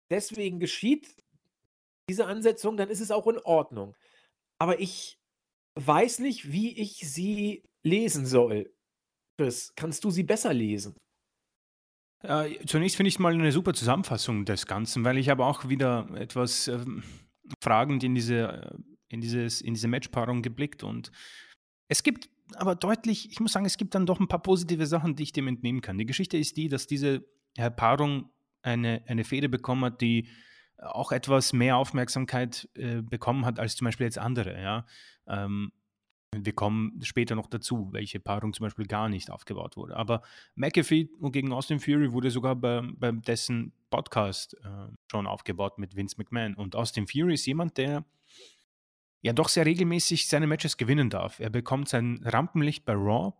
[0.09, 1.15] deswegen geschieht,
[2.09, 3.95] diese Ansetzung, dann ist es auch in Ordnung.
[4.59, 5.19] Aber ich
[5.75, 8.73] weiß nicht, wie ich sie lesen soll.
[9.39, 10.95] Chris, kannst du sie besser lesen?
[12.23, 16.09] Äh, zunächst finde ich mal eine super Zusammenfassung des Ganzen, weil ich habe auch wieder
[16.15, 17.03] etwas ähm,
[17.61, 21.11] fragend in diese, in, dieses, in diese Matchpaarung geblickt und
[21.87, 25.15] es gibt aber deutlich, ich muss sagen, es gibt dann doch ein paar positive Sachen,
[25.15, 25.97] die ich dem entnehmen kann.
[25.97, 27.25] Die Geschichte ist die, dass diese
[27.57, 28.29] Herr Paarung
[28.61, 30.29] eine, eine Fehde bekommen hat, die
[30.77, 34.61] auch etwas mehr Aufmerksamkeit äh, bekommen hat als zum Beispiel jetzt andere.
[34.61, 34.85] Ja?
[35.27, 35.71] Ähm,
[36.35, 39.95] wir kommen später noch dazu, welche Paarung zum Beispiel gar nicht aufgebaut wurde.
[39.95, 40.21] Aber
[40.55, 46.15] McAfee gegen Austin Fury wurde sogar bei, bei dessen Podcast äh, schon aufgebaut mit Vince
[46.17, 46.53] McMahon.
[46.55, 48.05] Und Austin Fury ist jemand, der
[49.21, 51.39] ja doch sehr regelmäßig seine Matches gewinnen darf.
[51.39, 53.33] Er bekommt sein Rampenlicht bei Raw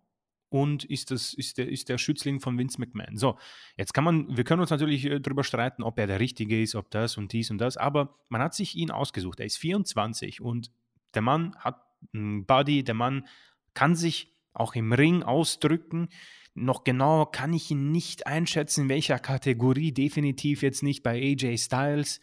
[0.50, 3.18] und ist, das, ist, der, ist der Schützling von Vince McMahon.
[3.18, 3.38] So,
[3.76, 6.76] jetzt kann man, wir können uns natürlich äh, darüber streiten, ob er der Richtige ist,
[6.76, 9.42] ob das und dies und das, aber man hat sich ihn ausgesucht.
[9.42, 10.72] Er ist 24 und
[11.14, 13.28] der Mann hat Body, der Mann
[13.74, 16.10] kann sich auch im Ring ausdrücken.
[16.54, 21.58] Noch genauer kann ich ihn nicht einschätzen, in welcher Kategorie, definitiv jetzt nicht bei AJ
[21.58, 22.20] Styles,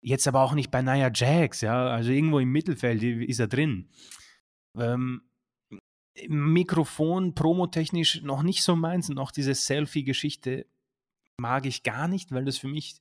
[0.00, 3.90] jetzt aber auch nicht bei Nia Jax, ja, also irgendwo im Mittelfeld ist er drin.
[4.76, 5.22] Ähm,
[6.26, 10.66] Mikrofon, promotechnisch noch nicht so meins und auch diese Selfie-Geschichte
[11.36, 12.96] mag ich gar nicht, weil das für mich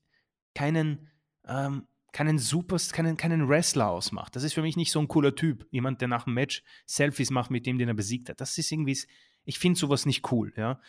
[0.53, 1.09] keinen,
[1.45, 4.35] ähm, keinen Super, keinen, keinen Wrestler ausmacht.
[4.35, 5.67] Das ist für mich nicht so ein cooler Typ.
[5.71, 8.41] Jemand, der nach dem Match Selfies macht mit dem, den er besiegt hat.
[8.41, 8.97] Das ist irgendwie,
[9.45, 10.79] ich finde sowas nicht cool, ja.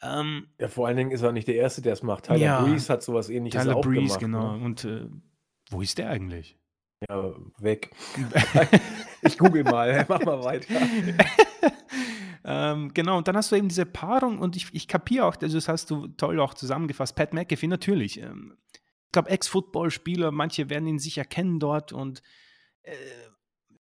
[0.00, 2.26] Ähm, ja, vor allen Dingen ist er nicht der Erste, der es macht.
[2.26, 4.20] Tyler ja, Breeze hat sowas ähnliches Tyler auch Breeze, gemacht.
[4.20, 4.56] genau.
[4.56, 4.64] Ne?
[4.64, 5.06] Und äh,
[5.70, 6.56] wo ist der eigentlich?
[7.08, 7.90] Ja, weg.
[9.22, 10.74] ich google mal, mach mal weiter.
[12.44, 15.56] ähm, genau, und dann hast du eben diese Paarung und ich, ich kapiere auch, also
[15.56, 17.14] das hast du toll auch zusammengefasst.
[17.14, 18.20] Pat McAfee, natürlich.
[18.20, 18.56] Ähm,
[19.18, 22.22] glaube, Ex-Football-Spieler, manche werden ihn sicher kennen dort und
[22.82, 22.94] äh,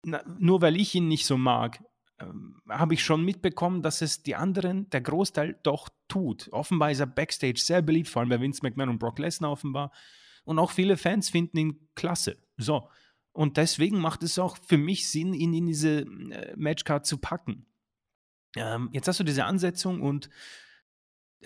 [0.04, 1.84] na, nur weil ich ihn nicht so mag,
[2.20, 6.48] ähm, habe ich schon mitbekommen, dass es die anderen, der Großteil doch tut.
[6.54, 9.92] Offenbar ist er Backstage sehr beliebt, vor allem bei Vince McMahon und Brock Lesnar offenbar.
[10.46, 12.38] Und auch viele Fans finden ihn klasse.
[12.56, 12.88] So,
[13.34, 17.66] und deswegen macht es auch für mich Sinn, ihn in diese äh, Matchcard zu packen.
[18.56, 20.30] Ähm, jetzt hast du diese Ansetzung und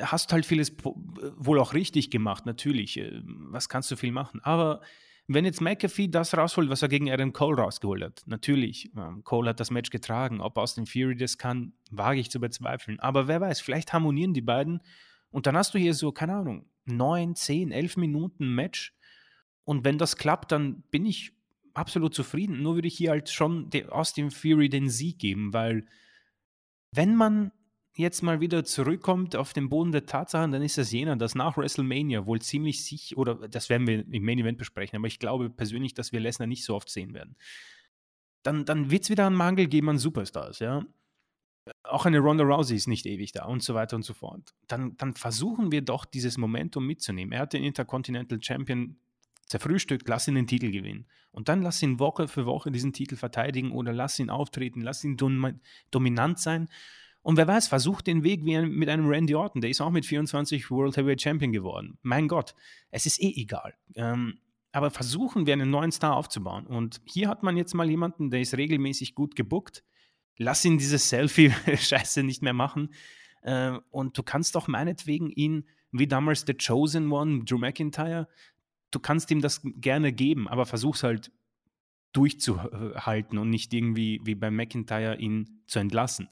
[0.01, 0.75] hast halt vieles
[1.37, 2.97] wohl auch richtig gemacht, natürlich.
[2.97, 4.39] Äh, was kannst du viel machen?
[4.43, 4.81] Aber
[5.27, 9.49] wenn jetzt McAfee das rausholt, was er gegen Adam Cole rausgeholt hat, natürlich, ähm, Cole
[9.49, 10.41] hat das Match getragen.
[10.41, 12.99] Ob Austin Fury das kann, wage ich zu bezweifeln.
[12.99, 14.81] Aber wer weiß, vielleicht harmonieren die beiden
[15.29, 18.95] und dann hast du hier so, keine Ahnung, neun, zehn, elf Minuten Match.
[19.63, 21.33] Und wenn das klappt, dann bin ich
[21.75, 22.63] absolut zufrieden.
[22.63, 25.85] Nur würde ich hier halt schon Austin Fury den Sieg geben, weil
[26.91, 27.51] wenn man
[27.99, 31.57] jetzt mal wieder zurückkommt auf den Boden der Tatsachen, dann ist das jener, dass nach
[31.57, 35.49] WrestleMania wohl ziemlich sich, oder das werden wir im Main Event besprechen, aber ich glaube
[35.49, 37.35] persönlich, dass wir Lesnar nicht so oft sehen werden.
[38.41, 40.85] Dann, dann wird es wieder einen Mangel geben an Superstars, ja.
[41.83, 44.55] Auch eine Ronda Rousey ist nicht ewig da und so weiter und so fort.
[44.67, 47.33] Dann, dann versuchen wir doch dieses Momentum mitzunehmen.
[47.33, 48.97] Er hat den Intercontinental Champion
[49.45, 51.05] zerfrühstückt, lass ihn den Titel gewinnen.
[51.31, 55.03] Und dann lass ihn Woche für Woche diesen Titel verteidigen oder lass ihn auftreten, lass
[55.03, 55.59] ihn dom
[55.91, 56.69] dominant sein.
[57.21, 59.91] Und wer weiß, versucht den Weg wie ein, mit einem Randy Orton, der ist auch
[59.91, 61.97] mit 24 World Heavyweight Champion geworden.
[62.01, 62.55] Mein Gott,
[62.91, 63.75] es ist eh egal.
[63.95, 64.39] Ähm,
[64.71, 66.65] aber versuchen wir einen neuen Star aufzubauen.
[66.65, 69.83] Und hier hat man jetzt mal jemanden, der ist regelmäßig gut gebuckt.
[70.37, 72.93] Lass ihn diese Selfie-Scheiße nicht mehr machen.
[73.41, 78.27] Äh, und du kannst doch meinetwegen ihn, wie damals The Chosen One, Drew McIntyre,
[78.91, 81.31] du kannst ihm das gerne geben, aber versuch's halt
[82.13, 86.29] durchzuhalten und nicht irgendwie wie bei McIntyre ihn zu entlassen.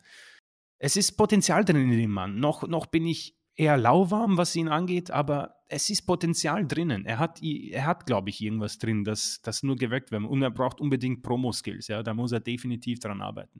[0.80, 2.40] Es ist Potenzial drin in dem Mann.
[2.40, 7.06] Noch, noch bin ich eher lauwarm, was ihn angeht, aber es ist Potenzial drinnen.
[7.06, 10.24] Er hat, er hat glaube ich, irgendwas drin, das, das nur geweckt wird.
[10.24, 11.88] Und er braucht unbedingt Promo-Skills.
[11.88, 12.04] Ja?
[12.04, 13.60] Da muss er definitiv dran arbeiten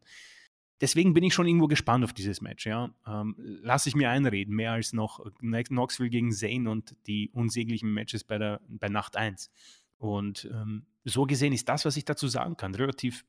[0.82, 2.66] deswegen bin ich schon irgendwo gespannt auf dieses Match.
[2.66, 2.94] Ja.
[3.06, 8.24] Ähm, Lasse ich mir einreden, mehr als noch Knoxville gegen Zane und die unsäglichen Matches
[8.24, 9.52] bei, der, bei Nacht 1.
[9.98, 13.26] Und ähm, so gesehen ist das, was ich dazu sagen kann, relativ,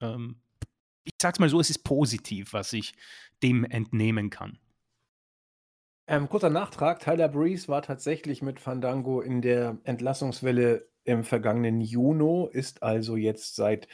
[0.00, 0.36] ähm,
[1.10, 2.94] ich sag's mal so, es ist positiv, was ich
[3.42, 4.58] dem entnehmen kann.
[6.06, 12.48] Ähm, kurzer Nachtrag, Tyler Breeze war tatsächlich mit Fandango in der Entlassungswelle im vergangenen Juni,
[12.50, 13.86] ist also jetzt seit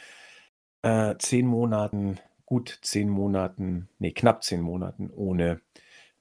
[0.83, 5.61] äh, zehn Monaten, gut zehn Monaten, nee, knapp zehn Monaten ohne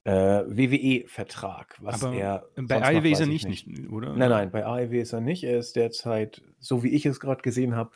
[0.04, 4.14] äh, WWE-Vertrag, was Aber er bei AEW ist er ich nicht, nicht, oder?
[4.14, 5.44] Nein, nein, bei AEW ist er nicht.
[5.44, 7.90] Er ist derzeit, so wie ich es gerade gesehen habe,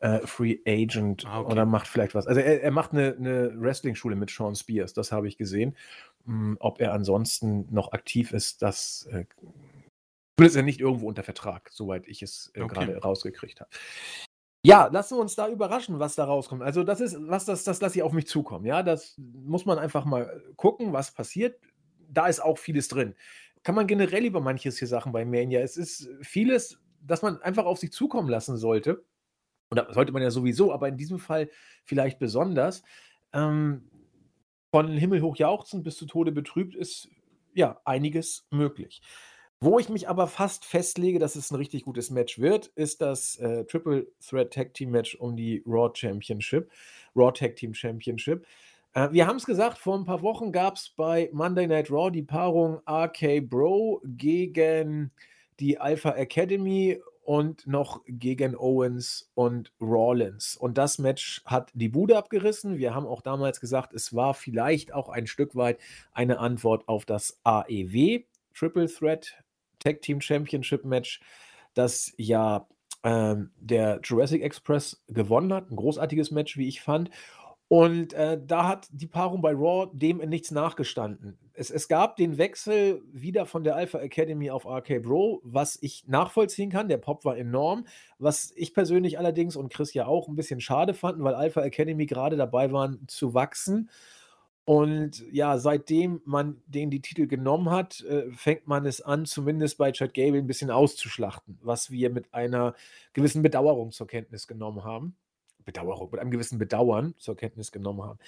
[0.00, 1.52] äh, Free Agent Ah, okay.
[1.52, 2.26] oder macht vielleicht was.
[2.26, 5.76] Also er, er macht eine, eine Wrestling-Schule mit Sean Spears, das habe ich gesehen.
[6.26, 9.24] Hm, ob er ansonsten noch aktiv ist, das äh,
[10.40, 12.74] ist er nicht irgendwo unter Vertrag, soweit ich es äh, Okay.
[12.74, 13.70] gerade rausgekriegt habe.
[14.62, 16.62] Ja, lassen wir uns da überraschen, was da rauskommt.
[16.62, 18.66] Also das ist, was das, das lasse ich auf mich zukommen.
[18.66, 21.58] Ja, das muss man einfach mal gucken, was passiert.
[22.10, 23.14] Da ist auch vieles drin.
[23.62, 25.60] Kann man generell über manches hier Sachen bei Mania.
[25.60, 29.02] Es ist vieles, das man einfach auf sich zukommen lassen sollte.
[29.70, 31.48] Oder sollte man ja sowieso, aber in diesem Fall
[31.84, 32.82] vielleicht besonders.
[33.32, 33.88] Ähm,
[34.70, 37.08] von Himmel hoch jauchzen bis zu Tode betrübt ist
[37.54, 39.02] ja einiges möglich.
[39.62, 43.36] Wo ich mich aber fast festlege, dass es ein richtig gutes Match wird, ist das
[43.36, 46.70] äh, Triple Threat Tag Team Match um die Raw Championship,
[47.14, 48.46] Raw Tag Team Championship.
[48.94, 52.10] Äh, wir haben es gesagt, vor ein paar Wochen gab es bei Monday Night Raw
[52.10, 55.10] die Paarung RK Bro gegen
[55.58, 56.98] die Alpha Academy
[57.30, 60.56] und noch gegen Owens und Rollins.
[60.56, 62.76] Und das Match hat die Bude abgerissen.
[62.78, 65.78] Wir haben auch damals gesagt, es war vielleicht auch ein Stück weit
[66.12, 69.44] eine Antwort auf das AEW Triple Threat
[69.78, 71.20] Tag Team Championship Match,
[71.74, 72.66] das ja
[73.04, 75.70] ähm, der Jurassic Express gewonnen hat.
[75.70, 77.10] Ein großartiges Match, wie ich fand.
[77.68, 81.38] Und äh, da hat die Paarung bei Raw dem nichts nachgestanden.
[81.60, 86.08] Es, es gab den Wechsel wieder von der Alpha Academy auf RK Bro, was ich
[86.08, 86.88] nachvollziehen kann.
[86.88, 87.86] Der Pop war enorm.
[88.18, 92.06] Was ich persönlich allerdings und Chris ja auch ein bisschen schade fanden, weil Alpha Academy
[92.06, 93.90] gerade dabei waren zu wachsen.
[94.64, 99.76] Und ja, seitdem man denen die Titel genommen hat, äh, fängt man es an, zumindest
[99.76, 102.74] bei Chad Gable ein bisschen auszuschlachten, was wir mit einer
[103.12, 105.14] gewissen Bedauerung zur Kenntnis genommen haben.
[105.66, 108.18] Bedauerung, mit einem gewissen Bedauern zur Kenntnis genommen haben.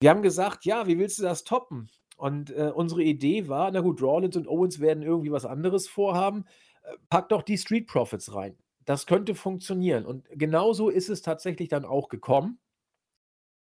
[0.00, 1.88] Wir haben gesagt, ja, wie willst du das toppen?
[2.16, 6.44] Und äh, unsere Idee war, na gut, Rollins und Owens werden irgendwie was anderes vorhaben.
[6.82, 8.56] Äh, pack doch die Street Profits rein.
[8.84, 10.04] Das könnte funktionieren.
[10.06, 12.58] Und genauso ist es tatsächlich dann auch gekommen.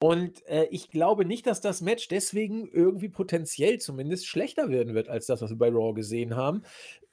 [0.02, 5.08] Und äh, ich glaube nicht, dass das Match deswegen irgendwie potenziell zumindest schlechter werden wird
[5.08, 6.62] als das, was wir bei Raw gesehen haben.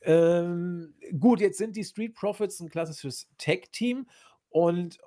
[0.01, 4.07] Ähm, gut, jetzt sind die Street Profits ein klassisches Tag-Team
[4.49, 4.97] und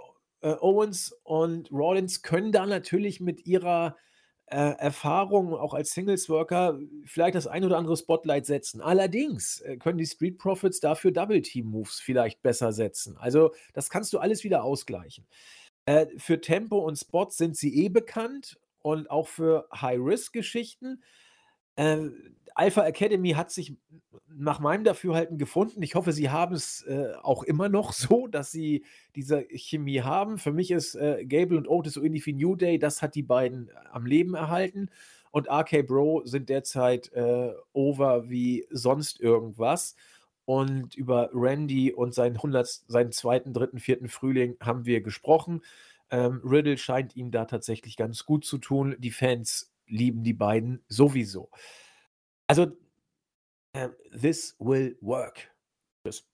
[0.43, 3.97] äh, Owens und Rollins können da natürlich mit ihrer
[4.53, 8.83] äh, Erfahrung auch als Singles-Worker vielleicht das ein oder andere Spotlight setzen.
[8.83, 13.17] Allerdings äh, können die Street Profits dafür Double-Team-Moves vielleicht besser setzen.
[13.17, 15.27] Also das kannst du alles wieder ausgleichen.
[15.87, 21.03] Äh, für Tempo und Spots sind sie eh bekannt und auch für High-Risk-Geschichten.
[22.55, 23.75] Alpha Academy hat sich
[24.35, 25.83] nach meinem Dafürhalten gefunden.
[25.83, 28.85] Ich hoffe, sie haben es äh, auch immer noch so, dass sie
[29.15, 30.39] diese Chemie haben.
[30.39, 32.79] Für mich ist äh, Gable und Otis so ähnlich wie New Day.
[32.79, 34.91] Das hat die beiden äh, am Leben erhalten.
[35.31, 39.97] Und RK Bro sind derzeit äh, over wie sonst irgendwas.
[40.45, 45.63] Und über Randy und seinen, 100, seinen zweiten, dritten, vierten Frühling haben wir gesprochen.
[46.11, 48.97] Ähm, Riddle scheint ihm da tatsächlich ganz gut zu tun.
[48.99, 51.49] Die Fans lieben die beiden sowieso.
[52.59, 52.77] Also,
[53.75, 55.51] äh, this will work.
[56.05, 56.29] Das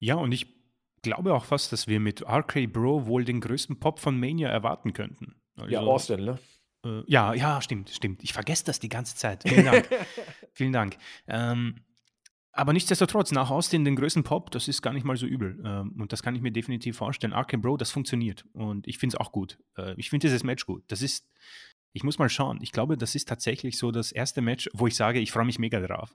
[0.00, 0.46] Ja, und ich
[1.02, 4.92] glaube auch fast, dass wir mit RK Bro wohl den größten Pop von Mania erwarten
[4.92, 5.40] könnten.
[5.56, 6.38] ja, Also, Austin, ne?
[6.86, 8.22] äh, ja, ja, stimmt, stimmt.
[8.22, 9.42] Ich vergesse das die ganze Zeit.
[9.48, 9.88] Vielen Dank.
[10.52, 10.96] Vielen Dank.
[11.26, 11.84] Ähm,
[12.52, 15.60] aber nichtsdestotrotz, nach Austin den größten Pop, das ist gar nicht mal so übel.
[15.64, 17.32] Ähm, und das kann ich mir definitiv vorstellen.
[17.32, 18.44] Arkham Bro, das funktioniert.
[18.52, 19.58] Und ich finde es auch gut.
[19.76, 20.84] Äh, ich finde dieses Match gut.
[20.88, 21.26] Das ist,
[21.92, 22.58] ich muss mal schauen.
[22.62, 25.58] Ich glaube, das ist tatsächlich so das erste Match, wo ich sage, ich freue mich
[25.58, 26.12] mega drauf.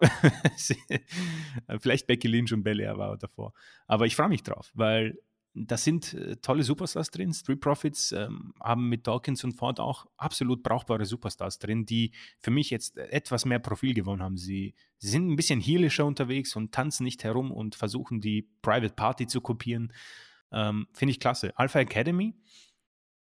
[1.79, 3.53] Vielleicht Becky Lynch und Belair war davor.
[3.85, 5.17] Aber ich freue mich drauf, weil
[5.53, 7.33] da sind äh, tolle Superstars drin.
[7.33, 12.51] Street Profits ähm, haben mit Dawkins und Ford auch absolut brauchbare Superstars drin, die für
[12.51, 14.37] mich jetzt etwas mehr Profil gewonnen haben.
[14.37, 19.27] Sie, sind ein bisschen heelischer unterwegs und tanzen nicht herum und versuchen die Private Party
[19.27, 19.93] zu kopieren.
[20.51, 21.57] Ähm, Finde ich klasse.
[21.57, 22.33] Alpha Academy.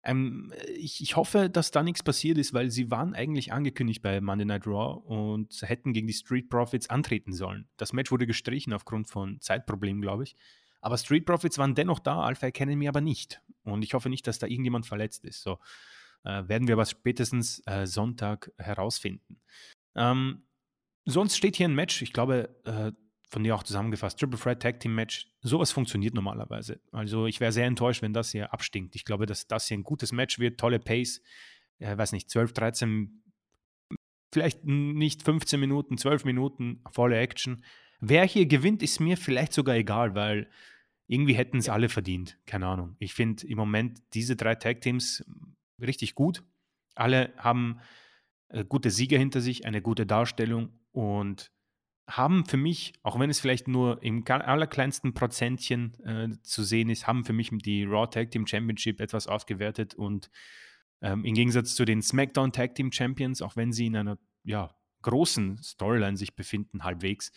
[0.04, 4.20] Ähm, ich, ich hoffe, dass da nichts passiert ist, weil sie waren eigentlich angekündigt bei
[4.20, 7.68] Monday Night Raw und hätten gegen die Street Profits antreten sollen.
[7.78, 10.36] Das Match wurde gestrichen aufgrund von Zeitproblemen, glaube ich.
[10.82, 13.42] Aber Street Profits waren dennoch da, Alpha Academy aber nicht.
[13.64, 15.44] Und ich hoffe nicht, dass da irgendjemand verletzt ist.
[15.44, 15.60] So
[16.24, 19.40] äh, werden wir aber spätestens äh, Sonntag herausfinden.
[19.96, 20.44] Ähm,
[21.06, 22.92] sonst steht hier ein Match, ich glaube, äh,
[23.32, 25.28] von dir auch zusammengefasst, Triple Threat Tag Team Match.
[25.42, 26.82] Sowas funktioniert normalerweise.
[26.92, 28.94] Also ich wäre sehr enttäuscht, wenn das hier abstinkt.
[28.96, 31.22] Ich glaube, dass das hier ein gutes Match wird, tolle Pace.
[31.80, 33.24] Ich weiß nicht, 12, 13
[34.34, 37.64] vielleicht nicht 15 Minuten, 12 Minuten volle Action.
[38.02, 40.50] Wer hier gewinnt, ist mir vielleicht sogar egal, weil
[41.08, 42.38] irgendwie hätten es alle verdient.
[42.46, 42.96] Keine Ahnung.
[43.00, 45.26] Ich finde im Moment diese drei Tag-Teams
[45.82, 46.44] richtig gut.
[46.96, 47.80] Alle haben
[48.50, 51.52] äh, gute Sieger hinter sich, eine gute Darstellung und
[52.08, 57.08] haben für mich, auch wenn es vielleicht nur im allerkleinsten Prozentchen äh, zu sehen ist,
[57.08, 60.30] haben für mich die Raw Tag Team Championship etwas aufgewertet und
[61.02, 64.76] ähm, im Gegensatz zu den SmackDown Tag Team Champions, auch wenn sie in einer ja,
[65.02, 67.32] großen Storyline sich befinden, halbwegs,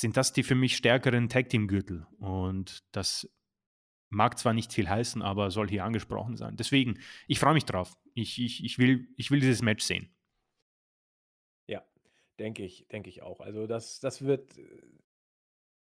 [0.00, 3.28] sind das die für mich stärkeren Tag Team Gürtel und das
[4.08, 6.56] mag zwar nicht viel heißen, aber soll hier angesprochen sein.
[6.56, 7.96] Deswegen, ich freue mich drauf.
[8.14, 10.08] Ich, ich, ich, will, ich will dieses Match sehen.
[12.38, 13.40] Denke ich, denke ich auch.
[13.40, 14.50] Also das, das wird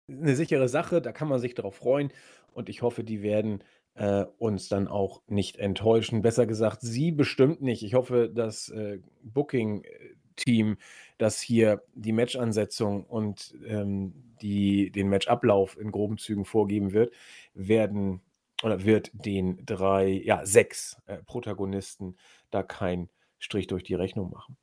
[0.08, 2.12] eine äh, sichere Sache, da kann man sich darauf freuen
[2.52, 3.64] und ich hoffe, die werden
[3.94, 6.22] äh, uns dann auch nicht enttäuschen.
[6.22, 7.82] Besser gesagt, sie bestimmt nicht.
[7.82, 10.76] Ich hoffe, das äh, Booking-Team,
[11.18, 17.12] das hier die Matchansetzung und ähm, die, den Matchablauf in groben Zügen vorgeben wird,
[17.54, 18.20] werden
[18.62, 22.16] oder wird den drei, ja, sechs äh, Protagonisten
[22.50, 24.56] da keinen Strich durch die Rechnung machen.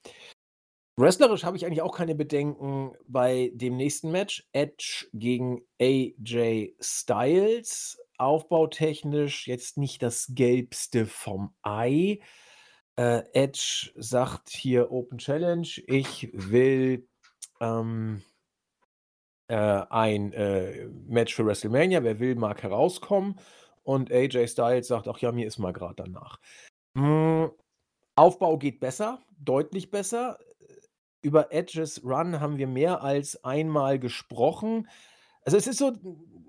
[1.01, 4.47] Wrestlerisch habe ich eigentlich auch keine Bedenken bei dem nächsten Match.
[4.51, 7.99] Edge gegen AJ Styles.
[8.19, 12.19] Aufbautechnisch jetzt nicht das gelbste vom Ei.
[12.97, 15.67] Äh, Edge sagt hier Open Challenge.
[15.87, 17.07] Ich will
[17.59, 18.21] ähm,
[19.47, 22.03] äh, ein äh, Match für WrestleMania.
[22.03, 23.39] Wer will, mag herauskommen.
[23.81, 26.39] Und AJ Styles sagt, ach ja, mir ist mal gerade danach.
[26.95, 27.49] Hm,
[28.15, 30.37] Aufbau geht besser, deutlich besser
[31.21, 34.87] über Edges Run haben wir mehr als einmal gesprochen.
[35.43, 35.93] Also es ist so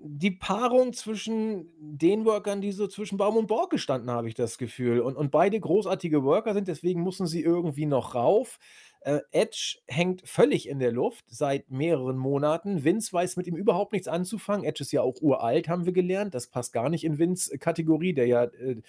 [0.05, 4.57] die Paarung zwischen den Workern, die so zwischen Baum und Borg gestanden, habe ich das
[4.57, 4.99] Gefühl.
[4.99, 8.59] Und, und beide großartige Worker sind, deswegen müssen sie irgendwie noch rauf.
[8.99, 12.83] Äh, Edge hängt völlig in der Luft seit mehreren Monaten.
[12.83, 14.65] Vince weiß mit ihm überhaupt nichts anzufangen.
[14.65, 16.33] Edge ist ja auch uralt, haben wir gelernt.
[16.33, 18.81] Das passt gar nicht in Vince Kategorie, der ja äh,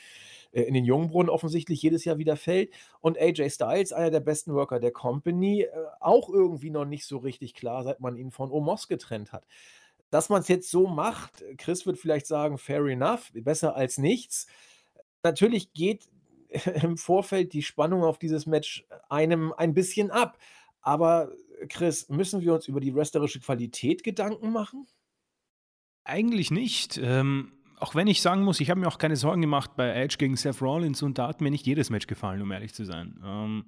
[0.63, 2.73] in den Jungbrunnen offensichtlich jedes Jahr wieder fällt.
[3.01, 5.71] Und AJ Styles, einer der besten Worker der Company, äh,
[6.01, 9.47] auch irgendwie noch nicht so richtig klar, seit man ihn von Omos getrennt hat.
[10.11, 14.47] Dass man es jetzt so macht, Chris wird vielleicht sagen, fair enough, besser als nichts.
[15.23, 16.09] Natürlich geht
[16.83, 20.39] im Vorfeld die Spannung auf dieses Match einem ein bisschen ab.
[20.81, 21.33] Aber
[21.69, 24.87] Chris, müssen wir uns über die wrestlerische Qualität Gedanken machen?
[26.05, 27.01] Eigentlich nicht.
[27.03, 27.53] Ähm,
[27.85, 30.37] auch wenn ich sagen muss, ich habe mir auch keine Sorgen gemacht bei Edge gegen
[30.39, 33.21] Seth Rollins und da hat mir nicht jedes Match gefallen, um ehrlich zu sein.
[33.23, 33.67] Ähm,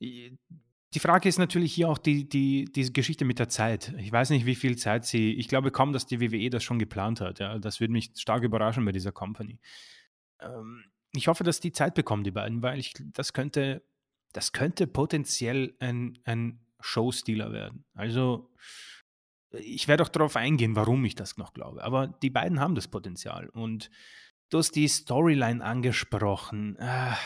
[0.00, 3.92] die Frage ist natürlich hier auch die, die, die Geschichte mit der Zeit.
[3.98, 6.78] Ich weiß nicht, wie viel Zeit sie, ich glaube kaum, dass die WWE das schon
[6.78, 7.38] geplant hat.
[7.38, 7.58] Ja.
[7.58, 9.60] Das würde mich stark überraschen bei dieser Company.
[10.40, 13.82] Ähm, ich hoffe, dass die Zeit bekommen, die beiden, weil ich, das könnte,
[14.32, 17.84] das könnte potenziell ein, ein Showstealer werden.
[17.92, 18.50] Also,
[19.52, 21.82] ich werde auch darauf eingehen, warum ich das noch glaube.
[21.82, 23.48] Aber die beiden haben das Potenzial.
[23.48, 23.90] Und
[24.50, 26.76] du hast die Storyline angesprochen.
[26.80, 27.16] Ah.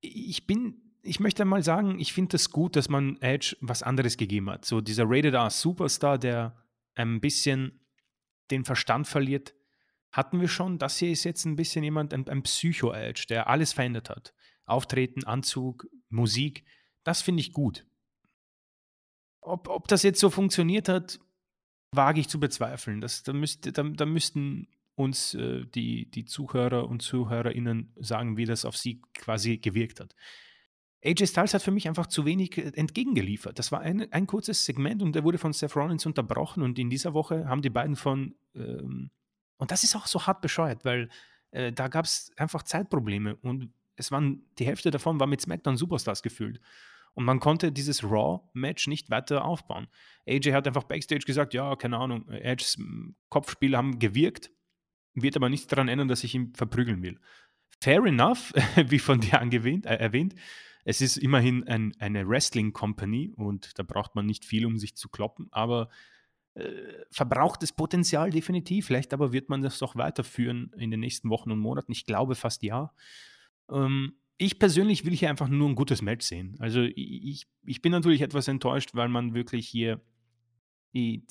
[0.00, 3.82] Ich bin, ich möchte mal sagen, ich finde es das gut, dass man Edge was
[3.82, 4.64] anderes gegeben hat.
[4.64, 6.56] So dieser Rated R Superstar, der
[6.94, 7.80] ein bisschen
[8.50, 9.54] den Verstand verliert,
[10.12, 10.78] hatten wir schon.
[10.78, 14.34] Das hier ist jetzt ein bisschen jemand, ein, ein Psycho-Edge, der alles verändert hat.
[14.64, 16.64] Auftreten, Anzug, Musik,
[17.04, 17.86] das finde ich gut.
[19.40, 21.18] Ob, ob das jetzt so funktioniert hat,
[21.92, 23.00] wage ich zu bezweifeln.
[23.00, 28.44] Das, da, müsste, da, da müssten uns äh, die, die Zuhörer und ZuhörerInnen sagen, wie
[28.44, 30.14] das auf sie quasi gewirkt hat.
[31.02, 33.58] AJ Styles hat für mich einfach zu wenig äh, entgegengeliefert.
[33.58, 36.90] Das war ein, ein kurzes Segment und der wurde von Seth Rollins unterbrochen und in
[36.90, 39.10] dieser Woche haben die beiden von, ähm,
[39.56, 41.08] und das ist auch so hart bescheuert, weil
[41.52, 45.76] äh, da gab es einfach Zeitprobleme und es waren, die Hälfte davon war mit SmackDown
[45.76, 46.60] Superstars gefüllt.
[47.20, 49.88] Und man konnte dieses Raw-Match nicht weiter aufbauen.
[50.26, 52.78] AJ hat einfach backstage gesagt, ja, keine Ahnung, Edges
[53.28, 54.50] Kopfspiele haben gewirkt,
[55.12, 57.20] wird aber nichts daran ändern, dass ich ihn verprügeln will.
[57.78, 58.54] Fair enough,
[58.86, 60.34] wie von dir angewähnt, äh, erwähnt.
[60.86, 65.10] Es ist immerhin ein, eine Wrestling-Company und da braucht man nicht viel, um sich zu
[65.10, 65.90] kloppen, aber
[66.54, 68.86] äh, verbrauchtes Potenzial definitiv.
[68.86, 71.92] Vielleicht aber wird man das doch weiterführen in den nächsten Wochen und Monaten.
[71.92, 72.94] Ich glaube fast ja.
[73.70, 76.56] Ähm, ich persönlich will hier einfach nur ein gutes Match sehen.
[76.60, 80.00] Also ich, ich bin natürlich etwas enttäuscht, weil man wirklich hier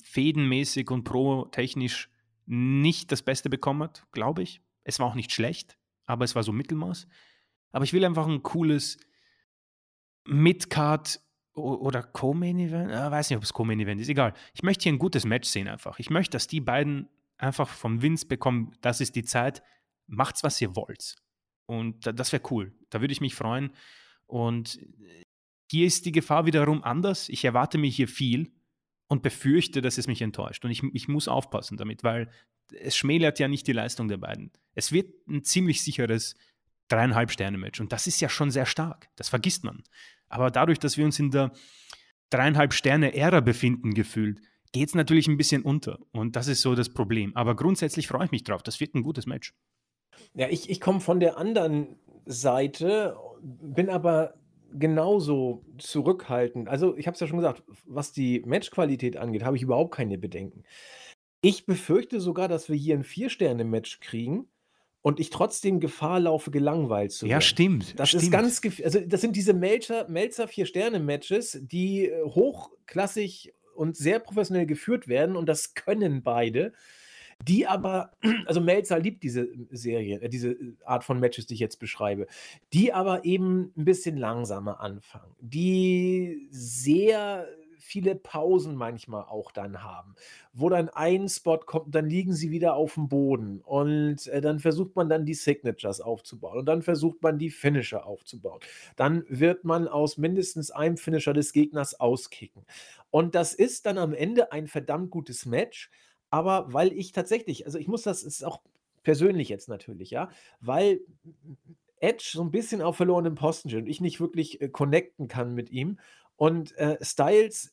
[0.04, 2.08] fädenmäßig und pro-technisch
[2.46, 4.62] nicht das Beste bekommen hat, glaube ich.
[4.84, 5.76] Es war auch nicht schlecht,
[6.06, 7.08] aber es war so Mittelmaß.
[7.72, 8.96] Aber ich will einfach ein cooles
[10.24, 11.20] Midcard
[11.54, 12.90] oder Co-Main-Event.
[12.90, 14.08] Ich ah, weiß nicht, ob es Co-Main-Event ist.
[14.08, 14.34] Egal.
[14.54, 15.98] Ich möchte hier ein gutes Match sehen einfach.
[15.98, 17.08] Ich möchte, dass die beiden
[17.38, 19.64] einfach vom Vince bekommen, das ist die Zeit,
[20.06, 21.16] macht's, was ihr wollt.
[21.70, 22.72] Und das wäre cool.
[22.90, 23.70] Da würde ich mich freuen.
[24.26, 24.80] Und
[25.70, 27.28] hier ist die Gefahr wiederum anders.
[27.28, 28.50] Ich erwarte mir hier viel
[29.06, 30.64] und befürchte, dass es mich enttäuscht.
[30.64, 32.28] Und ich, ich muss aufpassen damit, weil
[32.76, 34.50] es schmälert ja nicht die Leistung der beiden.
[34.74, 36.34] Es wird ein ziemlich sicheres
[36.88, 37.80] dreieinhalb Sterne-Match.
[37.80, 39.08] Und das ist ja schon sehr stark.
[39.14, 39.84] Das vergisst man.
[40.28, 41.52] Aber dadurch, dass wir uns in der
[42.30, 44.40] dreieinhalb Sterne-Ära befinden, gefühlt,
[44.72, 46.00] geht es natürlich ein bisschen unter.
[46.10, 47.36] Und das ist so das Problem.
[47.36, 48.64] Aber grundsätzlich freue ich mich drauf.
[48.64, 49.54] Das wird ein gutes Match.
[50.34, 51.96] Ja, ich, ich komme von der anderen
[52.26, 54.34] Seite, bin aber
[54.72, 56.68] genauso zurückhaltend.
[56.68, 60.18] Also, ich habe es ja schon gesagt, was die Matchqualität angeht, habe ich überhaupt keine
[60.18, 60.62] Bedenken.
[61.42, 64.46] Ich befürchte sogar, dass wir hier ein Vier-Sterne-Match kriegen
[65.02, 67.42] und ich trotzdem Gefahr laufe, gelangweilt zu Ja, werden.
[67.42, 67.98] stimmt.
[67.98, 68.32] Das ist stimmt.
[68.32, 74.66] ganz gef also, das sind diese Melzer Melzer Vier-Sterne-Matches, die äh, hochklassig und sehr professionell
[74.66, 76.74] geführt werden und das können beide,
[77.46, 78.12] die aber
[78.46, 82.26] also, Melzer liebt diese Serie äh, diese Art von Matches, die ich jetzt beschreibe,
[82.72, 87.46] die aber eben ein bisschen langsamer anfangen, die sehr
[87.80, 90.14] viele Pausen manchmal auch dann haben,
[90.52, 94.60] wo dann ein Spot kommt, dann liegen sie wieder auf dem Boden und äh, dann
[94.60, 98.60] versucht man dann die Signatures aufzubauen und dann versucht man die Finisher aufzubauen.
[98.96, 102.64] Dann wird man aus mindestens einem Finisher des Gegners auskicken.
[103.10, 105.90] Und das ist dann am Ende ein verdammt gutes Match,
[106.30, 108.60] aber weil ich tatsächlich, also ich muss das ist auch
[109.02, 110.30] persönlich jetzt natürlich, ja,
[110.60, 111.00] weil
[112.00, 115.54] Edge so ein bisschen auf verlorenem Posten steht und ich nicht wirklich äh, connecten kann
[115.54, 115.98] mit ihm.
[116.36, 117.72] Und äh, Styles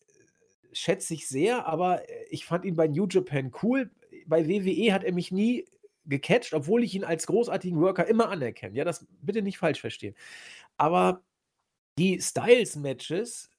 [0.74, 3.90] schätze ich sehr, aber äh, ich fand ihn bei New Japan cool.
[4.26, 5.66] Bei WWE hat er mich nie
[6.06, 8.76] gecatcht, obwohl ich ihn als großartigen Worker immer anerkenne.
[8.76, 10.16] Ja, das bitte nicht falsch verstehen.
[10.78, 11.24] Aber
[11.98, 13.50] die Styles-Matches,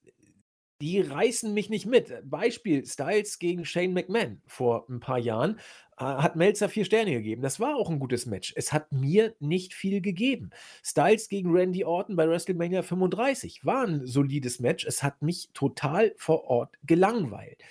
[0.80, 2.12] die reißen mich nicht mit.
[2.24, 5.58] Beispiel Styles gegen Shane McMahon vor ein paar Jahren
[5.98, 7.42] äh, hat Melzer vier Sterne gegeben.
[7.42, 8.52] Das war auch ein gutes Match.
[8.56, 10.50] Es hat mir nicht viel gegeben.
[10.84, 14.84] Styles gegen Randy Orton bei WrestleMania 35 war ein solides Match.
[14.86, 17.62] Es hat mich total vor Ort gelangweilt.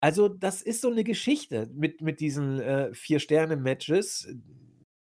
[0.00, 4.34] Also, das ist so eine Geschichte mit, mit diesen äh, Vier-Sterne-Matches,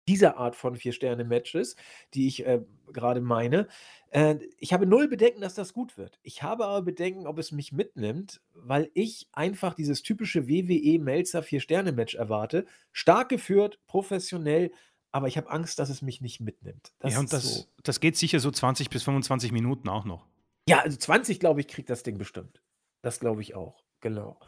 [0.07, 1.75] dieser Art von Vier-Sterne-Matches,
[2.13, 2.61] die ich äh,
[2.93, 3.67] gerade meine.
[4.11, 6.19] Äh, ich habe null Bedenken, dass das gut wird.
[6.23, 12.15] Ich habe aber Bedenken, ob es mich mitnimmt, weil ich einfach dieses typische WWE-Melzer Vier-Sterne-Match
[12.15, 12.65] erwarte.
[12.91, 14.71] Stark geführt, professionell,
[15.11, 16.93] aber ich habe Angst, dass es mich nicht mitnimmt.
[16.99, 17.65] Das ja, und das, so.
[17.83, 20.27] das geht sicher so 20 bis 25 Minuten auch noch.
[20.67, 22.61] Ja, also 20, glaube ich, kriegt das Ding bestimmt.
[23.01, 24.39] Das glaube ich auch, genau.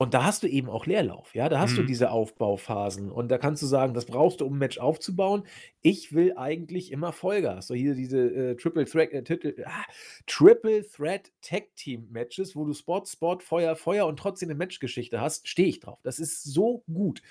[0.00, 1.88] Und da hast du eben auch Leerlauf, ja, da hast du Mhm.
[1.88, 5.42] diese Aufbauphasen und da kannst du sagen, das brauchst du, um 'n Match aufzubauen.
[5.82, 7.66] Ich will eigentlich immer Vollgas.
[7.66, 8.18] So hier diese,
[8.52, 9.82] äh, Triple Threat äh, Titel ah,
[10.28, 15.20] Triple Threat Tag Team Matches, wo du Spot, Spot, Feuer, Feuer und trotzdem 'ne Matchgeschichte
[15.20, 15.98] hast, stehe ich drauf.
[16.04, 17.22] Das ist so gut.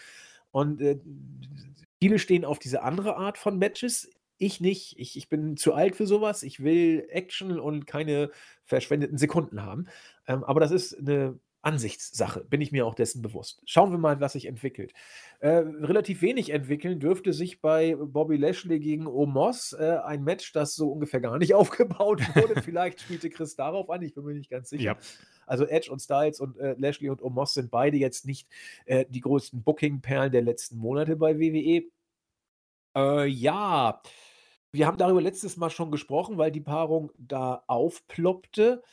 [0.51, 0.99] Und, äh,
[2.01, 4.99] viele stehen auf diese andere Art von Matches, ich nicht.
[4.99, 6.43] Ich ich bin zu alt für so was.
[6.43, 8.29] Ich will Action und keine
[8.65, 9.85] verschwendeten Sekunden haben.
[10.27, 13.61] Ähm, aber das ist 'ne Ansichtssache, bin ich mir auch dessen bewusst.
[13.65, 14.93] Schauen wir mal, was sich entwickelt.
[15.39, 20.75] Äh, relativ wenig entwickeln dürfte sich bei Bobby Lashley gegen Omos, äh, ein Match, das
[20.75, 22.61] so ungefähr gar nicht aufgebaut wurde.
[22.63, 24.83] Vielleicht spielte Chris darauf an, ich bin mir nicht ganz sicher.
[24.83, 24.97] Ja.
[25.45, 28.47] Also Edge und Styles und äh, Lashley und Omos sind beide jetzt nicht
[28.85, 31.83] äh, die größten Booking-Perlen der letzten Monate bei WWE.
[32.95, 34.01] Äh, ja,
[34.71, 38.83] wir haben darüber letztes Mal schon gesprochen, weil die Paarung da aufploppte.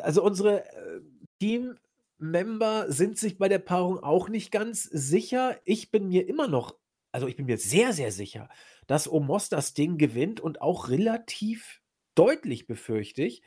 [0.00, 1.00] Also unsere äh,
[1.40, 5.58] Team-Member sind sich bei der Paarung auch nicht ganz sicher.
[5.64, 6.76] Ich bin mir immer noch,
[7.12, 8.48] also ich bin mir sehr, sehr sicher,
[8.86, 11.80] dass Omos das Ding gewinnt und auch relativ
[12.14, 13.42] deutlich, befürchte ich.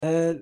[0.00, 0.36] Äh,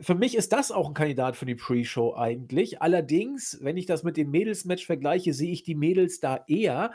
[0.00, 2.80] für mich ist das auch ein Kandidat für die Pre-Show eigentlich.
[2.80, 6.94] Allerdings, wenn ich das mit dem Mädels-Match vergleiche, sehe ich die Mädels da eher.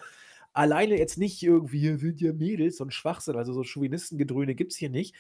[0.54, 4.78] Alleine jetzt nicht irgendwie, hier sind ja Mädels, ein Schwachsinn, also so Chauvinistengedröhne gibt es
[4.78, 5.16] hier nicht.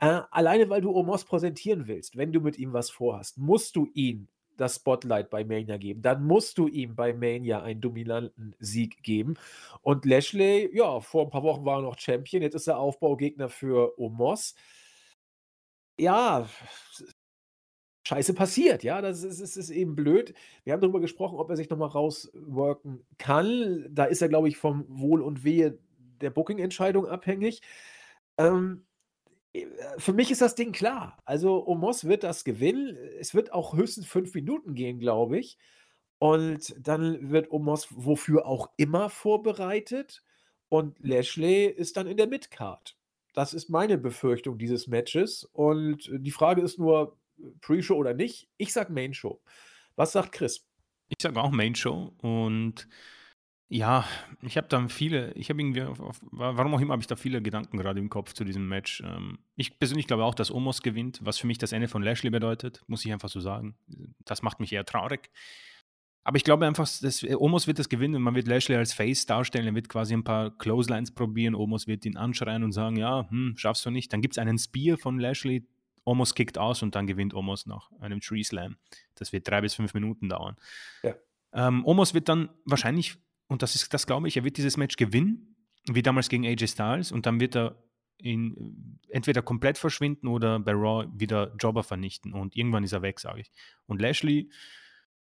[0.00, 3.88] Äh, alleine weil du Omos präsentieren willst, wenn du mit ihm was vorhast, musst du
[3.94, 6.02] ihm das Spotlight bei Mania geben.
[6.02, 9.34] Dann musst du ihm bei Mania einen dominanten Sieg geben.
[9.82, 13.48] Und Lashley, ja, vor ein paar Wochen war er noch Champion, jetzt ist er Aufbaugegner
[13.48, 14.54] für Omos.
[15.98, 16.48] Ja,
[18.08, 20.32] Scheiße passiert, ja, das ist, ist, ist eben blöd.
[20.64, 23.86] Wir haben darüber gesprochen, ob er sich nochmal rausworken kann.
[23.90, 25.78] Da ist er, glaube ich, vom Wohl und Wehe
[26.22, 27.60] der Booking-Entscheidung abhängig.
[28.38, 28.86] Ähm,
[29.98, 31.18] für mich ist das Ding klar.
[31.24, 32.96] Also Omos wird das gewinnen.
[33.18, 35.58] Es wird auch höchstens fünf Minuten gehen, glaube ich.
[36.18, 40.22] Und dann wird Omos wofür auch immer vorbereitet.
[40.68, 42.96] Und Lashley ist dann in der Midcard.
[43.34, 45.44] Das ist meine Befürchtung dieses Matches.
[45.44, 47.16] Und die Frage ist nur,
[47.60, 48.48] Pre-Show oder nicht?
[48.56, 49.40] Ich sag Main-Show.
[49.96, 50.66] Was sagt Chris?
[51.08, 52.88] Ich sage auch Main Show und
[53.70, 54.06] Ja,
[54.40, 57.16] ich habe da viele, ich habe irgendwie, auf, auf, warum auch immer, habe ich da
[57.16, 59.02] viele Gedanken gerade im Kopf zu diesem Match.
[59.04, 62.30] Ähm, ich persönlich glaube auch, dass Omos gewinnt, was für mich das Ende von Lashley
[62.30, 63.76] bedeutet, muss ich einfach so sagen.
[64.24, 65.30] Das macht mich eher traurig.
[66.24, 69.26] Aber ich glaube einfach, dass Omos wird das gewinnen und man wird Lashley als Face
[69.26, 69.66] darstellen.
[69.66, 71.54] Er wird quasi ein paar Clotheslines probieren.
[71.54, 74.12] Omos wird ihn anschreien und sagen: Ja, hm, schaffst du nicht.
[74.12, 75.66] Dann gibt es einen Spear von Lashley.
[76.04, 78.76] Omos kickt aus und dann gewinnt Omos nach einem Tree Slam.
[79.14, 80.56] Das wird drei bis fünf Minuten dauern.
[81.02, 81.14] Ja.
[81.52, 83.16] Ähm, Omos wird dann wahrscheinlich
[83.48, 85.56] und das ist, das glaube ich, er wird dieses Match gewinnen,
[85.88, 87.82] wie damals gegen AJ Styles, und dann wird er
[88.20, 92.32] ihn entweder komplett verschwinden oder bei Raw wieder Jobber vernichten.
[92.32, 93.52] Und irgendwann ist er weg, sage ich.
[93.86, 94.50] Und Lashley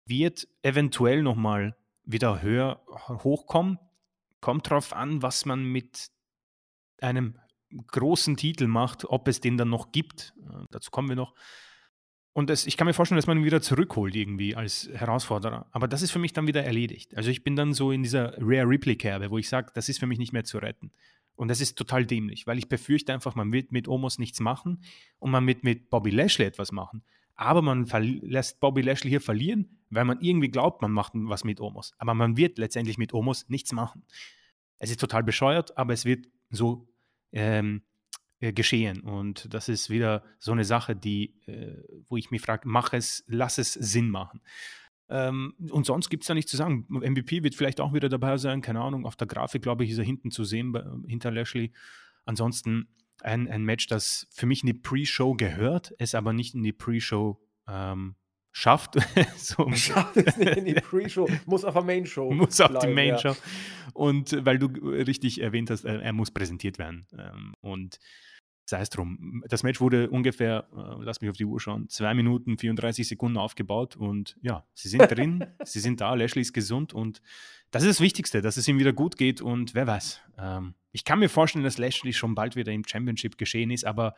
[0.07, 3.79] wird eventuell nochmal wieder höher hochkommen.
[4.41, 6.09] Kommt darauf an, was man mit
[7.01, 7.39] einem
[7.89, 10.33] großen Titel macht, ob es den dann noch gibt.
[10.41, 11.35] Äh, dazu kommen wir noch.
[12.37, 15.69] Und das, ich kann mir vorstellen, dass man ihn wieder zurückholt irgendwie als Herausforderer.
[15.71, 17.17] Aber das ist für mich dann wieder erledigt.
[17.17, 20.07] Also ich bin dann so in dieser Rare Replay-Kerbe, wo ich sage, das ist für
[20.07, 20.91] mich nicht mehr zu retten.
[21.35, 24.83] Und das ist total dämlich, weil ich befürchte einfach, man wird mit Omos nichts machen
[25.19, 27.03] und man wird mit Bobby Lashley etwas machen.
[27.37, 31.59] Aber man lässt Bobby Lashley hier verlieren, weil man irgendwie glaubt, man macht was mit
[31.63, 31.95] Omos.
[31.97, 34.03] Aber man wird letztendlich mit Omos nichts machen.
[34.77, 36.87] Es ist total bescheuert, aber es wird so
[37.33, 37.81] ähm,
[38.41, 39.01] äh, geschehen.
[39.01, 43.25] Und das ist wieder so eine Sache, die, äh, wo ich mich frage, mach es,
[43.27, 44.41] lass es Sinn machen.
[45.09, 46.87] Ähm, und sonst gibt es da nichts zu sagen.
[46.89, 49.07] MVP wird vielleicht auch wieder dabei sein, keine Ahnung.
[49.07, 51.73] Auf der Grafik, glaube ich, ist er hinten zu sehen, bei, hinter Lashley.
[52.25, 52.89] Ansonsten
[53.23, 56.73] ein, ein Match, das für mich in die Pre-Show gehört, es aber nicht in die
[56.73, 58.17] Pre-Show ähm,
[58.57, 58.95] schafft.
[59.37, 59.71] so.
[59.75, 62.31] Schafft es nicht in die Pre-Show, muss auf der Main-Show.
[62.33, 63.29] Muss auf bleiben, die Main-Show.
[63.29, 63.37] Ja.
[63.93, 67.07] Und äh, weil du richtig erwähnt hast, er muss präsentiert werden.
[67.19, 67.99] Ähm, und
[68.65, 69.45] sei es drum.
[69.49, 73.37] Das Match wurde ungefähr, äh, lass mich auf die Uhr schauen, 2 Minuten 34 Sekunden
[73.37, 77.21] aufgebaut und ja, sie sind drin, sie sind da, Lashley ist gesund und
[77.71, 80.21] das ist das Wichtigste, dass es ihm wieder gut geht und wer weiß.
[80.39, 84.15] Ähm, ich kann mir vorstellen, dass Lashley schon bald wieder im Championship geschehen ist, aber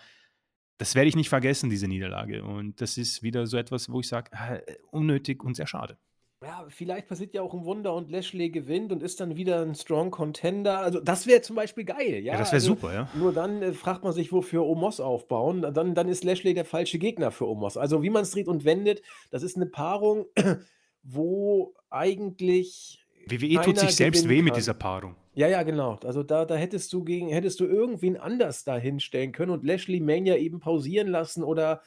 [0.78, 2.42] das werde ich nicht vergessen, diese Niederlage.
[2.42, 4.60] Und das ist wieder so etwas, wo ich sage, äh,
[4.90, 5.98] unnötig und sehr schade
[6.42, 9.74] ja, vielleicht passiert ja auch ein Wunder und Lashley gewinnt und ist dann wieder ein
[9.74, 10.78] Strong Contender.
[10.78, 12.34] Also, das wäre zum Beispiel geil, ja.
[12.34, 13.08] ja das wäre also, super, ja.
[13.14, 15.62] Nur dann äh, fragt man sich, wofür Omos aufbauen.
[15.62, 17.76] Dann, dann ist Lashley der falsche Gegner für Omos.
[17.76, 20.26] Also, wie man es dreht und wendet, das ist eine Paarung,
[21.02, 23.04] wo eigentlich.
[23.26, 25.16] WWE tut sich selbst weh mit dieser Paarung.
[25.38, 25.96] Ja, ja, genau.
[26.04, 30.00] Also da, da hättest du gegen, hättest du irgendwen anders da hinstellen können und Lashley
[30.00, 31.80] Mania eben pausieren lassen oder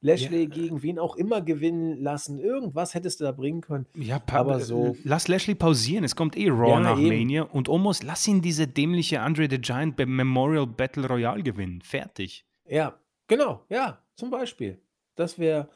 [0.00, 0.48] Lashley ja.
[0.48, 2.38] gegen wen auch immer gewinnen lassen.
[2.38, 3.84] Irgendwas hättest du da bringen können.
[3.94, 4.96] Ja, aber so.
[5.04, 6.02] Lass Lashley pausieren.
[6.02, 7.08] Es kommt eh Raw ja, nach eben.
[7.08, 7.42] Mania.
[7.42, 11.82] Und Omos, lass ihn diese dämliche Andre the Giant beim Memorial Battle Royale gewinnen.
[11.82, 12.46] Fertig.
[12.66, 12.98] Ja,
[13.28, 13.66] genau.
[13.68, 14.80] Ja, zum Beispiel.
[15.14, 15.68] Das wäre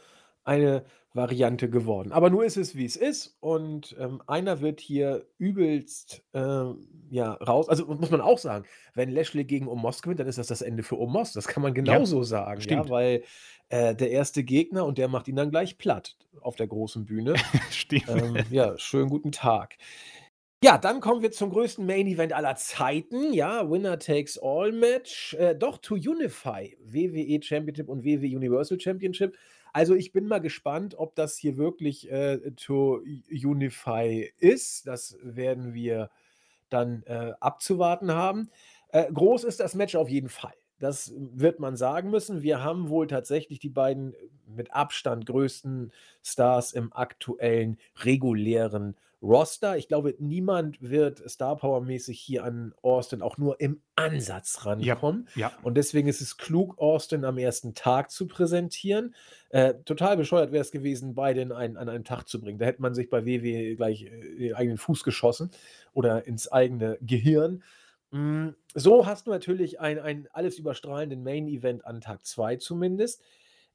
[0.44, 2.12] eine Variante geworden.
[2.12, 3.36] Aber nur ist es, wie es ist.
[3.40, 7.68] Und ähm, einer wird hier übelst ähm, ja, raus.
[7.68, 10.82] Also muss man auch sagen, wenn Lashley gegen Omos gewinnt, dann ist das das Ende
[10.82, 11.32] für Omos.
[11.32, 12.60] Das kann man genauso ja, sagen.
[12.60, 12.86] Stimmt.
[12.86, 13.22] Ja, weil
[13.70, 17.34] äh, der erste Gegner und der macht ihn dann gleich platt auf der großen Bühne.
[17.70, 18.08] Stimmt.
[18.08, 19.76] Ähm, ja, schönen guten Tag.
[20.62, 23.32] Ja, dann kommen wir zum größten Main Event aller Zeiten.
[23.32, 25.34] Ja, Winner takes all Match.
[25.34, 26.76] Äh, doch to Unify.
[26.80, 29.36] WWE Championship und WWE Universal Championship.
[29.72, 34.86] Also ich bin mal gespannt, ob das hier wirklich äh, to Unify ist.
[34.86, 36.10] Das werden wir
[36.70, 38.50] dann äh, abzuwarten haben.
[38.90, 40.54] Äh, groß ist das Match auf jeden Fall.
[40.78, 42.42] Das wird man sagen müssen.
[42.42, 45.92] Wir haben wohl tatsächlich die beiden äh, mit Abstand größten
[46.22, 49.76] Stars im aktuellen regulären Roster.
[49.76, 55.28] Ich glaube, niemand wird Star Power-mäßig hier an Austin auch nur im Ansatz rankommen.
[55.34, 55.52] Ja, ja.
[55.62, 59.14] Und deswegen ist es klug, Austin am ersten Tag zu präsentieren.
[59.50, 62.58] Äh, total bescheuert wäre es gewesen, beide in einen, an einen Tag zu bringen.
[62.58, 65.50] Da hätte man sich bei WW gleich äh, den eigenen Fuß geschossen
[65.94, 67.64] oder ins eigene Gehirn.
[68.12, 73.22] Hm, so hast du natürlich ein ein alles überstrahlenden Main-Event an Tag 2 zumindest.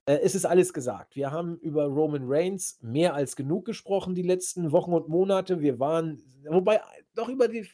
[0.05, 1.15] Äh, es ist alles gesagt.
[1.15, 5.61] Wir haben über Roman Reigns mehr als genug gesprochen die letzten Wochen und Monate.
[5.61, 6.81] Wir waren wobei
[7.15, 7.67] doch über die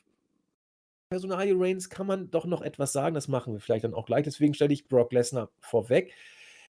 [1.10, 3.16] Personalie Reigns kann man doch noch etwas sagen.
[3.16, 4.26] Das machen wir vielleicht dann auch gleich.
[4.26, 6.14] Deswegen stelle ich Brock Lesnar vorweg.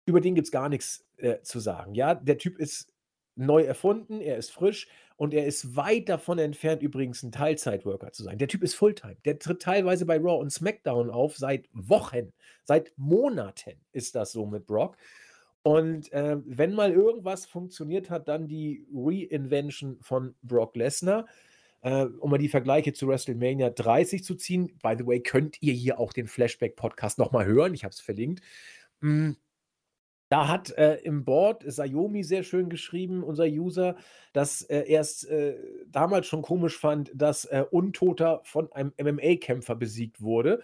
[0.07, 1.95] Über den gibt es gar nichts äh, zu sagen.
[1.95, 2.95] Ja, der Typ ist
[3.39, 8.23] neu erfunden, er ist frisch und er ist weit davon entfernt, übrigens ein Teilzeitworker zu
[8.23, 8.39] sein.
[8.39, 9.17] Der Typ ist Fulltime.
[9.25, 12.33] Der tritt teilweise bei Raw und SmackDown auf seit Wochen,
[12.65, 14.97] seit Monaten ist das so mit Brock.
[15.63, 21.27] Und äh, wenn mal irgendwas funktioniert hat, dann die Reinvention von Brock Lesnar.
[21.81, 24.79] Äh, um mal die Vergleiche zu WrestleMania 30 zu ziehen.
[24.83, 27.75] By the way, könnt ihr hier auch den Flashback-Podcast nochmal hören.
[27.75, 28.43] Ich habe es verlinkt.
[29.01, 29.33] Mm
[30.29, 33.97] Da hat äh, im Board Sayomi sehr schön geschrieben, unser User,
[34.35, 35.57] dass er erst äh,
[35.87, 40.63] damals schon komisch fand, dass äh, Untoter von einem MMA-Kämpfer besiegt wurde.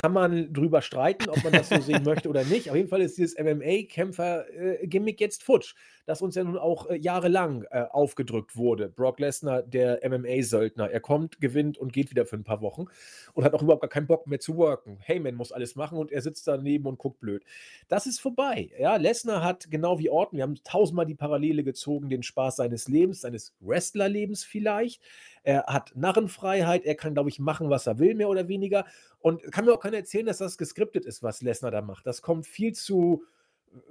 [0.00, 2.70] Kann man drüber streiten, ob man das so sehen möchte oder nicht.
[2.70, 5.74] Auf jeden Fall ist dieses MMA-Kämpfer-Gimmick jetzt futsch
[6.06, 8.88] das uns ja nun auch äh, jahrelang äh, aufgedrückt wurde.
[8.88, 10.90] Brock Lesnar, der MMA-Söldner.
[10.90, 12.86] Er kommt, gewinnt und geht wieder für ein paar Wochen
[13.34, 14.98] und hat auch überhaupt gar keinen Bock mehr zu worken.
[15.02, 17.44] Heyman muss alles machen und er sitzt daneben und guckt blöd.
[17.88, 18.70] Das ist vorbei.
[18.78, 22.88] Ja, Lesnar hat genau wie Orton, wir haben tausendmal die Parallele gezogen, den Spaß seines
[22.88, 25.02] Lebens, seines Wrestlerlebens vielleicht.
[25.46, 28.84] Er hat Narrenfreiheit, er kann, glaube ich, machen, was er will, mehr oder weniger.
[29.20, 32.04] Und kann mir auch keiner erzählen, dass das geskriptet ist, was Lesnar da macht.
[32.04, 33.22] Das kommt viel zu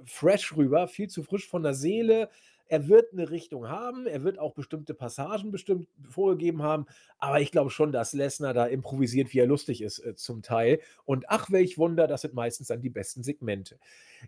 [0.04, 2.28] fresh rüber, viel zu frisch von der Seele.
[2.68, 6.86] Er wird eine Richtung haben, er wird auch bestimmte Passagen bestimmt vorgegeben haben,
[7.18, 10.80] aber ich glaube schon, dass Lesnar da improvisiert, wie er lustig ist äh, zum Teil.
[11.04, 13.78] Und ach, welch Wunder, das sind meistens dann die besten Segmente.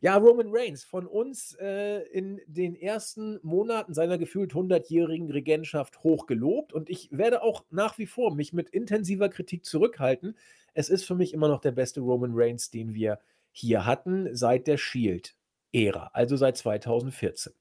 [0.00, 6.26] Ja, Roman Reigns von uns äh, in den ersten Monaten seiner gefühlt 100-jährigen Regentschaft hoch
[6.26, 10.36] gelobt und ich werde auch nach wie vor mich mit intensiver Kritik zurückhalten.
[10.74, 13.18] Es ist für mich immer noch der beste Roman Reigns, den wir
[13.50, 15.34] hier hatten seit der Shield.
[15.72, 17.52] Ära, also seit 2014.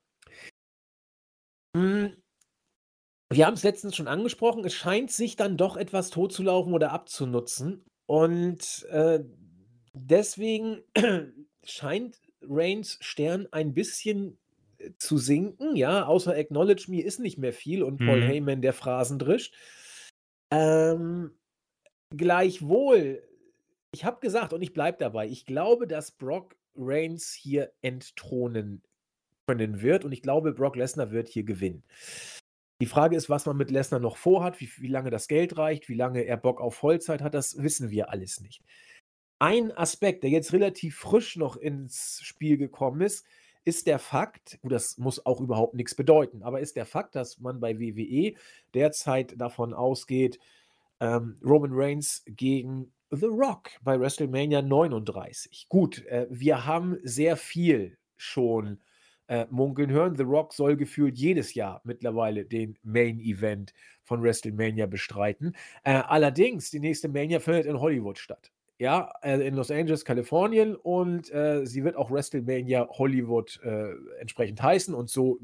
[1.77, 2.13] Hm,
[3.29, 7.83] wir haben es letztens schon angesprochen, es scheint sich dann doch etwas totzulaufen oder abzunutzen.
[8.05, 9.19] Und äh,
[9.93, 10.81] deswegen
[11.63, 14.37] scheint Reigns Stern ein bisschen
[14.77, 15.75] äh, zu sinken.
[15.75, 18.27] Ja, außer Acknowledge Me ist nicht mehr viel und Paul mhm.
[18.27, 19.53] Heyman, der Phrasen drischt.
[20.49, 21.37] Ähm,
[22.15, 23.27] gleichwohl,
[23.91, 28.81] ich habe gesagt und ich bleibe dabei, ich glaube, dass Brock Reigns hier entthronen
[29.47, 30.05] wird.
[30.05, 31.83] Und ich glaube, Brock Lesnar wird hier gewinnen.
[32.79, 35.89] Die Frage ist, was man mit Lesnar noch vorhat, wie, wie lange das Geld reicht,
[35.89, 38.61] wie lange er Bock auf Vollzeit hat, das wissen wir alles nicht.
[39.39, 43.25] Ein Aspekt, der jetzt relativ frisch noch ins Spiel gekommen ist,
[43.65, 47.59] ist der Fakt, das muss auch überhaupt nichts bedeuten, aber ist der Fakt, dass man
[47.59, 48.33] bei WWE
[48.73, 50.39] derzeit davon ausgeht,
[50.99, 55.67] ähm, Roman Reigns gegen The Rock bei WrestleMania 39.
[55.69, 58.79] Gut, äh, wir haben sehr viel schon
[59.27, 60.15] äh, munkeln hören.
[60.15, 63.73] The Rock soll gefühlt jedes Jahr mittlerweile den Main Event
[64.03, 65.55] von WrestleMania bestreiten.
[65.83, 68.51] Äh, allerdings, die nächste Mania findet in Hollywood statt.
[68.79, 73.89] Ja, äh, in Los Angeles, Kalifornien und äh, sie wird auch WrestleMania Hollywood äh,
[74.19, 75.39] entsprechend heißen und so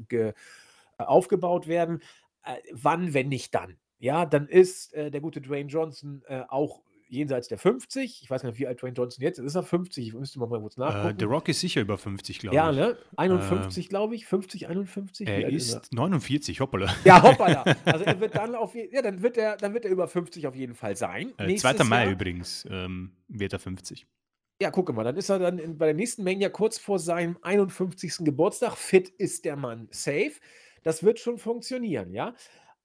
[0.98, 2.00] aufgebaut werden.
[2.70, 3.76] wann, wenn nicht dann?
[3.98, 8.22] Ja, dann ist der gute Dwayne Johnson auch jenseits der 50.
[8.22, 9.46] Ich weiß gar nicht, wie alt Dwayne Johnson jetzt ist.
[9.46, 10.06] Ist er 50?
[10.06, 11.16] Ich müsste mal kurz nachgucken.
[11.16, 12.76] Äh, The Rock ist sicher über 50, glaube ja, ich.
[12.76, 12.98] Ja, ne?
[13.16, 14.26] 51, äh, glaube ich.
[14.26, 15.28] 50, 51.
[15.28, 15.96] Er ist, ist er?
[15.96, 16.94] 49, hoppala.
[17.04, 17.64] Ja, hoppala.
[17.84, 20.54] Also er wird dann auf ja, dann wird er, dann wird er über 50 auf
[20.54, 21.32] jeden Fall sein.
[21.38, 21.84] Äh, 2.
[21.84, 22.12] Mai Jahr.
[22.12, 24.06] übrigens ähm, wird er 50.
[24.60, 27.36] Ja, gucke mal, dann ist er dann in, bei der nächsten Mania kurz vor seinem
[27.42, 28.18] 51.
[28.20, 28.76] Geburtstag.
[28.76, 30.32] Fit ist der Mann safe.
[30.82, 32.34] Das wird schon funktionieren, ja.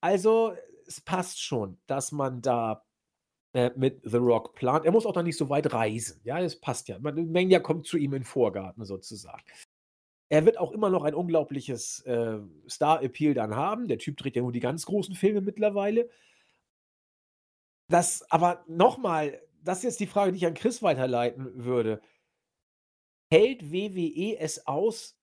[0.02, 0.54] Also
[0.88, 2.86] es passt schon, dass man da
[3.54, 4.86] äh, mit The Rock plant.
[4.86, 6.22] Er muss auch dann nicht so weit reisen.
[6.24, 7.00] Ja, das passt ja.
[7.00, 9.44] Mania kommt zu ihm in den Vorgarten sozusagen.
[10.32, 12.38] Er wird auch immer noch ein unglaubliches äh,
[12.70, 13.88] Star-Appeal dann haben.
[13.88, 16.10] Der Typ dreht ja nur die ganz großen Filme mittlerweile.
[17.90, 22.02] Das, aber nochmal, das ist jetzt die Frage, die ich an Chris weiterleiten würde.
[23.34, 25.18] Hält WWE es aus,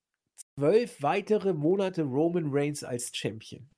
[0.59, 3.69] zwölf weitere Monate Roman Reigns als Champion?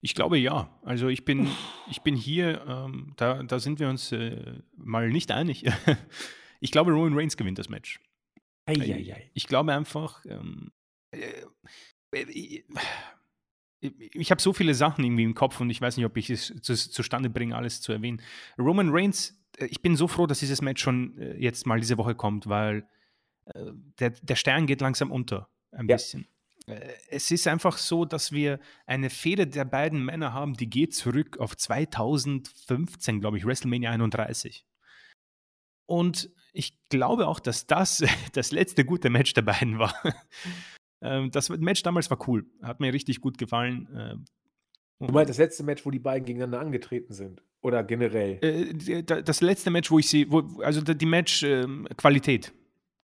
[0.00, 0.70] Ich glaube ja.
[0.82, 1.48] Also ich bin,
[1.90, 5.64] ich bin hier, ähm, da, da sind wir uns äh, mal nicht einig.
[6.60, 8.00] ich glaube, Roman Reigns gewinnt das Match.
[8.66, 9.30] Eieiei.
[9.34, 10.70] Ich glaube einfach, ähm,
[11.10, 11.44] äh,
[12.12, 12.64] ich,
[13.80, 16.54] ich habe so viele Sachen irgendwie im Kopf und ich weiß nicht, ob ich es
[16.60, 18.20] zu, zustande bringe, alles zu erwähnen.
[18.58, 21.98] Roman Reigns, äh, ich bin so froh, dass dieses Match schon äh, jetzt mal diese
[21.98, 22.86] Woche kommt, weil
[23.46, 25.96] äh, der, der Stern geht langsam unter, ein ja.
[25.96, 26.26] bisschen.
[26.68, 30.94] Äh, es ist einfach so, dass wir eine Fehde der beiden Männer haben, die geht
[30.94, 34.64] zurück auf 2015, glaube ich, WrestleMania 31.
[35.86, 39.94] Und ich glaube auch, dass das das letzte gute Match der beiden war.
[41.00, 43.88] Ähm, das Match damals war cool, hat mir richtig gut gefallen.
[43.96, 44.24] Ähm,
[44.98, 47.40] du meinst das letzte Match, wo die beiden gegeneinander angetreten sind?
[47.60, 48.38] Oder generell?
[48.42, 50.28] Äh, das letzte Match, wo ich sie,
[50.60, 52.52] also die Match-Qualität.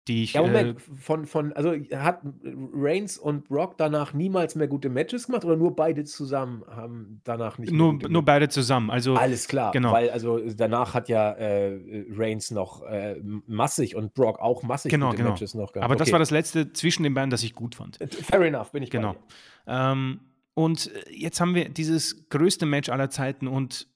[0.08, 0.32] Die ich.
[0.32, 5.26] Ja, Moment, äh, von, von, also hat Reigns und Brock danach niemals mehr gute Matches
[5.26, 9.14] gemacht oder nur beide zusammen haben danach nicht nur, Nur beide zusammen, also.
[9.14, 9.92] Alles klar, genau.
[9.92, 15.10] Weil also danach hat ja äh, Reigns noch äh, massig und Brock auch massig genau,
[15.10, 15.30] gute genau.
[15.30, 15.84] Matches noch gehabt.
[15.84, 16.04] Aber okay.
[16.04, 17.98] das war das letzte zwischen den beiden, das ich gut fand.
[18.10, 19.16] Fair enough, bin ich Genau.
[19.66, 20.20] Ähm,
[20.54, 23.88] und jetzt haben wir dieses größte Match aller Zeiten und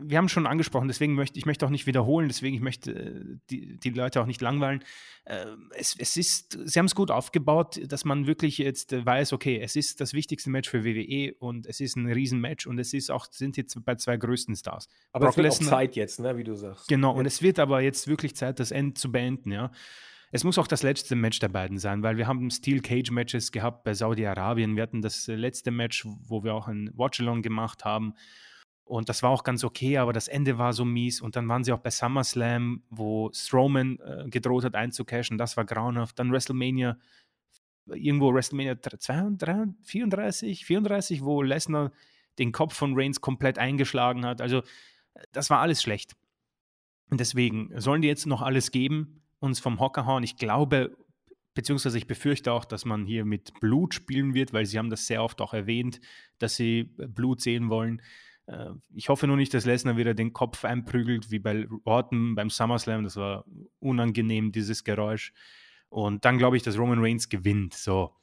[0.00, 3.24] wir haben schon angesprochen, deswegen möchte ich möchte auch nicht wiederholen, deswegen ich möchte äh,
[3.50, 4.84] die, die Leute auch nicht langweilen.
[5.24, 5.46] Äh,
[5.76, 9.76] es, es ist, sie haben es gut aufgebaut, dass man wirklich jetzt weiß, okay, es
[9.76, 13.26] ist das wichtigste Match für WWE und es ist ein Riesenmatch und es ist auch,
[13.30, 14.88] sind jetzt bei zwei größten Stars.
[15.12, 16.88] Aber Brock es wird Lesnar, auch Zeit jetzt, ne, wie du sagst.
[16.88, 17.18] Genau, ja.
[17.18, 19.70] und es wird aber jetzt wirklich Zeit, das End zu beenden, ja.
[20.32, 23.50] Es muss auch das letzte Match der beiden sein, weil wir haben Steel Cage Matches
[23.50, 24.76] gehabt bei Saudi-Arabien.
[24.76, 28.14] Wir hatten das letzte Match, wo wir auch ein Watch-Along gemacht haben.
[28.90, 31.20] Und das war auch ganz okay, aber das Ende war so mies.
[31.20, 35.38] Und dann waren sie auch bei SummerSlam, wo Strowman äh, gedroht hat einzucashen.
[35.38, 36.18] Das war grauenhaft.
[36.18, 36.98] Dann WrestleMania,
[37.86, 41.92] irgendwo WrestleMania 32, 34, 34, wo Lesnar
[42.40, 44.40] den Kopf von Reigns komplett eingeschlagen hat.
[44.40, 44.64] Also
[45.30, 46.16] das war alles schlecht.
[47.10, 50.24] Und deswegen sollen die jetzt noch alles geben, uns vom Hocker hauen.
[50.24, 50.96] Ich glaube,
[51.54, 55.06] beziehungsweise ich befürchte auch, dass man hier mit Blut spielen wird, weil sie haben das
[55.06, 56.00] sehr oft auch erwähnt,
[56.40, 58.02] dass sie Blut sehen wollen.
[58.50, 62.50] Äh, ich hoffe nur nicht, dass Lesnar wieder den Kopf einprügelt, wie bei Orton beim
[62.50, 63.04] SummerSlam.
[63.04, 63.44] Das war
[63.78, 65.32] unangenehm, dieses Geräusch.
[65.88, 67.74] Und dann glaube ich, dass Roman Reigns gewinnt.
[67.74, 68.14] So,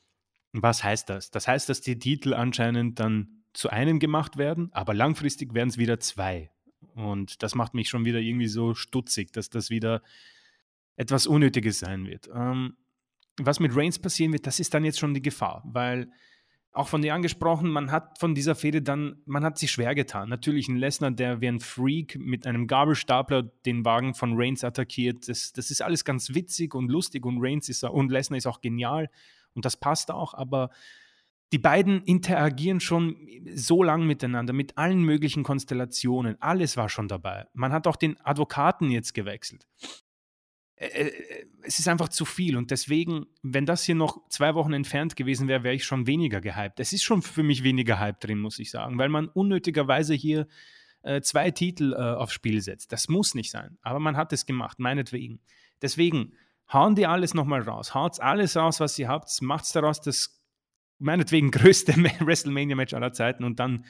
[0.53, 1.31] was heißt das?
[1.31, 5.77] Das heißt, dass die Titel anscheinend dann zu einem gemacht werden, aber langfristig werden es
[5.77, 6.51] wieder zwei.
[6.95, 10.01] Und das macht mich schon wieder irgendwie so stutzig, dass das wieder
[10.95, 12.29] etwas Unnötiges sein wird.
[12.33, 12.77] Ähm,
[13.39, 16.09] was mit Reigns passieren wird, das ist dann jetzt schon die Gefahr, weil
[16.77, 20.29] auch von dir angesprochen, man hat von dieser Fehde dann, man hat sich schwer getan.
[20.29, 25.27] Natürlich ein Lesnar, der wie ein Freak mit einem Gabelstapler den Wagen von Reigns attackiert,
[25.27, 28.61] das, das ist alles ganz witzig und lustig und Reigns ist und Lesnar ist auch
[28.61, 29.09] genial
[29.53, 30.69] und das passt auch, aber
[31.51, 33.15] die beiden interagieren schon
[33.55, 36.35] so lang miteinander, mit allen möglichen Konstellationen.
[36.41, 37.45] Alles war schon dabei.
[37.53, 39.65] Man hat auch den Advokaten jetzt gewechselt.
[40.77, 42.55] Äh, äh, es ist einfach zu viel.
[42.55, 46.39] Und deswegen, wenn das hier noch zwei Wochen entfernt gewesen wäre, wäre ich schon weniger
[46.39, 46.79] gehypt.
[46.79, 50.47] Es ist schon für mich weniger Hype drin, muss ich sagen, weil man unnötigerweise hier
[51.01, 52.91] äh, zwei Titel äh, aufs Spiel setzt.
[52.91, 53.77] Das muss nicht sein.
[53.81, 55.41] Aber man hat es gemacht, meinetwegen.
[55.81, 56.33] Deswegen,
[56.71, 57.93] hauen die alles nochmal raus.
[57.93, 59.41] Haut alles raus, was ihr habt.
[59.41, 60.41] Macht daraus das
[60.99, 63.85] meinetwegen größte WrestleMania-Match aller Zeiten und dann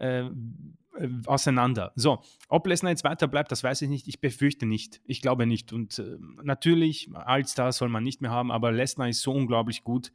[0.00, 0.30] äh,
[1.26, 1.92] auseinander.
[1.94, 4.08] So, ob Lesnar jetzt weiter bleibt, das weiß ich nicht.
[4.08, 5.00] Ich befürchte nicht.
[5.04, 5.72] Ich glaube nicht.
[5.72, 10.12] Und äh, natürlich, Allstar soll man nicht mehr haben, aber Lesnar ist so unglaublich gut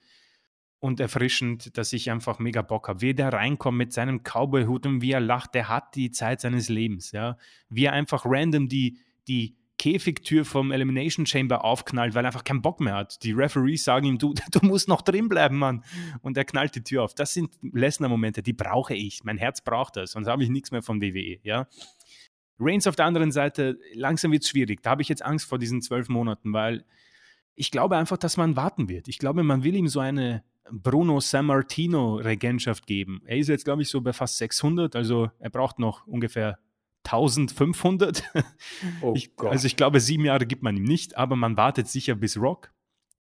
[0.80, 3.02] und erfrischend, dass ich einfach mega Bock habe.
[3.02, 6.70] Wie der reinkommt mit seinem Cowboy-Hut und wie er lacht, der hat die Zeit seines
[6.70, 7.12] Lebens.
[7.12, 7.38] Ja?
[7.70, 12.61] Wie er einfach random die, die Käfigtür vom Elimination Chamber aufknallt, weil er einfach keinen
[12.61, 13.23] Bock mehr hat.
[13.23, 15.84] Die Referees sagen ihm, du, du musst noch drin bleiben, Mann.
[16.22, 17.14] Und er knallt die Tür auf.
[17.14, 19.23] Das sind Lesnar-Momente, die brauche ich.
[19.23, 20.11] Mein Herz braucht das.
[20.11, 21.39] Sonst habe ich nichts mehr von WWE.
[21.43, 21.68] Ja?
[22.60, 24.81] Reigns auf der anderen Seite, langsam wird es schwierig.
[24.81, 26.85] Da habe ich jetzt Angst vor diesen zwölf Monaten, weil
[27.56, 29.07] ich glaube einfach, dass man warten wird.
[29.07, 33.22] Ich glaube, man will ihm so eine Bruno Sammartino Regentschaft geben.
[33.26, 36.60] Er ist jetzt, glaube ich, so bei fast 600, also er braucht noch ungefähr
[37.06, 38.23] 1500.
[39.02, 42.15] Oh ich, also ich glaube, sieben Jahre gibt man ihm nicht, aber man wartet sicher
[42.15, 42.72] bis Rock.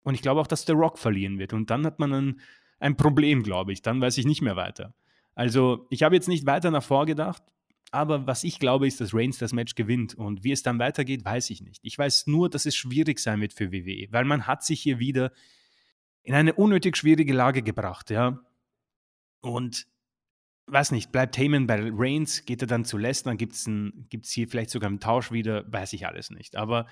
[0.03, 1.53] Und ich glaube auch, dass der Rock verlieren wird.
[1.53, 2.39] Und dann hat man ein,
[2.79, 3.81] ein Problem, glaube ich.
[3.81, 4.93] Dann weiß ich nicht mehr weiter.
[5.33, 7.43] Also ich habe jetzt nicht weiter nach vorgedacht,
[7.91, 10.15] aber was ich glaube, ist, dass Reigns das Match gewinnt.
[10.15, 11.79] Und wie es dann weitergeht, weiß ich nicht.
[11.83, 14.99] Ich weiß nur, dass es schwierig sein wird für WWE, weil man hat sich hier
[14.99, 15.31] wieder
[16.23, 18.39] in eine unnötig schwierige Lage gebracht, ja.
[19.41, 19.87] Und
[20.67, 24.69] weiß nicht, bleibt Heyman bei Reigns, geht er dann zu Lesnar, gibt es hier vielleicht
[24.69, 26.55] sogar einen Tausch wieder, weiß ich alles nicht.
[26.55, 26.87] Aber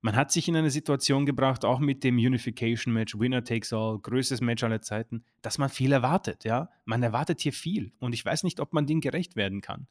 [0.00, 4.40] man hat sich in eine Situation gebracht, auch mit dem Unification-Match, Winner takes all, größtes
[4.40, 6.70] Match aller Zeiten, dass man viel erwartet, ja.
[6.84, 9.88] Man erwartet hier viel und ich weiß nicht, ob man dem gerecht werden kann.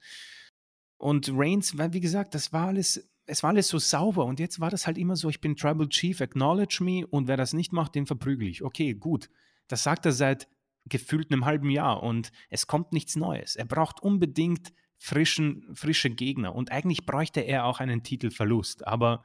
[0.98, 4.70] Und Reigns, wie gesagt, das war alles, es war alles so sauber und jetzt war
[4.70, 7.96] das halt immer so, ich bin Tribal Chief, acknowledge me und wer das nicht macht,
[7.96, 8.64] den verprügel ich.
[8.64, 9.30] Okay, gut.
[9.68, 10.48] Das sagt er seit
[10.86, 13.56] gefühlt einem halben Jahr und es kommt nichts Neues.
[13.56, 19.24] Er braucht unbedingt frischen, frische Gegner und eigentlich bräuchte er auch einen Titelverlust, aber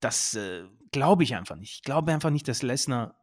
[0.00, 1.74] das äh, glaube ich einfach nicht.
[1.74, 3.16] Ich glaube einfach nicht, dass Lesnar,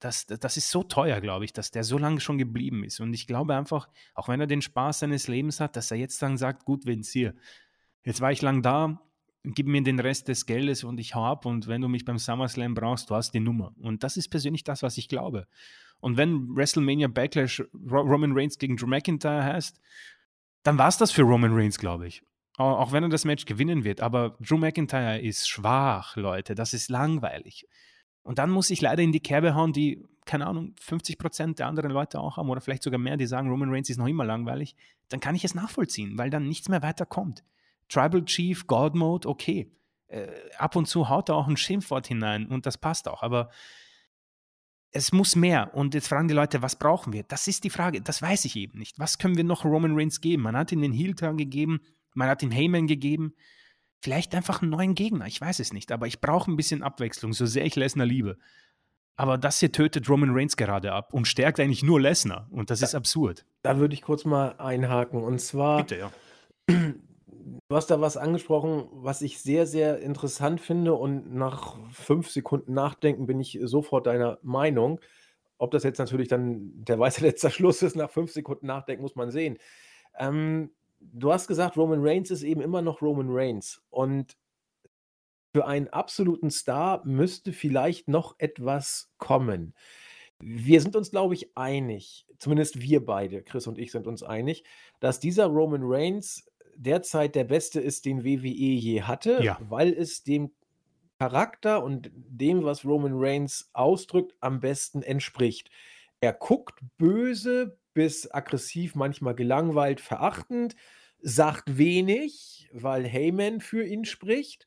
[0.00, 3.14] das, das ist so teuer, glaube ich, dass der so lange schon geblieben ist und
[3.14, 6.36] ich glaube einfach, auch wenn er den Spaß seines Lebens hat, dass er jetzt dann
[6.36, 7.34] sagt, gut, wenn's hier,
[8.04, 9.00] jetzt war ich lang da,
[9.54, 12.18] gib mir den Rest des Geldes und ich hau ab und wenn du mich beim
[12.18, 13.74] SummerSlam brauchst, du hast die Nummer.
[13.78, 15.46] Und das ist persönlich das, was ich glaube.
[16.00, 19.80] Und wenn WrestleMania Backlash Roman Reigns gegen Drew McIntyre heißt,
[20.62, 22.22] dann war es das für Roman Reigns, glaube ich.
[22.58, 24.00] Auch wenn er das Match gewinnen wird.
[24.00, 26.54] Aber Drew McIntyre ist schwach, Leute.
[26.54, 27.66] Das ist langweilig.
[28.22, 31.68] Und dann muss ich leider in die Kerbe hauen, die, keine Ahnung, 50 Prozent der
[31.68, 34.24] anderen Leute auch haben oder vielleicht sogar mehr, die sagen, Roman Reigns ist noch immer
[34.24, 34.74] langweilig.
[35.08, 37.44] Dann kann ich es nachvollziehen, weil dann nichts mehr weiterkommt.
[37.88, 39.70] Tribal Chief, God Mode, okay.
[40.08, 40.28] Äh,
[40.58, 43.22] ab und zu haut er auch ein Schimpfwort hinein und das passt auch.
[43.22, 43.50] Aber
[44.92, 45.74] es muss mehr.
[45.74, 47.22] Und jetzt fragen die Leute, was brauchen wir?
[47.24, 48.00] Das ist die Frage.
[48.00, 48.98] Das weiß ich eben nicht.
[48.98, 50.42] Was können wir noch Roman Reigns geben?
[50.42, 51.80] Man hat ihm den Heel-Turn gegeben.
[52.14, 53.34] Man hat ihm Heyman gegeben.
[54.00, 55.90] Vielleicht einfach einen neuen Gegner, ich weiß es nicht.
[55.90, 58.38] Aber ich brauche ein bisschen Abwechslung, so sehr ich Lesnar liebe.
[59.16, 62.46] Aber das hier tötet Roman Reigns gerade ab und stärkt eigentlich nur Lesnar.
[62.50, 63.46] Und das ist absurd.
[63.62, 65.22] Da würde ich kurz mal einhaken.
[65.22, 66.12] Und zwar, Bitte, ja.
[67.68, 70.94] Du hast da was angesprochen, was ich sehr, sehr interessant finde.
[70.94, 75.00] Und nach fünf Sekunden Nachdenken bin ich sofort deiner Meinung.
[75.58, 79.16] Ob das jetzt natürlich dann der weiße letzter Schluss ist, nach fünf Sekunden Nachdenken, muss
[79.16, 79.58] man sehen.
[80.18, 83.82] Ähm, du hast gesagt, Roman Reigns ist eben immer noch Roman Reigns.
[83.90, 84.36] Und
[85.54, 89.74] für einen absoluten Star müsste vielleicht noch etwas kommen.
[90.38, 94.64] Wir sind uns, glaube ich, einig, zumindest wir beide, Chris und ich sind uns einig,
[95.00, 96.46] dass dieser Roman Reigns
[96.76, 99.58] derzeit der beste ist, den WWE je hatte, Ja.
[99.60, 100.52] weil es dem
[101.18, 105.70] Charakter und dem, was Roman Reigns ausdrückt, am besten entspricht.
[106.20, 110.76] Er guckt böse bis aggressiv, manchmal gelangweilt, verachtend,
[111.20, 114.66] sagt wenig, weil Heyman für ihn spricht.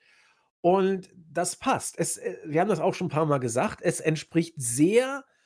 [0.61, 1.97] Und das passt.
[1.99, 3.81] Es, äh, wir haben das auch schon ein paar Mal gesagt.
[3.81, 5.38] Es entspricht sehr äh,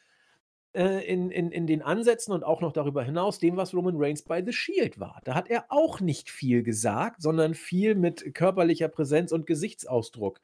[0.73, 4.43] in, in, in den Ansätzen und auch noch darüber hinaus dem, was Roman Reigns bei
[4.43, 5.21] The Shield war.
[5.23, 10.41] Da hat er auch nicht viel gesagt, sondern viel mit körperlicher Präsenz und Gesichtsausdruck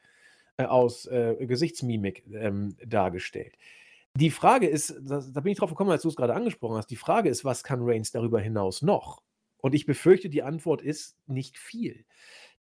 [0.57, 3.55] äh, aus äh, Gesichtsmimik ähm, dargestellt.
[4.15, 6.89] Die Frage ist, das, da bin ich drauf gekommen, als du es gerade angesprochen hast,
[6.89, 9.21] die Frage ist, was kann Reigns darüber hinaus noch?
[9.61, 12.05] Und ich befürchte, die Antwort ist nicht viel.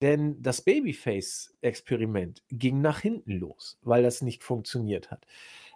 [0.02, 5.26] Denn das Babyface-Experiment ging nach hinten los, weil das nicht funktioniert hat.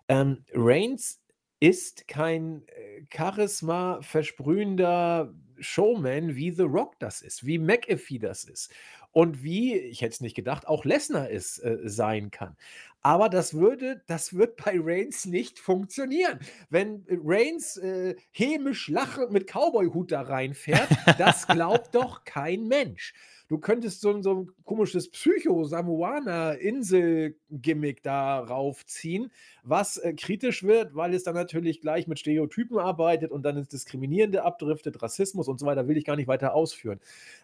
[0.08, 1.21] Ähm, Reigns
[1.62, 8.74] ist kein äh, Charisma versprühender Showman, wie The Rock das ist, wie McAfee das ist
[9.12, 12.58] und wie, ich hätte es nicht gedacht, auch Lesnar es äh, sein kann.
[13.04, 16.40] Aber das würde, das wird bei Reigns nicht funktionieren.
[16.70, 20.88] Wenn Reigns äh, hämisch lachend mit Cowboy-Hut da reinfährt,
[21.18, 23.14] das glaubt doch kein Mensch.
[23.48, 29.32] Du könntest so, ein- so ein komisches Psycho-Samoana-Insel-Gimmick da raufziehen,
[29.64, 33.70] was äh, kritisch wird, weil es dann natürlich gleich mit Stereotypen arbeitet und dann ins
[33.70, 37.00] Diskriminierende abdriftet, Rassismus und so weiter, will ich gar nicht weiter ausführen.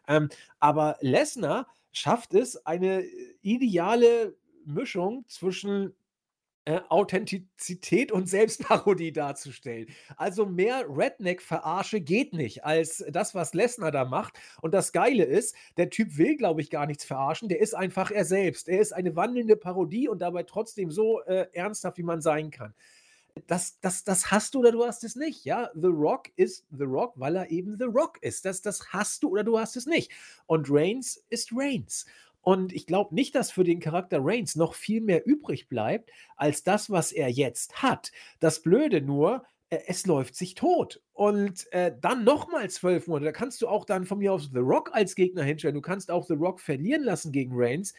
[0.08, 0.30] Ähm,
[0.60, 4.36] aber Lesnar schafft es, eine äh, ideale
[4.68, 5.95] Mischung zwischen
[6.68, 9.88] äh, Authentizität und Selbstparodie darzustellen.
[10.18, 14.38] Also mehr Redneck-Verarsche geht nicht als das, was Lesnar da macht.
[14.61, 17.48] Und das Geile ist, der Typ will, glaube ich, gar nichts verarschen.
[17.48, 18.68] Der ist einfach er selbst.
[18.68, 22.73] Er ist eine wandelnde Parodie und dabei trotzdem so äh, ernsthaft, wie man sein kann.
[23.45, 25.45] Das, das, das hast du oder du hast es nicht.
[25.45, 28.44] Ja, The Rock ist The Rock, weil er eben The Rock ist.
[28.44, 30.11] Das, das hast du oder du hast es nicht.
[30.48, 32.06] Und Reigns ist Reigns.
[32.48, 36.64] Und ich glaube nicht, dass für den Charakter Reigns noch viel mehr übrig bleibt, als
[36.64, 38.14] das, was er jetzt hat.
[38.40, 41.02] Das Blöde nur, äh, es läuft sich tot.
[41.11, 43.26] Und äh, dann nochmal zwölf Monate.
[43.26, 45.76] Da kannst du auch dann von mir aus The Rock als Gegner hinstellen.
[45.76, 47.94] Du kannst auch The Rock verlieren lassen gegen Reigns.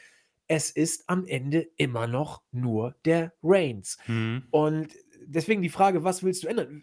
[0.46, 3.98] Es ist am Ende immer noch nur der Reigns.
[4.06, 4.44] Mhm.
[4.50, 4.94] Und
[5.28, 6.82] deswegen die Frage, was willst du ändern?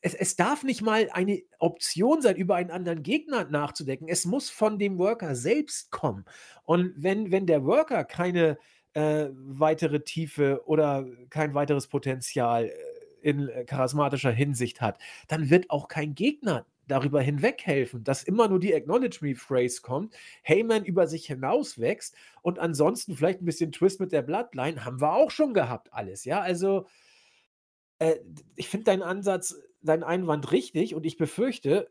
[0.00, 4.08] Es, es darf nicht mal eine Option sein, über einen anderen Gegner nachzudenken.
[4.08, 6.24] Es muss von dem Worker selbst kommen.
[6.64, 8.58] Und wenn, wenn der Worker keine
[8.92, 12.72] äh, weitere Tiefe oder kein weiteres Potenzial äh,
[13.22, 14.98] in äh, charismatischer Hinsicht hat,
[15.28, 19.82] dann wird auch kein Gegner darüber hinweg helfen, dass immer nur die Acknowledge Me Phrase
[19.82, 24.84] kommt, Heyman über sich hinaus wächst und ansonsten vielleicht ein bisschen Twist mit der Bloodline
[24.84, 26.86] haben wir auch schon gehabt alles, ja, also
[27.98, 28.16] äh,
[28.56, 31.90] ich finde deinen Ansatz, deinen Einwand richtig und ich befürchte,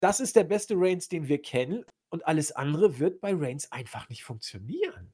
[0.00, 4.08] das ist der beste Reigns, den wir kennen und alles andere wird bei Reigns einfach
[4.08, 5.12] nicht funktionieren.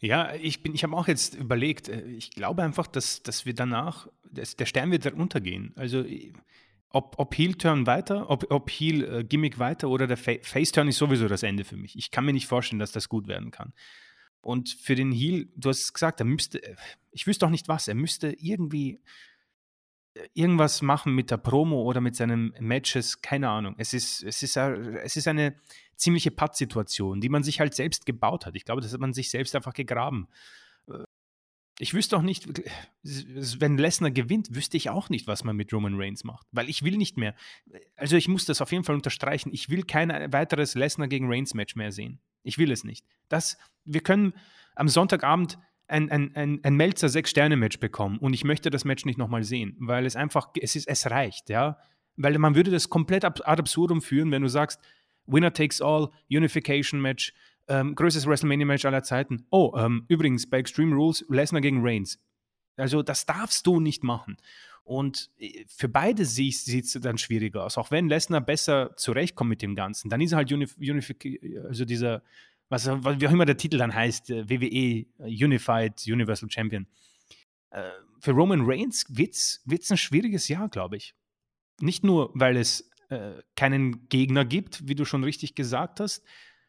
[0.00, 3.54] Ja, ich bin, ich habe auch jetzt überlegt, äh, ich glaube einfach, dass, dass wir
[3.54, 5.72] danach, dass der Stern wird untergehen.
[5.76, 6.32] Also äh,
[6.90, 11.42] ob, ob Heel-Turn weiter, ob, ob Heel-Gimmick weiter oder der Fa Face-Turn ist sowieso das
[11.42, 11.96] Ende für mich.
[11.96, 13.72] Ich kann mir nicht vorstellen, dass das gut werden kann.
[14.40, 16.60] Und für den Heel, du hast es gesagt, er müsste,
[17.10, 19.00] ich wüsste auch nicht was, er müsste irgendwie
[20.14, 23.74] äh, irgendwas machen mit der Promo oder mit seinen Matches, keine Ahnung.
[23.78, 25.54] Es ist, es ist, eine- es ist eine
[25.96, 28.54] ziemliche Pattsituation, die man sich halt selbst gebaut hat.
[28.56, 30.28] Ich glaube, das hat man sich selbst einfach gegraben.
[31.80, 32.48] Ich wüsste auch nicht,
[33.02, 36.46] wenn Lesnar gewinnt, wüsste ich auch nicht, was man mit Roman Reigns macht.
[36.50, 37.34] Weil ich will nicht mehr,
[37.96, 41.54] also ich muss das auf jeden Fall unterstreichen, ich will kein weiteres Lesnar gegen Reigns
[41.54, 42.20] Match mehr sehen.
[42.42, 43.06] Ich will es nicht.
[43.28, 44.34] Das, wir können
[44.74, 49.18] am Sonntagabend ein, ein, ein, ein Melzer Sechs-Sterne-Match bekommen und ich möchte das Match nicht
[49.18, 51.78] nochmal sehen, weil es einfach, es, ist, es reicht, ja.
[52.16, 54.80] Weil man würde das komplett ad absurdum führen, wenn du sagst,
[55.26, 57.32] Winner takes all, Unification Match,
[57.68, 59.46] ähm, größtes WrestleMania-Match aller Zeiten.
[59.50, 62.18] Oh, ähm, übrigens, bei Extreme Rules, Lesnar gegen Reigns.
[62.76, 64.36] Also das darfst du nicht machen.
[64.84, 67.76] Und äh, für beide sieht es dann schwieriger aus.
[67.76, 71.14] Auch wenn Lesnar besser zurechtkommt mit dem Ganzen, dann ist er halt Unif Unif
[71.64, 72.22] also dieser,
[72.68, 76.86] was, wie auch immer der Titel dann heißt, äh, WWE Unified Universal Champion.
[77.70, 77.82] Äh,
[78.20, 81.14] für Roman Reigns wird es ein schwieriges Jahr, glaube ich.
[81.80, 86.24] Nicht nur, weil es äh, keinen Gegner gibt, wie du schon richtig gesagt hast,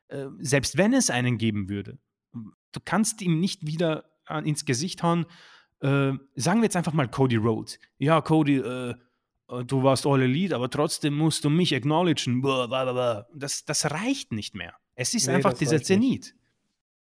[0.10, 1.98] äh, selbst wenn es einen geben würde.
[2.34, 4.06] Du kannst ihm nicht wieder
[4.44, 5.26] ins Gesicht hauen,
[5.82, 7.80] äh, sagen wir jetzt einfach mal Cody Rhodes.
[7.98, 8.94] Ja, Cody, äh,
[9.50, 12.42] äh, du warst All Elite, aber trotzdem musst du mich acknowledgen.
[13.34, 14.76] Das, das reicht nicht mehr.
[14.96, 16.36] Es ist nee, einfach dieser Zenit.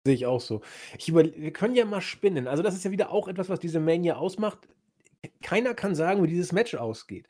[0.04, 0.62] Sehe ich auch so.
[0.98, 2.46] Ich über, wir können ja mal spinnen.
[2.46, 4.68] Also, das ist ja wieder auch etwas, was diese Mania ausmacht.
[5.42, 7.26] Keiner kann sagen, wie dieses Match ausgeht.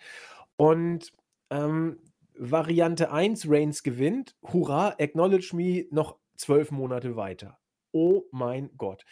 [0.57, 1.13] Und
[1.51, 1.99] ähm,
[2.43, 4.35] Variante 1, Reigns gewinnt.
[4.43, 7.59] Hurra, acknowledge me noch zwölf Monate weiter.
[7.93, 9.05] Oh mein Gott.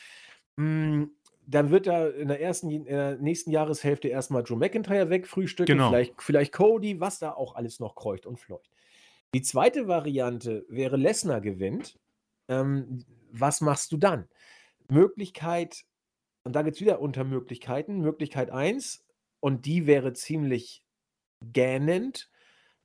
[0.57, 1.11] Hm,
[1.47, 5.91] dann wird da in der ersten, in der nächsten Jahreshälfte erstmal Joe McIntyre wegfrühstücken, genau.
[5.91, 8.71] vielleicht, vielleicht Cody, was da auch alles noch kreucht und fleucht.
[9.35, 11.99] Die zweite Variante wäre Lesnar gewinnt.
[12.49, 14.27] Ähm, was machst du dann?
[14.91, 15.85] Möglichkeit,
[16.45, 18.01] und da geht es wieder unter Möglichkeiten.
[18.01, 19.05] Möglichkeit 1,
[19.41, 20.83] und die wäre ziemlich
[21.43, 22.31] gähnend.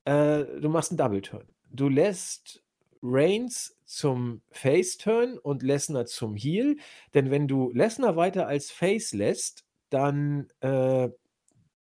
[0.06, 1.48] Äh, du machst einen Double Turn.
[1.72, 2.64] Du lässt
[3.02, 6.78] Reigns zum Face-Turn und Lesnar zum Heel.
[7.14, 11.10] Denn wenn du Lesnar weiter als Face lässt, dann äh,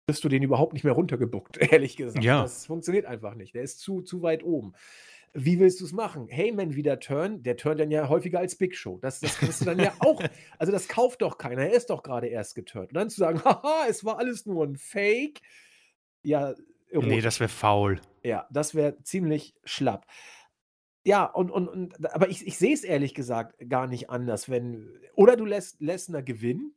[0.07, 2.23] wirst du den überhaupt nicht mehr runtergebuckt, ehrlich gesagt.
[2.23, 2.43] Ja.
[2.43, 3.55] Das funktioniert einfach nicht.
[3.55, 4.73] Der ist zu, zu weit oben.
[5.33, 6.27] Wie willst du es machen?
[6.29, 8.97] Heyman wieder turn, der turnt dann ja häufiger als Big Show.
[9.01, 10.23] Das, das kannst du dann ja auch.
[10.57, 11.63] Also, das kauft doch keiner.
[11.63, 12.89] Er ist doch gerade erst geturnt.
[12.89, 15.41] Und dann zu sagen, haha, es war alles nur ein Fake.
[16.23, 16.55] Ja,
[16.91, 18.01] Nee, das wäre faul.
[18.23, 20.05] Ja, das wäre ziemlich schlapp.
[21.03, 24.89] Ja, und, und, und aber ich, ich sehe es ehrlich gesagt gar nicht anders, wenn.
[25.15, 26.75] Oder du lässt Lesnar gewinnen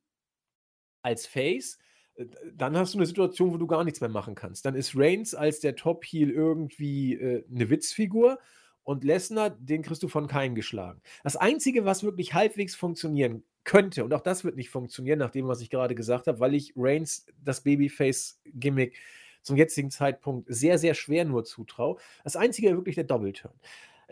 [1.02, 1.78] als Face,
[2.14, 4.64] äh, dann hast du eine Situation, wo du gar nichts mehr machen kannst.
[4.64, 8.38] Dann ist Reigns als der Top-Heel irgendwie äh, eine Witzfigur
[8.84, 11.00] und Lesnar, den kriegst du von keinem geschlagen.
[11.22, 15.48] Das Einzige, was wirklich halbwegs funktionieren könnte, und auch das wird nicht funktionieren, nach dem,
[15.48, 18.96] was ich gerade gesagt habe, weil ich Reigns das Babyface-Gimmick
[19.42, 21.96] zum jetzigen Zeitpunkt sehr, sehr schwer nur zutraue.
[22.24, 23.54] Das Einzige wirklich der Double-Turn.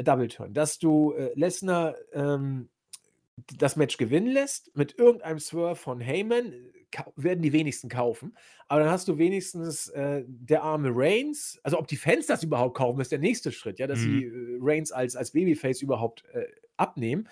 [0.05, 2.69] Double Turn, dass du äh, Lesnar ähm,
[3.57, 6.53] das Match gewinnen lässt mit irgendeinem Swerve von Heyman,
[7.17, 8.37] werden die wenigsten kaufen.
[8.67, 11.61] Aber dann hast du wenigstens äh, der arme Reigns.
[11.63, 14.19] Also, ob die Fans das überhaupt kaufen, ist der nächste Schritt, ja, dass mhm.
[14.19, 16.47] sie äh, Reigns als, als Babyface überhaupt äh,
[16.77, 17.29] abnehmen.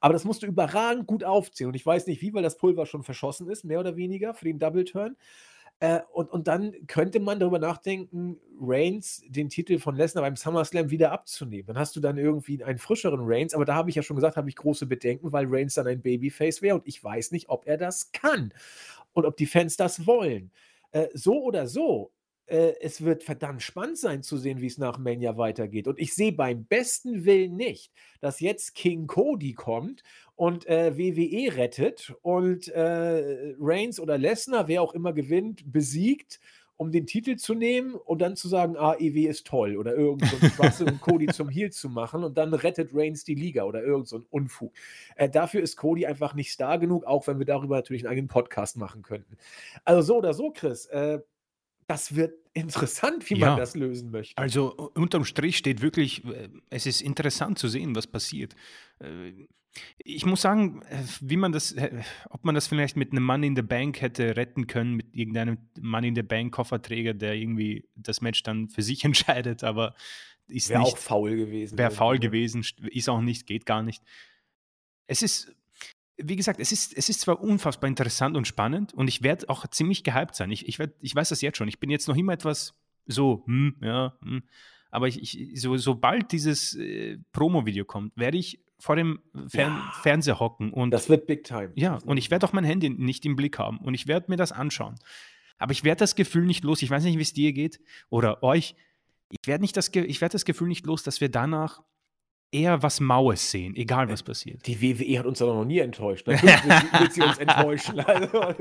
[0.00, 1.68] Aber das musst du überragend gut aufziehen.
[1.68, 4.46] Und ich weiß nicht wie, weil das Pulver schon verschossen ist, mehr oder weniger, für
[4.46, 5.16] den Double Turn.
[5.80, 10.90] Äh, und, und dann könnte man darüber nachdenken, Reigns den Titel von Lesnar beim SummerSlam
[10.90, 11.66] wieder abzunehmen.
[11.68, 14.36] Dann hast du dann irgendwie einen frischeren Reigns, aber da habe ich ja schon gesagt,
[14.36, 17.66] habe ich große Bedenken, weil Reigns dann ein Babyface wäre und ich weiß nicht, ob
[17.66, 18.52] er das kann
[19.14, 20.50] und ob die Fans das wollen.
[20.92, 22.12] Äh, so oder so,
[22.50, 25.86] äh, es wird verdammt spannend sein zu sehen, wie es nach Mania weitergeht.
[25.86, 30.02] Und ich sehe beim besten Willen nicht, dass jetzt King Cody kommt
[30.34, 36.40] und äh, WWE rettet und äh, Reigns oder Lesnar, wer auch immer gewinnt, besiegt,
[36.76, 40.24] um den Titel zu nehmen und dann zu sagen, ah, EW ist toll oder irgend
[40.24, 43.64] so ein Schwachsinn, um Cody zum Heel zu machen und dann rettet Reigns die Liga
[43.64, 44.72] oder irgend so ein Unfug.
[45.14, 48.28] Äh, dafür ist Cody einfach nicht star genug, auch wenn wir darüber natürlich einen eigenen
[48.28, 49.36] Podcast machen könnten.
[49.84, 51.20] Also so oder so, Chris, äh,
[51.90, 54.38] das wird interessant, wie ja, man das lösen möchte.
[54.38, 58.54] Also unterm Strich steht wirklich, äh, es ist interessant zu sehen, was passiert.
[59.00, 59.32] Äh,
[59.98, 61.74] ich muss sagen, äh, wie man das,
[62.30, 65.58] ob man das vielleicht mit einem Mann in the Bank hätte retten können, mit irgendeinem
[65.80, 69.96] Mann in the Bank Kofferträger, der irgendwie das Match dann für sich entscheidet, aber
[70.46, 71.76] ist Wäre auch faul gewesen.
[71.76, 72.20] Wäre faul ne?
[72.20, 74.02] gewesen, ist auch nicht, geht gar nicht.
[75.08, 75.52] Es ist
[76.22, 79.66] wie gesagt, es ist, es ist zwar unfassbar interessant und spannend und ich werde auch
[79.68, 80.50] ziemlich gehypt sein.
[80.50, 81.68] Ich, ich, werd, ich weiß das jetzt schon.
[81.68, 82.74] Ich bin jetzt noch immer etwas
[83.06, 84.42] so, hm, ja, hm.
[84.90, 89.92] aber ich, ich, so, sobald dieses äh, Promo-Video kommt, werde ich vor dem Fern ja,
[90.02, 90.90] Fernseher hocken und.
[90.90, 91.72] Das wird Big Time.
[91.74, 94.36] Ja, und ich werde auch mein Handy nicht im Blick haben und ich werde mir
[94.36, 94.96] das anschauen.
[95.58, 96.80] Aber ich werde das Gefühl nicht los.
[96.80, 98.74] Ich weiß nicht, wie es dir geht oder euch.
[99.30, 101.82] Ich werde das, werd das Gefühl nicht los, dass wir danach
[102.52, 104.66] eher was Maues sehen, egal was passiert.
[104.66, 106.26] Die WWE hat uns aber noch nie enttäuscht.
[106.26, 108.00] Natürlich wird sie uns enttäuschen.
[108.00, 108.54] Also,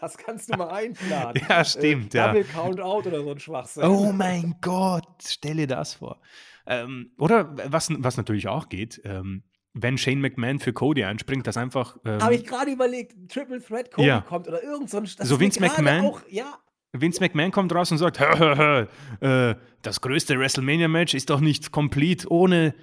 [0.00, 1.42] das kannst du mal einplanen.
[1.48, 2.14] Ja, stimmt.
[2.14, 2.52] Äh, Double ja.
[2.52, 3.84] Count Out oder so ein Schwachsinn.
[3.84, 6.20] Oh mein Gott, stell dir das vor.
[6.66, 9.42] Ähm, oder was, was natürlich auch geht, ähm,
[9.74, 11.98] wenn Shane McMahon für Cody einspringt, das einfach.
[12.04, 14.22] Ähm, Habe ich gerade überlegt, Triple Threat Cody ja.
[14.22, 15.06] kommt oder irgend so ein.
[15.06, 16.06] So Vince McMahon.
[16.06, 16.58] Auch, ja.
[16.92, 18.18] Vince McMahon kommt raus und sagt:
[19.20, 22.74] äh, Das größte WrestleMania-Match ist doch nicht komplett ohne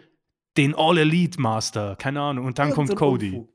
[0.57, 3.47] den All Elite Master, keine Ahnung, und dann Irgend kommt so Cody.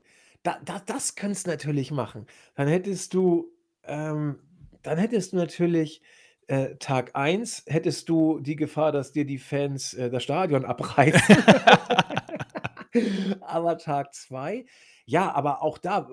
[0.43, 2.25] Da, da, das könntest du natürlich machen.
[2.55, 3.51] Dann hättest du,
[3.83, 4.39] ähm,
[4.81, 6.01] dann hättest du natürlich
[6.47, 11.21] äh, Tag 1 hättest du die Gefahr, dass dir die Fans äh, das Stadion abreißen.
[13.41, 14.65] aber Tag 2,
[15.09, 16.07] ja, aber auch da,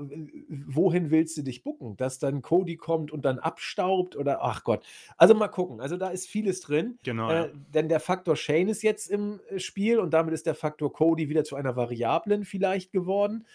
[0.48, 1.98] wohin willst du dich bucken?
[1.98, 4.86] Dass dann Cody kommt und dann abstaubt oder ach Gott.
[5.18, 5.82] Also mal gucken.
[5.82, 6.98] Also da ist vieles drin.
[7.02, 7.30] Genau.
[7.30, 10.94] Äh, denn der Faktor Shane ist jetzt im äh, Spiel und damit ist der Faktor
[10.94, 13.46] Cody wieder zu einer Variablen vielleicht geworden.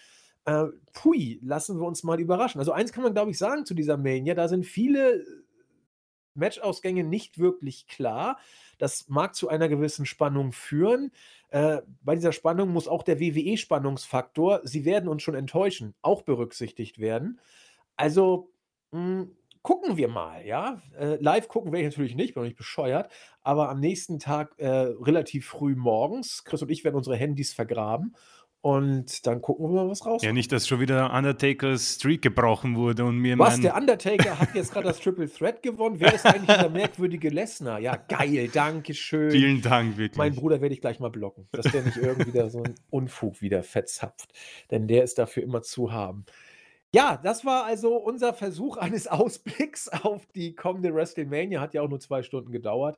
[0.44, 2.60] Äh, pui, lassen wir uns mal überraschen.
[2.60, 5.24] Also eins kann man, glaube ich, sagen zu dieser Mania, da sind viele
[6.34, 8.38] Matchausgänge nicht wirklich klar.
[8.78, 11.10] Das mag zu einer gewissen Spannung führen.
[11.52, 16.98] Äh, bei dieser Spannung muss auch der WWE-Spannungsfaktor, sie werden uns schon enttäuschen, auch berücksichtigt
[16.98, 17.40] werden.
[17.94, 18.50] Also
[18.92, 19.26] mh,
[19.60, 20.80] gucken wir mal, ja.
[20.98, 23.12] Äh, live gucken werde ich natürlich nicht, bin auch nicht bescheuert,
[23.42, 28.16] aber am nächsten Tag äh, relativ früh morgens, Chris und ich werden unsere Handys vergraben
[28.62, 30.22] und dann gucken wir mal, was rauskommt.
[30.22, 34.54] Ja, nicht, dass schon wieder Undertakers Streak gebrochen wurde und mir Was, der Undertaker hat
[34.54, 35.96] jetzt gerade das Triple Threat gewonnen?
[35.98, 37.80] Wer ist eigentlich dieser merkwürdige Lesnar?
[37.80, 39.32] Ja, geil, danke schön.
[39.32, 40.16] Vielen Dank, wirklich.
[40.16, 43.42] Mein Bruder werde ich gleich mal blocken, dass der nicht irgendwie da so einen Unfug
[43.42, 44.32] wieder verzapft.
[44.70, 46.24] Denn der ist dafür immer zu haben.
[46.94, 51.60] Ja, das war also unser Versuch eines Ausblicks auf die kommende WrestleMania.
[51.60, 52.96] Hat ja auch nur zwei Stunden gedauert.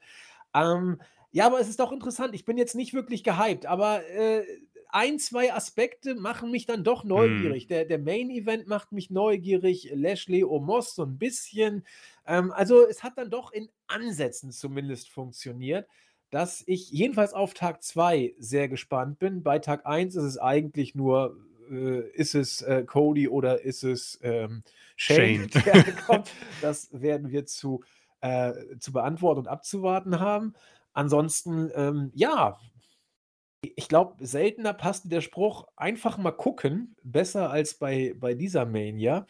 [0.54, 1.00] Ähm,
[1.32, 2.34] ja, aber es ist doch interessant.
[2.34, 4.44] Ich bin jetzt nicht wirklich gehypt, aber äh,
[4.88, 7.66] ein, zwei Aspekte machen mich dann doch neugierig.
[7.66, 11.84] Der, der Main Event macht mich neugierig, Lashley Omos so ein bisschen.
[12.26, 15.88] Ähm, also es hat dann doch in Ansätzen zumindest funktioniert,
[16.30, 19.42] dass ich jedenfalls auf Tag 2 sehr gespannt bin.
[19.42, 21.36] Bei Tag 1 ist es eigentlich nur,
[21.70, 24.62] äh, ist es äh, Cody oder ist es ähm,
[24.96, 25.64] Shane, Shane.
[25.64, 26.30] der kommt.
[26.60, 27.82] Das werden wir zu,
[28.20, 30.54] äh, zu beantworten und abzuwarten haben.
[30.92, 32.58] Ansonsten, ähm, ja,
[33.76, 39.26] ich glaube, seltener passt der Spruch, einfach mal gucken, besser als bei, bei dieser Mania.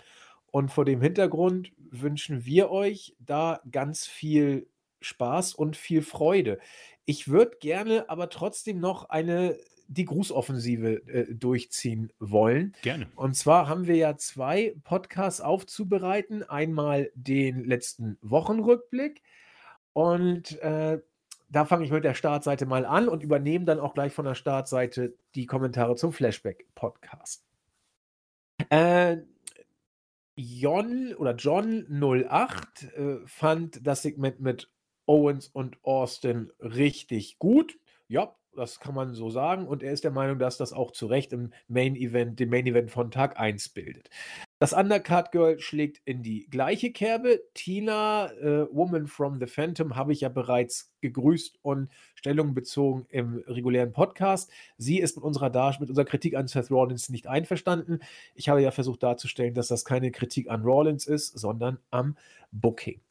[0.51, 4.69] Und vor dem Hintergrund wünschen wir euch da ganz viel
[5.01, 6.59] Spaß und viel Freude.
[7.05, 9.59] Ich würde gerne aber trotzdem noch eine,
[9.89, 12.75] die Grußoffensive äh, durchziehen wollen.
[12.83, 13.09] Gerne.
[13.17, 16.43] Und zwar haben wir ja zwei Podcasts aufzubereiten.
[16.43, 19.23] Einmal den letzten Wochenrückblick
[19.93, 21.01] und äh,
[21.55, 24.35] da fange ich mit der Startseite mal an und übernehme dann auch gleich von der
[24.35, 27.45] Startseite die Kommentare zum Flashback-Podcast.
[28.71, 29.19] Äh,
[30.37, 34.71] Jon oder John08 äh, fand das Segment mit
[35.07, 37.79] Owens und Austin richtig gut.
[38.09, 39.69] Ja, das kann man so sagen.
[39.69, 42.67] Und er ist der Meinung, dass das auch zu Recht im Main Event, dem Main
[42.67, 44.11] Event von Tag 1 bildet.
[44.65, 47.43] Das Undercard Girl schlägt in die gleiche Kerbe.
[47.53, 53.45] Tina, äh, Woman from the Phantom, habe ich ja bereits gegrüßt und Stellung bezogen im
[53.47, 54.51] regulären Podcast.
[54.79, 57.99] Sie ist mit unserer, Dar mit unserer Kritik an Seth Rollins nicht einverstanden.
[58.35, 62.17] Ich habe ja versucht darzustellen, dass das keine Kritik an Rollins ist, sondern am
[62.51, 63.03] Booking.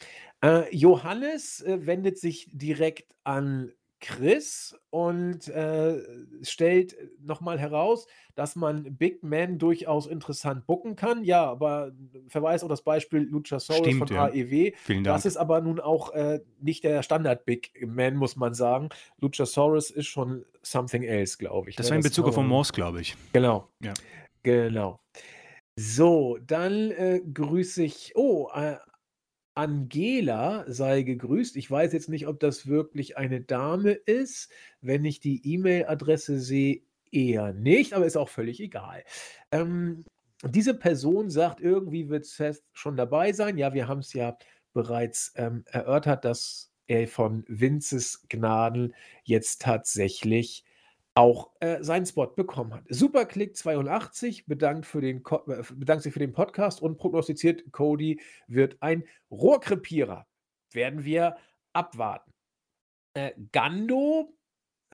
[0.42, 3.72] Äh, Johannes äh, wendet sich direkt an
[4.04, 5.98] Chris und äh,
[6.42, 8.06] stellt nochmal heraus,
[8.36, 11.24] dass man Big Man durchaus interessant booken kann.
[11.24, 11.94] Ja, aber
[12.28, 14.26] verweist auf das Beispiel Luchasaurus Stimmt, von ja.
[14.26, 14.74] AEW.
[14.76, 15.16] Vielen Dank.
[15.16, 18.90] Das ist aber nun auch äh, nicht der Standard Big Man, muss man sagen.
[19.22, 21.78] Luchasaurus ist schon something else, glaube ich.
[21.78, 21.92] das ne?
[21.92, 23.16] war in Bezug auf Moss, glaube ich.
[23.32, 23.70] Genau.
[23.82, 23.94] Ja.
[24.44, 25.00] Genau.
[25.78, 28.12] So, dann äh, grüße ich.
[28.16, 28.76] Oh, äh,
[29.56, 31.56] Angela sei gegrüßt.
[31.58, 34.52] Ich weiß jetzt nicht, ob das wirklich eine Dame ist.
[34.82, 36.82] Wenn ich die E-Mail-Adresse sehe,
[37.12, 39.04] eher nicht, aber ist auch völlig egal.
[39.52, 40.04] Ähm,
[40.44, 43.58] diese Person sagt, irgendwie wird Seth schon dabei sein.
[43.58, 44.38] Ja, wir haben es ja
[44.74, 48.94] bereits ähm, erörtert, dass er von Vinces Gnaden
[49.24, 50.66] jetzt tatsächlich
[51.16, 52.84] auch äh, seinen Spot bekommen hat.
[52.90, 55.18] Superclick 82 bedankt, für den
[55.48, 60.26] äh, bedankt sich für den Podcast und prognostiziert, Cody wird ein Rohrkrepierer.
[60.72, 61.38] Werden wir
[61.72, 62.32] abwarten.
[63.14, 64.34] Äh, Gando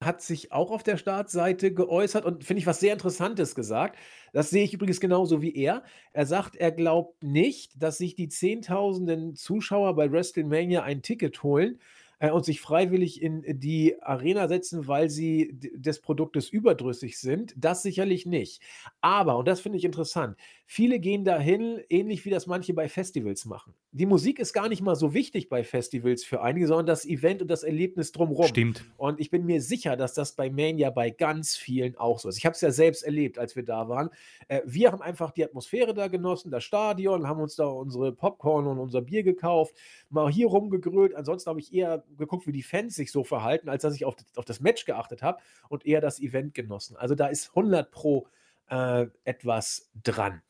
[0.01, 3.97] hat sich auch auf der Startseite geäußert und finde ich was sehr Interessantes gesagt.
[4.31, 5.83] Das sehe ich übrigens genauso wie er.
[6.13, 11.79] Er sagt, er glaubt nicht, dass sich die Zehntausenden Zuschauer bei WrestleMania ein Ticket holen
[12.19, 17.53] äh, und sich freiwillig in die Arena setzen, weil sie des Produktes überdrüssig sind.
[17.57, 18.61] Das sicherlich nicht.
[19.01, 20.37] Aber, und das finde ich interessant,
[20.71, 23.73] viele gehen dahin, ähnlich wie das manche bei Festivals machen.
[23.91, 27.41] Die Musik ist gar nicht mal so wichtig bei Festivals für einige, sondern das Event
[27.41, 28.45] und das Erlebnis drumherum.
[28.45, 28.85] Stimmt.
[28.95, 32.37] Und ich bin mir sicher, dass das bei Mania bei ganz vielen auch so ist.
[32.37, 34.11] Ich habe es ja selbst erlebt, als wir da waren.
[34.47, 38.67] Äh, wir haben einfach die Atmosphäre da genossen, das Stadion, haben uns da unsere Popcorn
[38.67, 39.73] und unser Bier gekauft,
[40.11, 41.15] mal hier rumgegrölt.
[41.15, 44.17] Ansonsten habe ich eher geguckt, wie die Fans sich so verhalten, als dass ich auf,
[44.35, 46.95] auf das Match geachtet habe und eher das Event genossen.
[46.95, 48.27] Also da ist 100 Pro
[48.69, 50.41] äh, etwas dran.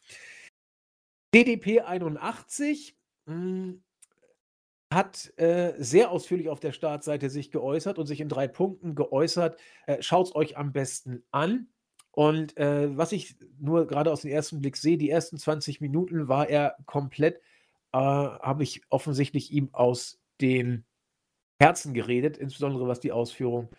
[1.34, 3.76] DDP 81 mh,
[4.92, 9.60] hat äh, sehr ausführlich auf der Startseite sich geäußert und sich in drei Punkten geäußert.
[9.86, 11.68] Äh, Schaut es euch am besten an.
[12.12, 16.28] Und äh, was ich nur gerade aus dem ersten Blick sehe, die ersten 20 Minuten
[16.28, 17.38] war er komplett,
[17.94, 20.86] äh, habe ich offensichtlich ihm aus den
[21.62, 23.70] Herzen geredet, insbesondere was die Ausführung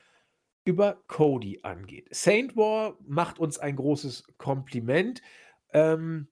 [0.71, 2.07] über Cody angeht.
[2.13, 5.21] Saint War macht uns ein großes Kompliment
[5.73, 6.29] ähm,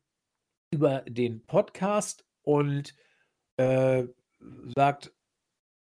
[0.71, 2.95] über den Podcast und
[3.57, 4.05] äh,
[4.77, 5.13] sagt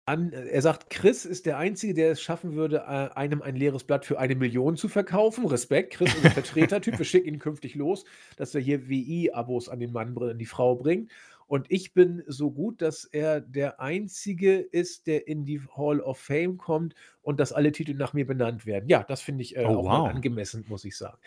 [0.06, 3.84] an, er sagt, Chris ist der Einzige, der es schaffen würde, äh, einem ein leeres
[3.84, 5.46] Blatt für eine Million zu verkaufen.
[5.46, 6.98] Respekt, Chris ist ein Vertretertyp.
[6.98, 8.04] Wir schicken ihn künftig los,
[8.36, 11.12] dass er hier WI-Abos an den Mann, an die Frau bringt.
[11.52, 16.16] Und ich bin so gut, dass er der Einzige ist, der in die Hall of
[16.16, 18.88] Fame kommt und dass alle Titel nach mir benannt werden.
[18.88, 20.08] Ja, das finde ich äh, oh, auch wow.
[20.08, 21.18] angemessen, muss ich sagen.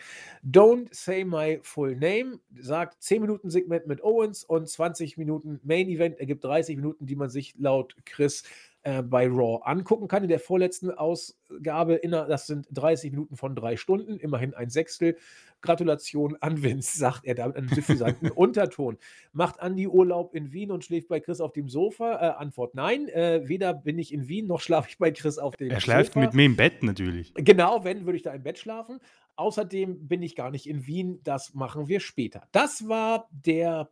[0.44, 5.88] Don't Say My Full Name sagt 10 Minuten Segment mit Owens und 20 Minuten Main
[5.88, 8.42] Event ergibt 30 Minuten, die man sich laut Chris
[8.86, 10.22] äh, bei Raw angucken kann.
[10.22, 15.16] In der vorletzten Ausgabe, das sind 30 Minuten von drei Stunden, immerhin ein Sechstel.
[15.60, 18.98] Gratulation an Vince, sagt er damit einen suffisanten Unterton.
[19.32, 22.14] Macht Andi Urlaub in Wien und schläft bei Chris auf dem Sofa?
[22.14, 23.08] Äh, Antwort nein.
[23.08, 25.76] Äh, weder bin ich in Wien noch schlafe ich bei Chris auf dem Sofa.
[25.76, 26.26] Er schläft Sofa.
[26.26, 27.34] mit mir im Bett natürlich.
[27.34, 29.00] Genau, wenn, würde ich da im Bett schlafen.
[29.34, 31.20] Außerdem bin ich gar nicht in Wien.
[31.24, 32.46] Das machen wir später.
[32.52, 33.90] Das war der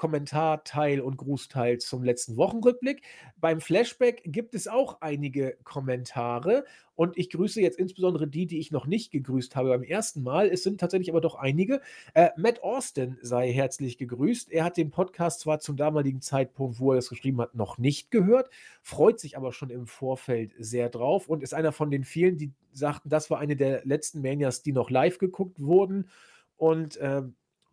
[0.00, 3.02] Kommentarteil und Grußteil zum letzten Wochenrückblick.
[3.36, 6.64] Beim Flashback gibt es auch einige Kommentare
[6.94, 10.48] und ich grüße jetzt insbesondere die, die ich noch nicht gegrüßt habe beim ersten Mal.
[10.48, 11.82] Es sind tatsächlich aber doch einige.
[12.14, 14.50] Äh, Matt Austin sei herzlich gegrüßt.
[14.50, 18.10] Er hat den Podcast zwar zum damaligen Zeitpunkt, wo er es geschrieben hat, noch nicht
[18.10, 18.48] gehört,
[18.80, 22.52] freut sich aber schon im Vorfeld sehr drauf und ist einer von den vielen, die
[22.72, 26.08] sagten, das war eine der letzten Manias, die noch live geguckt wurden
[26.56, 27.20] und äh,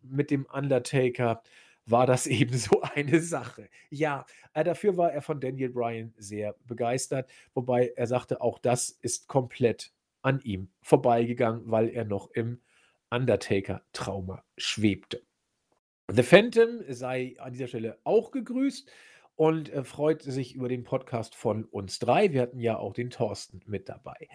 [0.02, 1.42] mit dem Undertaker
[1.90, 3.68] war das eben so eine Sache.
[3.90, 8.90] Ja, äh, dafür war er von Daniel Bryan sehr begeistert, wobei er sagte, auch das
[8.90, 9.92] ist komplett
[10.22, 12.60] an ihm vorbeigegangen, weil er noch im
[13.10, 15.22] Undertaker-Trauma schwebte.
[16.10, 18.90] The Phantom sei an dieser Stelle auch gegrüßt
[19.36, 22.32] und äh, freut sich über den Podcast von uns drei.
[22.32, 24.28] Wir hatten ja auch den Thorsten mit dabei.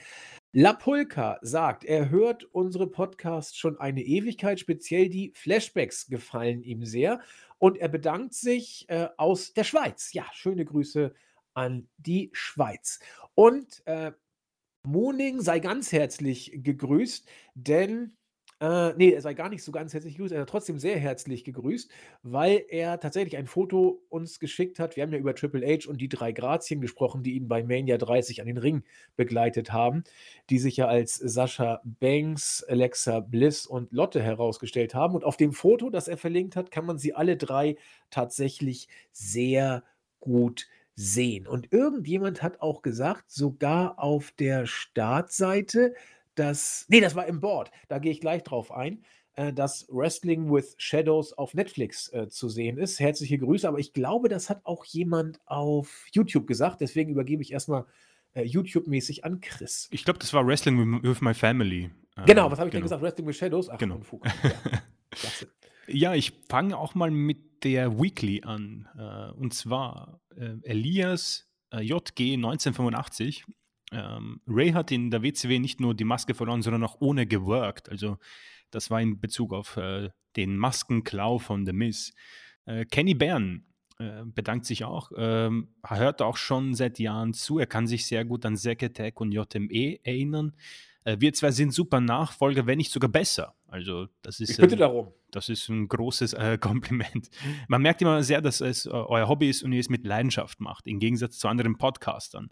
[0.55, 6.85] La Pulka sagt, er hört unsere Podcasts schon eine Ewigkeit, speziell die Flashbacks gefallen ihm
[6.85, 7.21] sehr
[7.57, 10.13] und er bedankt sich äh, aus der Schweiz.
[10.13, 11.11] Ja, schöne Grüße
[11.55, 12.99] an die Schweiz.
[13.34, 14.11] Und äh,
[14.85, 18.15] Mooning sei ganz herzlich gegrüßt, denn
[18.64, 20.34] äh, nee, er sei gar nicht so ganz herzlich gegrüßt.
[20.34, 21.91] Er hat trotzdem sehr herzlich gegrüßt,
[22.22, 24.95] weil er tatsächlich ein Foto uns geschickt hat.
[24.95, 27.98] Wir haben ja über Triple H und die drei Grazien gesprochen, die ihn bei Mania
[27.98, 28.84] 30 an den Ring
[29.18, 30.06] begleitet haben,
[30.49, 35.15] die sich ja als Sascha Banks, Alexa Bliss und Lotte herausgestellt haben.
[35.15, 37.76] Und auf dem Foto, das er verlinkt hat, kann man sie alle drei
[38.11, 39.84] tatsächlich sehr
[40.22, 41.48] gut sehen.
[41.48, 45.95] Und irgendjemand hat auch gesagt, sogar auf der Startseite,
[46.35, 49.03] dass, nee, das war im Board, da gehe ich gleich drauf ein,
[49.35, 52.99] äh, dass Wrestling with Shadows auf Netflix äh, zu sehen ist.
[52.99, 57.51] Herzliche Grüße, aber ich glaube, das hat auch jemand auf YouTube gesagt, deswegen übergebe ich
[57.51, 57.85] erstmal
[58.34, 59.88] äh, YouTube-mäßig an Chris.
[59.91, 61.91] Ich glaube, das war Wrestling with My Family.
[62.26, 62.81] Genau, was habe ich genau.
[62.81, 63.01] denn gesagt?
[63.01, 63.69] Wrestling with Shadows?
[63.69, 63.95] Ach, genau.
[63.95, 64.26] Unfug.
[64.26, 65.30] Ja,
[65.88, 68.88] ja ich fange auch mal mit der Weekly an.
[68.97, 73.45] Äh, und zwar äh, Elias äh, JG 1985
[73.93, 77.89] ähm, Ray hat in der WCW nicht nur die Maske verloren, sondern auch ohne geworkt.
[77.89, 78.17] Also
[78.71, 82.13] das war in Bezug auf äh, den Maskenklau von The Miz.
[82.65, 83.65] Äh, Kenny Bern
[83.99, 87.59] äh, bedankt sich auch, ähm, hört auch schon seit Jahren zu.
[87.59, 90.53] Er kann sich sehr gut an Zack Attack und JME erinnern.
[91.03, 93.55] Äh, wir zwei sind super Nachfolger, wenn nicht sogar besser.
[93.67, 95.11] Also das ist, ich bitte darum.
[95.31, 97.29] Das ist ein großes äh, Kompliment.
[97.67, 100.59] Man merkt immer sehr, dass es äh, euer Hobby ist und ihr es mit Leidenschaft
[100.59, 102.49] macht, im Gegensatz zu anderen Podcastern.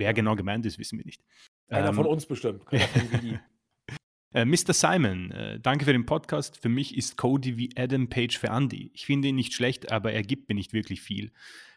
[0.00, 1.22] Wer genau gemeint ist, wissen wir nicht.
[1.68, 2.64] Einer ähm, von uns bestimmt.
[4.32, 4.72] äh, Mr.
[4.72, 6.56] Simon, äh, danke für den Podcast.
[6.56, 8.90] Für mich ist Cody wie Adam Page für Andy.
[8.94, 11.32] Ich finde ihn nicht schlecht, aber er gibt mir nicht wirklich viel.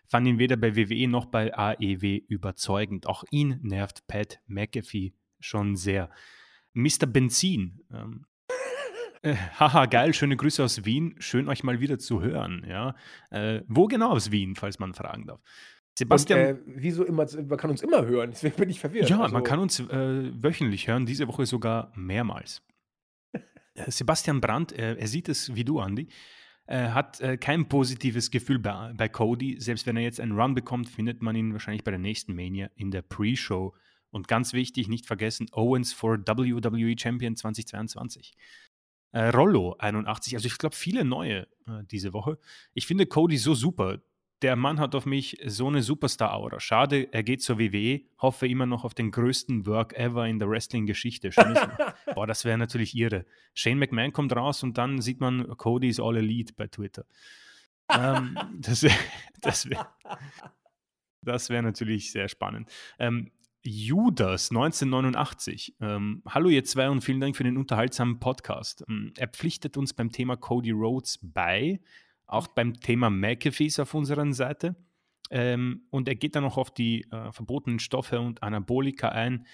[0.08, 3.08] Fand ihn weder bei WWE noch bei AEW überzeugend.
[3.08, 6.10] Auch ihn nervt Pat McAfee schon sehr.
[6.72, 7.06] Mr.
[7.06, 7.82] Benzin.
[7.94, 8.26] Ähm,
[9.22, 11.16] äh, haha, geil, schöne Grüße aus Wien.
[11.20, 12.66] Schön, euch mal wieder zu hören.
[12.70, 12.96] Ja?
[13.32, 15.42] Äh, wo genau aus Wien, falls man fragen darf?
[15.98, 16.40] Sebastian.
[16.40, 19.10] Und, äh, wieso immer, man kann uns immer hören, deswegen bin ich verwirrt.
[19.10, 19.34] Ja, also.
[19.34, 22.62] man kann uns äh, wöchentlich hören, diese Woche sogar mehrmals.
[23.76, 26.08] Äh, Sebastian Brandt, äh, er sieht es wie du, Andy,
[26.68, 29.60] äh, hat äh, kein positives Gefühl bei, bei, Cody.
[29.60, 32.70] Selbst wenn er jetzt einen Run bekommt, findet man ihn wahrscheinlich bei der nächsten Mania
[32.76, 33.74] in der Pre-Show.
[34.12, 38.36] Und ganz wichtig, nicht vergessen, Owens for WWE Champion 2022.
[39.12, 41.48] Äh, Rollo 81, also ich glaube viele neue
[41.90, 42.38] diese Woche.
[42.76, 44.04] Ich finde Cody so super.
[44.44, 46.60] Der Mann hat auf mich so eine Superstar-Aura.
[46.60, 48.02] Schade, er geht zur WWE.
[48.18, 51.30] Hoffe immer noch auf den größten Work ever in der Wrestling-Geschichte.
[52.14, 53.26] Boah, das wäre natürlich irre.
[53.54, 57.06] Shane McMahon kommt raus und dann sieht man, Cody is all elite bei Twitter.
[57.90, 58.96] ähm, das wäre
[59.40, 59.88] das wär,
[61.22, 62.70] das wär natürlich sehr spannend.
[63.00, 65.78] Ähm, Judas 1989.
[65.80, 68.84] Ähm, Hallo ihr zwei und vielen Dank für den unterhaltsamen Podcast.
[68.90, 71.80] Ähm, er pflichtet uns beim Thema Cody Rhodes bei,
[72.34, 74.76] auch beim Thema McAfees auf unserer Seite.
[75.30, 79.46] Ähm, und er geht dann noch auf die äh, verbotenen Stoffe und Anabolika ein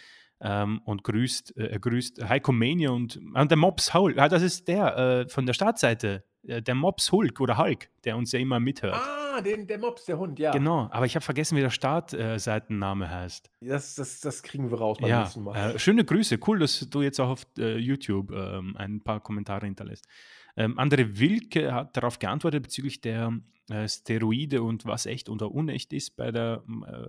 [0.42, 4.18] ähm, und grüßt, äh, er grüßt Heiko Mania und, und der Mops Hulk.
[4.18, 8.16] Ah, das ist der äh, von der Startseite, äh, der Mops Hulk oder Hulk, der
[8.16, 8.96] uns ja immer mithört.
[8.96, 10.52] Ah, den, der Mops, der Hund, ja.
[10.52, 13.52] Genau, aber ich habe vergessen, wie der Startseitenname heißt.
[13.62, 15.76] Das, das, das kriegen wir raus beim ja, nächsten Mal.
[15.76, 19.66] Äh, schöne Grüße, cool, dass du jetzt auch auf äh, YouTube ähm, ein paar Kommentare
[19.66, 20.06] hinterlässt.
[20.60, 25.94] Ähm, Andre Wilke hat darauf geantwortet bezüglich der äh, Steroide und was echt oder unecht
[25.94, 27.08] ist bei der äh,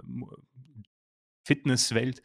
[1.43, 2.23] Fitnesswelt.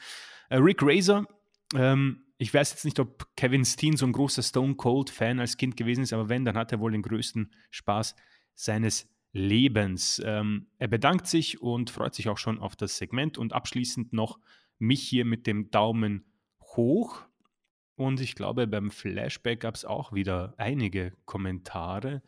[0.50, 1.26] Äh, Rick Razor,
[1.74, 5.58] ähm, ich weiß jetzt nicht, ob Kevin Steen so ein großer Stone Cold Fan als
[5.58, 8.16] Kind gewesen ist, aber wenn, dann hat er wohl den größten Spaß
[8.54, 10.22] seines Lebens.
[10.24, 14.40] Ähm, er bedankt sich und freut sich auch schon auf das Segment und abschließend noch
[14.78, 16.26] mich hier mit dem Daumen
[16.62, 17.26] hoch.
[17.96, 22.22] Und ich glaube, beim Flashback gab es auch wieder einige Kommentare.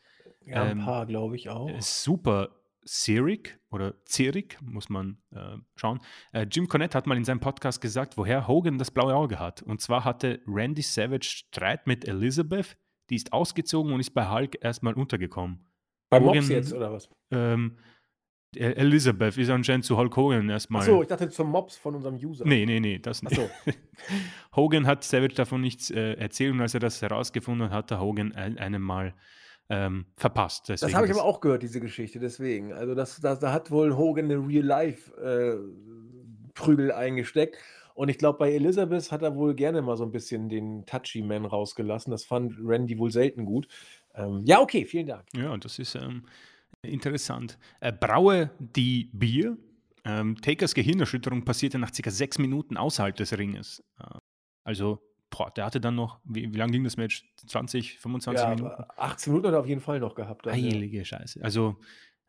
[0.45, 1.69] Ja, ein ähm, paar, glaube ich auch.
[1.81, 2.49] Super
[2.87, 5.99] Zirik oder Zirik, muss man äh, schauen.
[6.31, 9.61] Äh, Jim Cornette hat mal in seinem Podcast gesagt, woher Hogan das blaue Auge hat.
[9.61, 12.77] Und zwar hatte Randy Savage Streit mit Elizabeth,
[13.09, 15.65] die ist ausgezogen und ist bei Hulk erstmal untergekommen.
[16.09, 17.09] Bei Hogan, Mops jetzt oder was?
[17.31, 17.77] Ähm,
[18.55, 20.81] Elizabeth ist anscheinend zu Hulk Hogan erstmal.
[20.81, 22.45] Achso, ich dachte zum Mops von unserem User.
[22.45, 23.35] Nee, nee, nee, das nicht.
[23.35, 23.49] So.
[24.55, 27.99] Hogan hat Savage davon nichts äh, erzählt und als er das herausgefunden hat, hat er
[27.99, 29.13] Hogan ein, einem Mal
[29.69, 30.69] ähm, verpasst.
[30.69, 32.73] Deswegen das habe ich aber auch gehört, diese Geschichte, deswegen.
[32.73, 37.57] Also das, das, da hat wohl Hogan eine Real-Life-Prügel äh, eingesteckt.
[37.93, 41.23] Und ich glaube, bei Elizabeth hat er wohl gerne mal so ein bisschen den Touchy
[41.23, 42.11] Man rausgelassen.
[42.11, 43.67] Das fand Randy wohl selten gut.
[44.13, 45.25] Ähm, ja, okay, vielen Dank.
[45.35, 46.23] Ja, das ist ähm,
[46.87, 47.57] interessant.
[47.79, 49.57] Äh, braue die Bier.
[50.05, 52.09] Ähm, Takers Gehirnerschütterung passierte nach ca.
[52.09, 53.83] sechs Minuten außerhalb des Ringes.
[53.99, 54.19] Äh,
[54.63, 57.25] also boah, der hatte dann noch, wie, wie lange ging das Match?
[57.47, 58.83] 20, 25 ja, Minuten?
[58.95, 60.45] 18 Minuten hat er auf jeden Fall noch gehabt.
[60.47, 61.05] Heilige ja.
[61.05, 61.43] Scheiße.
[61.43, 61.77] Also,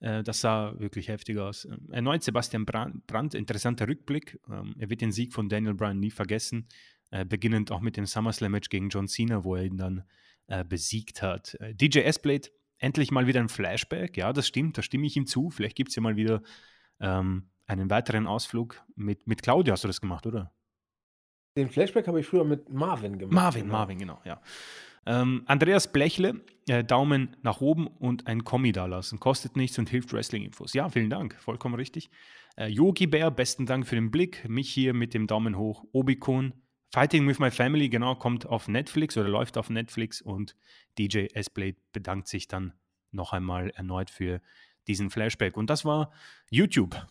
[0.01, 1.65] äh, das sah wirklich heftig aus.
[1.65, 4.39] Ähm, erneut Sebastian Brandt, interessanter Rückblick.
[4.51, 6.69] Ähm, er wird den Sieg von Daniel Bryan nie vergessen.
[7.11, 10.05] Äh, beginnend auch mit dem SummerSlam-Match gegen John Cena, wo er ihn dann
[10.47, 11.55] äh, besiegt hat.
[11.61, 12.49] Äh, DJ S-Blade,
[12.79, 14.17] endlich mal wieder ein Flashback.
[14.17, 15.51] Ja, das stimmt, da stimme ich ihm zu.
[15.51, 16.43] Vielleicht gibt es ja mal wieder
[17.01, 19.73] ähm, einen weiteren Ausflug mit, mit Claudia.
[19.73, 20.53] Hast du das gemacht, oder?
[21.57, 23.35] Den Flashback habe ich früher mit Marvin gemacht.
[23.35, 23.73] Marvin, genau.
[23.73, 24.41] Marvin, genau, ja.
[25.07, 29.19] Ähm, Andreas Blechle, äh, Daumen nach oben und ein Kommi dalassen.
[29.19, 30.75] Kostet nichts und hilft Wrestling-Infos.
[30.75, 32.11] Ja, vielen Dank, vollkommen richtig.
[32.57, 34.49] Äh, Yogi Bär, besten Dank für den Blick.
[34.49, 35.85] Mich hier mit dem Daumen hoch.
[35.93, 36.53] Obikon,
[36.91, 40.57] Fighting with My Family, genau, kommt auf Netflix oder läuft auf Netflix und
[40.99, 42.73] DJ S-Blade bedankt sich dann
[43.11, 44.41] noch einmal erneut für
[44.87, 45.57] diesen Flashback.
[45.57, 46.13] Und das war
[46.51, 47.07] YouTube.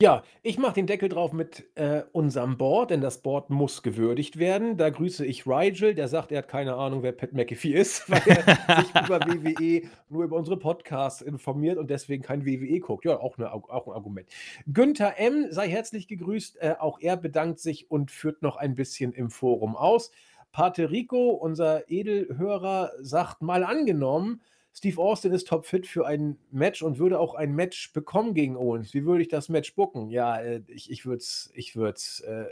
[0.00, 4.38] Ja, ich mache den Deckel drauf mit äh, unserem Board, denn das Board muss gewürdigt
[4.38, 4.76] werden.
[4.76, 8.22] Da grüße ich Rigel, der sagt, er hat keine Ahnung, wer Pat McAfee ist, weil
[8.24, 13.06] er sich über WWE nur über unsere Podcasts informiert und deswegen kein WWE guckt.
[13.06, 14.28] Ja, auch, eine, auch ein Argument.
[14.72, 15.48] Günther M.
[15.50, 16.62] sei herzlich gegrüßt.
[16.62, 20.12] Äh, auch er bedankt sich und führt noch ein bisschen im Forum aus.
[20.52, 24.42] Paterico, unser Edelhörer, sagt mal angenommen,
[24.78, 28.94] Steve Austin ist topfit für ein Match und würde auch ein Match bekommen gegen Owens.
[28.94, 30.08] Wie würde ich das Match bucken?
[30.08, 32.44] Ja, äh, ich, ich würde es ich äh,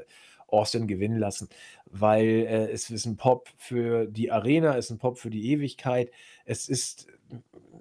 [0.48, 1.48] Austin gewinnen lassen,
[1.84, 5.52] weil äh, es ist ein Pop für die Arena, es ist ein Pop für die
[5.52, 6.10] Ewigkeit.
[6.44, 7.06] Es ist,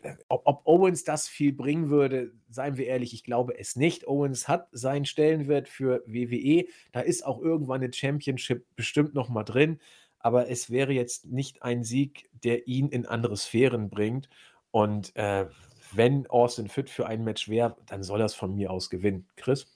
[0.04, 4.08] äh, ob, ob, Owens das viel bringen würde, seien wir ehrlich, ich glaube es nicht.
[4.08, 6.66] Owens hat seinen Stellenwert für WWE.
[6.92, 9.80] Da ist auch irgendwann eine Championship bestimmt noch mal drin
[10.26, 14.28] aber es wäre jetzt nicht ein Sieg, der ihn in andere Sphären bringt.
[14.72, 15.46] Und äh,
[15.92, 19.28] wenn Austin fit für ein Match wäre, dann soll er es von mir aus gewinnen.
[19.36, 19.68] Chris?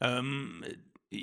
[0.00, 0.62] Ähm,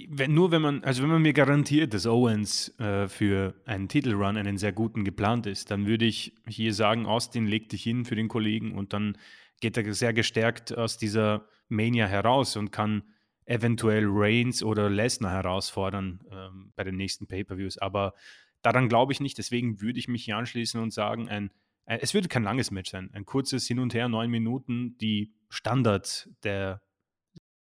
[0.09, 4.35] wenn, nur wenn man, also wenn man mir garantiert, dass Owens äh, für einen Titelrun,
[4.35, 8.17] einen sehr guten geplant ist, dann würde ich hier sagen, Austin leg dich hin für
[8.17, 9.17] den Kollegen und dann
[9.61, 13.03] geht er sehr gestärkt aus dieser Mania heraus und kann
[13.45, 17.77] eventuell Reigns oder Lesnar herausfordern ähm, bei den nächsten Pay-per-Views.
[17.77, 18.13] Aber
[18.61, 21.51] Daran glaube ich nicht, deswegen würde ich mich hier anschließen und sagen, ein,
[21.85, 23.09] ein, es würde kein langes Match sein.
[23.13, 26.81] Ein kurzes Hin und Her, neun Minuten, die Standard der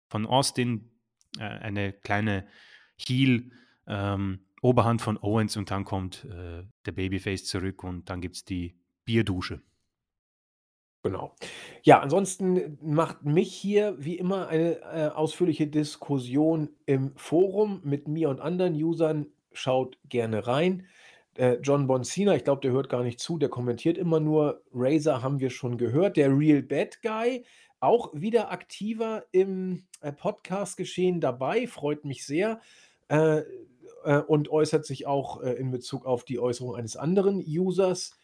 [0.08, 0.90] von Austin,
[1.38, 2.46] äh, eine kleine
[2.98, 3.50] Heel-
[3.86, 8.44] ähm, Oberhand von Owens und dann kommt äh, der Babyface zurück und dann gibt es
[8.44, 9.60] die Bierdusche.
[11.02, 11.34] Genau.
[11.82, 18.28] Ja, ansonsten macht mich hier wie immer eine äh, ausführliche Diskussion im Forum mit mir
[18.28, 19.26] und anderen Usern.
[19.54, 20.86] Schaut gerne rein.
[21.36, 24.62] Äh, John Boncina, ich glaube, der hört gar nicht zu, der kommentiert immer nur.
[24.72, 26.16] Razer haben wir schon gehört.
[26.16, 27.44] Der Real Bad Guy,
[27.80, 32.60] auch wieder aktiver im äh, Podcast-Geschehen dabei, freut mich sehr.
[33.08, 33.42] Äh,
[34.04, 38.18] äh, und äußert sich auch in Bezug auf die Äußerung eines anderen Users.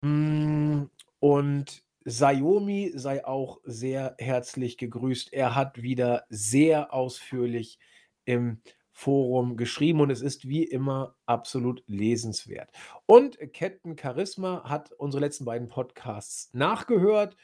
[0.00, 0.84] Mm,
[1.20, 5.32] und Xiaomi sei auch sehr herzlich gegrüßt.
[5.32, 7.78] Er hat wieder sehr ausführlich
[8.24, 8.60] im
[8.98, 12.70] Forum geschrieben und es ist wie immer absolut lesenswert.
[13.06, 17.36] Und Captain Charisma hat unsere letzten beiden Podcasts nachgehört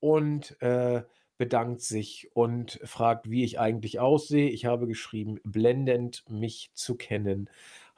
[0.00, 1.02] und äh,
[1.36, 4.48] bedankt sich und fragt, wie ich eigentlich aussehe.
[4.48, 7.50] Ich habe geschrieben, blendend mich zu kennen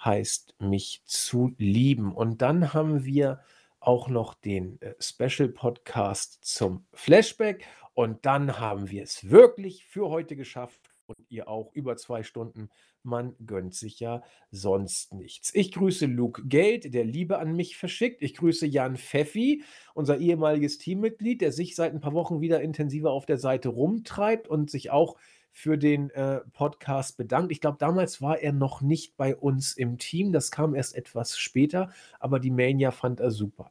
[0.05, 2.13] heißt mich zu lieben.
[2.15, 3.41] Und dann haben wir
[3.81, 7.65] auch noch den äh, Special Podcast zum Flashback.
[7.95, 10.91] Und dann haben wir es wirklich für heute geschafft.
[11.07, 12.71] Und ihr auch über zwei Stunden.
[13.05, 15.55] Man gönnt sich ja sonst nichts.
[15.55, 18.23] Ich grüße Luke Geld, der Liebe an mich verschickt.
[18.23, 19.63] Ich grüße Jan Pfeffi,
[19.93, 24.49] unser ehemaliges Teammitglied, der sich seit ein paar Wochen wieder intensiver auf der Seite rumtreibt
[24.49, 25.17] und sich auch
[25.53, 27.53] für den äh, Podcast bedankt.
[27.53, 30.33] Ich glaube, damals war er noch nicht bei uns im Team.
[30.33, 33.71] Das kam erst etwas später, aber die Mania fand er super.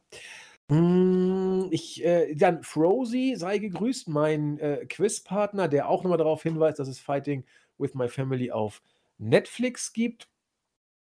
[0.70, 6.78] Hm, ich, äh, dann Frozy sei gegrüßt, mein äh, Quizpartner, der auch nochmal darauf hinweist,
[6.78, 7.44] dass es Fighting
[7.76, 8.80] with My Family auf
[9.18, 10.28] Netflix gibt.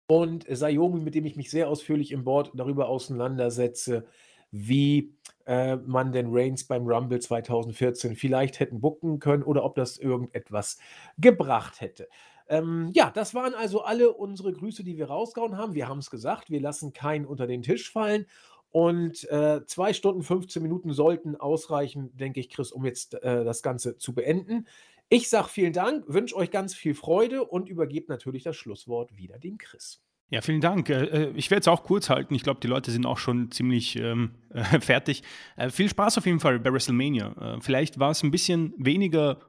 [0.07, 4.07] Und Sayomi, mit dem ich mich sehr ausführlich im Board darüber auseinandersetze,
[4.51, 5.13] wie
[5.45, 10.79] äh, man den Reigns beim Rumble 2014 vielleicht hätten bucken können oder ob das irgendetwas
[11.17, 12.07] gebracht hätte.
[12.47, 15.75] Ähm, ja, das waren also alle unsere Grüße, die wir rausgehauen haben.
[15.75, 18.25] Wir haben es gesagt, wir lassen keinen unter den Tisch fallen.
[18.71, 23.61] Und äh, zwei Stunden 15 Minuten sollten ausreichen, denke ich, Chris, um jetzt äh, das
[23.63, 24.67] Ganze zu beenden.
[25.09, 29.39] Ich sage vielen Dank, wünsche euch ganz viel Freude und übergebe natürlich das Schlusswort wieder
[29.39, 30.03] dem Chris.
[30.29, 30.89] Ja, vielen Dank.
[30.89, 32.35] Äh, äh, ich werde es auch kurz halten.
[32.35, 35.23] Ich glaube, die Leute sind auch schon ziemlich ähm, äh, fertig.
[35.71, 37.57] Viel Spaß auf jeden Fall bei WrestleMania.
[37.61, 39.39] Vielleicht war es ein bisschen weniger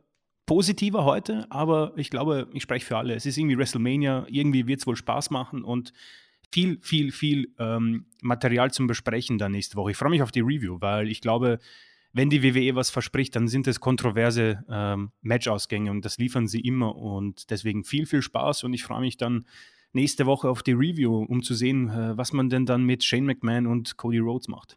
[0.46, 3.14] positiver heute, aber ich glaube, ich spreche für alle.
[3.14, 4.26] Es ist irgendwie WrestleMania.
[4.28, 5.92] Irgendwie wird es wohl Spaß machen und
[6.52, 9.92] viel, viel, viel ähm, Material zum Besprechen dann nächste Woche.
[9.92, 11.58] Ich freue mich auf die Review, weil ich glaube,
[12.12, 16.60] wenn die WWE was verspricht, dann sind es kontroverse ähm, Matchausgänge und das liefern sie
[16.60, 16.96] immer.
[16.96, 19.46] Und deswegen viel, viel Spaß und ich freue mich dann
[19.92, 23.26] nächste Woche auf die Review, um zu sehen, äh, was man denn dann mit Shane
[23.26, 24.76] McMahon und Cody Rhodes macht.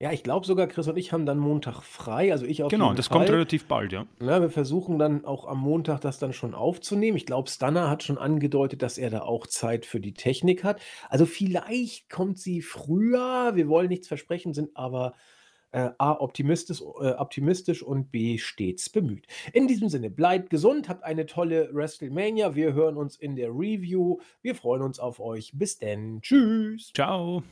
[0.00, 2.94] Ja, ich glaube sogar, Chris und ich haben dann Montag frei, also ich auf Genau,
[2.94, 3.18] das Fall.
[3.18, 4.06] kommt relativ bald, ja.
[4.20, 4.40] ja.
[4.40, 7.16] Wir versuchen dann auch am Montag das dann schon aufzunehmen.
[7.16, 10.80] Ich glaube, Stunner hat schon angedeutet, dass er da auch Zeit für die Technik hat.
[11.08, 15.14] Also vielleicht kommt sie früher, wir wollen nichts versprechen, sind aber
[15.72, 19.26] äh, A, optimistisch, äh, optimistisch und B, stets bemüht.
[19.52, 22.54] In diesem Sinne, bleibt gesund, habt eine tolle WrestleMania.
[22.54, 24.18] Wir hören uns in der Review.
[24.42, 25.52] Wir freuen uns auf euch.
[25.54, 26.20] Bis denn.
[26.22, 26.92] Tschüss.
[26.94, 27.42] Ciao.